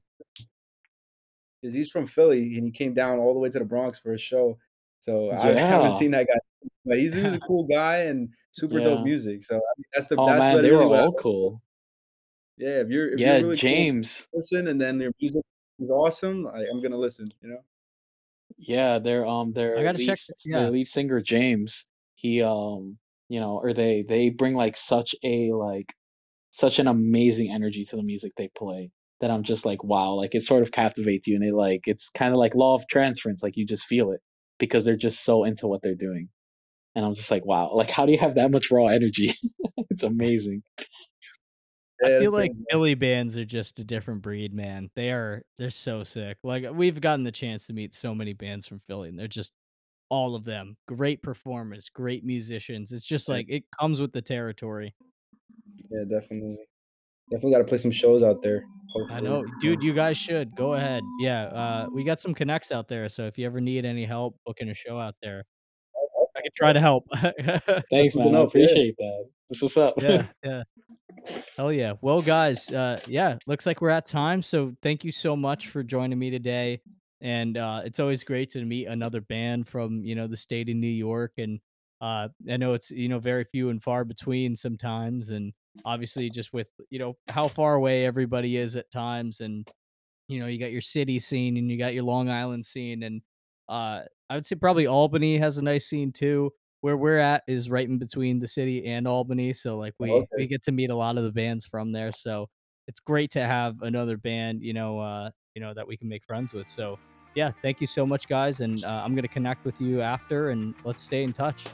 Because 1.61 1.75
he's 1.75 1.91
from 1.91 2.07
Philly 2.07 2.57
and 2.57 2.65
he 2.65 2.73
came 2.73 2.95
down 2.95 3.19
all 3.19 3.35
the 3.35 3.39
way 3.39 3.51
to 3.51 3.59
the 3.59 3.67
Bronx 3.67 3.99
for 3.99 4.15
a 4.15 4.19
show. 4.19 4.59
So 5.01 5.31
I 5.31 5.49
haven't 5.53 5.97
seen 5.99 6.13
that 6.13 6.27
guy, 6.27 6.39
but 6.85 6.99
he's, 6.99 7.15
he's 7.15 7.35
a 7.35 7.41
cool 7.47 7.65
guy 7.67 7.99
and 7.99 8.29
super 8.51 8.81
dope 8.81 9.01
music. 9.03 9.45
So 9.45 9.57
I 9.57 9.73
mean, 9.79 9.85
that's 9.95 10.07
the 10.07 10.17
Oh 10.17 10.27
that's 10.27 10.41
man, 10.41 10.55
what 10.55 10.63
they 10.63 10.71
really 10.71 10.87
were 10.87 10.97
all 10.97 11.13
cool. 11.21 11.63
Yeah, 12.59 12.81
if 12.81 12.89
you're 12.89 13.09
if 13.13 13.21
Yeah, 13.21 13.39
you're 13.39 13.49
really 13.49 13.57
cool 13.57 13.57
James. 13.59 14.29
person 14.33 14.69
and 14.69 14.81
then 14.81 14.99
their 14.99 15.13
music 15.21 15.43
is 15.79 15.91
awesome, 15.91 16.47
I, 16.47 16.67
I'm 16.71 16.83
gonna 16.83 16.97
listen. 16.99 17.33
You 17.43 17.49
know. 17.51 17.59
Yeah, 18.59 18.99
they're 18.99 19.27
um 19.27 19.53
their 19.53 19.83
gotta 19.83 19.99
lead, 19.99 20.07
check- 20.07 20.37
yeah. 20.45 20.59
their 20.61 20.71
lead 20.71 20.89
singer 20.89 21.21
James, 21.21 21.87
he 22.15 22.43
um 22.43 22.99
you 23.29 23.41
know, 23.41 23.59
or 23.59 23.73
they 23.73 24.05
they 24.09 24.29
bring 24.31 24.55
like 24.55 24.77
such 24.77 25.15
a 25.25 25.53
like 25.53 25.95
such 26.53 26.79
an 26.79 26.87
amazing 26.89 27.51
energy 27.53 27.85
to 27.87 27.97
the 27.97 28.03
music 28.03 28.33
they 28.37 28.49
play 28.57 28.91
that 29.21 29.31
I'm 29.31 29.43
just 29.45 29.65
like 29.67 29.83
wow, 29.85 30.15
like 30.15 30.35
it 30.35 30.43
sort 30.43 30.63
of 30.63 30.73
captivates 30.73 31.27
you 31.27 31.37
and 31.37 31.45
it 31.45 31.55
like 31.55 31.83
it's 31.89 32.11
kind 32.11 32.33
of 32.33 32.39
like 32.39 32.55
law 32.55 32.75
of 32.75 32.87
transference, 32.89 33.43
like 33.43 33.57
you 33.57 33.67
just 33.67 33.87
feel 33.87 34.13
it 34.13 34.21
because 34.59 34.85
they're 34.85 34.97
just 34.97 35.25
so 35.25 35.45
into 35.45 35.67
what 35.69 35.83
they're 35.83 35.95
doing. 35.95 36.29
And 36.95 37.05
I'm 37.05 37.15
just 37.15 37.31
like 37.31 37.45
wow, 37.45 37.71
like 37.73 37.91
how 37.91 38.07
do 38.07 38.13
you 38.13 38.19
have 38.19 38.35
that 38.35 38.51
much 38.51 38.71
raw 38.71 38.87
energy? 38.87 39.35
It's 39.91 40.05
amazing. 40.05 40.63
I 42.03 42.09
feel 42.19 42.33
like 42.33 42.51
crazy. 42.51 42.65
Philly 42.71 42.95
bands 42.95 43.37
are 43.37 43.45
just 43.45 43.79
a 43.79 43.85
different 43.85 44.23
breed, 44.23 44.55
man. 44.55 44.91
They 44.97 45.11
are 45.11 45.43
they're 45.59 45.71
so 45.71 46.03
sick. 46.03 46.39
Like 46.43 46.65
we've 46.73 47.01
gotten 47.01 47.25
the 47.25 47.33
chance 47.33 47.67
to 47.67 47.73
meet 47.73 47.95
so 47.95 48.15
many 48.15 48.33
bands 48.33 48.67
from 48.67 48.81
Philly, 48.87 49.11
and 49.11 49.19
they're 49.19 49.29
just 49.29 49.53
all 50.09 50.35
of 50.35 50.45
them 50.45 50.77
great 50.89 51.23
performers, 51.23 51.91
great 51.95 52.25
musicians. 52.25 52.93
It's 52.93 53.07
just 53.07 53.29
like 53.29 53.47
it 53.49 53.65
comes 53.79 54.01
with 54.01 54.13
the 54.13 54.23
territory. 54.23 54.95
Yeah, 55.91 56.05
definitely. 56.09 56.59
Definitely 57.31 57.53
got 57.53 57.59
to 57.59 57.65
play 57.65 57.79
some 57.79 57.91
shows 57.91 58.23
out 58.23 58.43
there. 58.43 58.65
I 59.11 59.21
know, 59.21 59.45
dude. 59.61 59.83
You 59.83 59.95
guys 59.95 60.19
should 60.19 60.55
go 60.55 60.75
ahead. 60.75 61.03
Yeah, 61.19 61.45
uh, 61.45 61.87
we 61.95 62.05
got 62.05 62.21
some 62.21 62.35
connects 62.35 62.73
out 62.73 62.89
there, 62.89 63.09
so 63.09 63.27
if 63.27 63.39
you 63.39 63.47
ever 63.47 63.61
need 63.61 63.85
any 63.85 64.05
help 64.05 64.37
booking 64.45 64.69
a 64.69 64.75
show 64.75 64.99
out 64.99 65.15
there, 65.23 65.45
I 66.43 66.47
could 66.49 66.55
try 66.57 66.73
to 66.73 66.81
help. 66.81 67.07
Thanks, 67.91 68.17
man. 68.17 68.35
I 68.35 68.39
yeah. 68.39 68.45
appreciate 68.45 68.97
that. 68.99 69.29
This 69.49 69.63
what's 69.63 69.77
up. 69.77 69.95
yeah, 70.03 70.27
yeah. 70.45 70.63
Hell 71.57 71.73
yeah. 71.73 71.93
Well, 72.01 72.21
guys, 72.21 72.69
uh, 72.71 72.99
yeah, 73.07 73.39
looks 73.47 73.65
like 73.65 73.81
we're 73.81 73.91
at 73.91 74.07
time. 74.07 74.43
So 74.43 74.75
thank 74.83 75.05
you 75.05 75.13
so 75.13 75.37
much 75.37 75.69
for 75.69 75.85
joining 75.85 76.19
me 76.19 76.31
today. 76.31 76.81
And 77.21 77.57
uh, 77.57 77.83
it's 77.85 78.01
always 78.01 78.25
great 78.25 78.51
to 78.51 78.65
meet 78.65 78.87
another 78.87 79.21
band 79.21 79.69
from 79.69 80.03
you 80.03 80.17
know 80.17 80.27
the 80.27 80.37
state 80.37 80.69
of 80.69 80.75
New 80.75 80.89
York. 80.89 81.33
And 81.39 81.61
uh, 82.01 82.29
I 82.51 82.57
know 82.57 82.75
it's 82.75 82.91
you 82.91 83.09
know 83.09 83.21
very 83.21 83.45
few 83.45 83.69
and 83.69 83.81
far 83.81 84.05
between 84.05 84.57
sometimes, 84.57 85.31
and 85.31 85.53
obviously 85.85 86.29
just 86.29 86.53
with 86.53 86.69
you 86.91 86.99
know 86.99 87.17
how 87.29 87.47
far 87.47 87.75
away 87.75 88.05
everybody 88.05 88.57
is 88.57 88.75
at 88.75 88.91
times, 88.91 89.39
and 89.39 89.69
you 90.27 90.41
know 90.41 90.47
you 90.47 90.59
got 90.59 90.73
your 90.73 90.81
city 90.81 91.21
scene 91.21 91.57
and 91.57 91.71
you 91.71 91.79
got 91.79 91.95
your 91.95 92.03
Long 92.03 92.29
Island 92.29 92.67
scene, 92.67 93.05
and 93.05 93.23
uh, 93.73 94.03
I 94.29 94.35
would 94.35 94.47
say 94.47 94.57
probably 94.57 94.87
Albany 94.87 95.39
has 95.39 95.59
a 95.59 95.63
nice 95.63 95.87
scene 95.87 96.13
too 96.13 96.53
where 96.83 96.97
we're 96.97 97.19
at 97.19 97.43
is 97.47 97.71
right 97.71 97.89
in 97.89 97.99
between 97.99 98.39
the 98.39 98.49
city 98.49 98.87
and 98.87 99.07
Albany, 99.07 99.53
so 99.53 99.79
like 99.79 99.95
we 99.99 100.11
okay. 100.11 100.27
we 100.37 100.47
get 100.47 100.63
to 100.65 100.73
meet 100.73 100.91
a 100.91 100.95
lot 100.95 101.17
of 101.17 101.25
the 101.25 101.31
bands 101.31 101.67
from 101.67 101.93
there. 101.93 102.13
So 102.13 102.49
it's 102.89 103.01
great 103.01 103.31
to 103.33 103.45
have 103.47 103.81
another 103.83 104.17
band, 104.17 104.63
you 104.63 104.75
know, 104.75 104.99
uh, 104.99 105.31
you 105.55 105.63
know 105.63 105.73
that 105.75 105.87
we 105.87 105.97
can 105.97 106.09
make 106.09 106.25
friends 106.25 106.53
with. 106.53 106.67
So 106.67 106.99
yeah, 107.35 107.53
thank 107.63 107.81
you 107.81 107.87
so 107.87 108.05
much, 108.05 108.29
guys, 108.29 108.61
and 108.61 108.85
uh, 108.85 109.03
I'm 109.05 109.15
gonna 109.15 109.29
connect 109.29 109.65
with 109.65 109.81
you 109.81 110.03
after, 110.03 110.51
and 110.51 110.75
let's 110.85 111.03
stay 111.03 111.23
in 111.23 111.33
touch. 111.33 111.65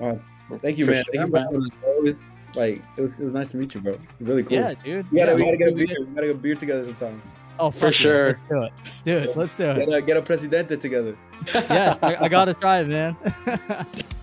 Uh, 0.00 0.14
thank 0.58 0.78
you, 0.78 0.86
man. 0.86 1.02
Thank 1.12 1.26
you 1.26 1.30
for 1.30 1.38
having 1.38 1.56
us, 1.56 1.68
bro. 1.80 2.04
It- 2.04 2.16
Like 2.54 2.82
it 2.98 3.00
was, 3.00 3.18
it 3.18 3.24
was 3.24 3.32
nice 3.32 3.48
to 3.48 3.56
meet 3.56 3.74
you, 3.74 3.80
bro. 3.80 3.98
Really 4.20 4.42
cool. 4.42 4.58
Yeah, 4.58 4.74
dude. 4.84 5.10
We 5.10 5.16
gotta, 5.18 5.32
yeah, 5.32 5.36
we 5.36 5.44
gotta 5.44 5.56
get 5.56 5.68
a 5.68 5.70
hopefully 5.70 5.74
we 5.74 5.86
beer. 5.86 6.06
We 6.06 6.14
gotta 6.14 6.26
get 6.26 6.36
a 6.36 6.38
beer 6.38 6.54
together 6.54 6.84
sometime. 6.84 7.22
Oh, 7.58 7.70
For 7.70 7.78
fuck 7.78 7.84
yeah, 7.84 7.90
sure. 7.90 8.26
Let's 8.28 8.40
do 8.48 8.62
it, 8.62 8.72
dude. 9.04 9.36
Let's 9.36 9.54
do 9.54 9.70
it. 9.70 9.86
Get 9.86 9.88
a, 9.94 10.02
get 10.02 10.16
a 10.16 10.22
presidente 10.22 10.76
together. 10.76 11.16
yes, 11.54 11.98
I, 12.02 12.16
I 12.16 12.28
gotta 12.28 12.54
try 12.60 12.80
it, 12.80 12.88
man. 12.88 13.16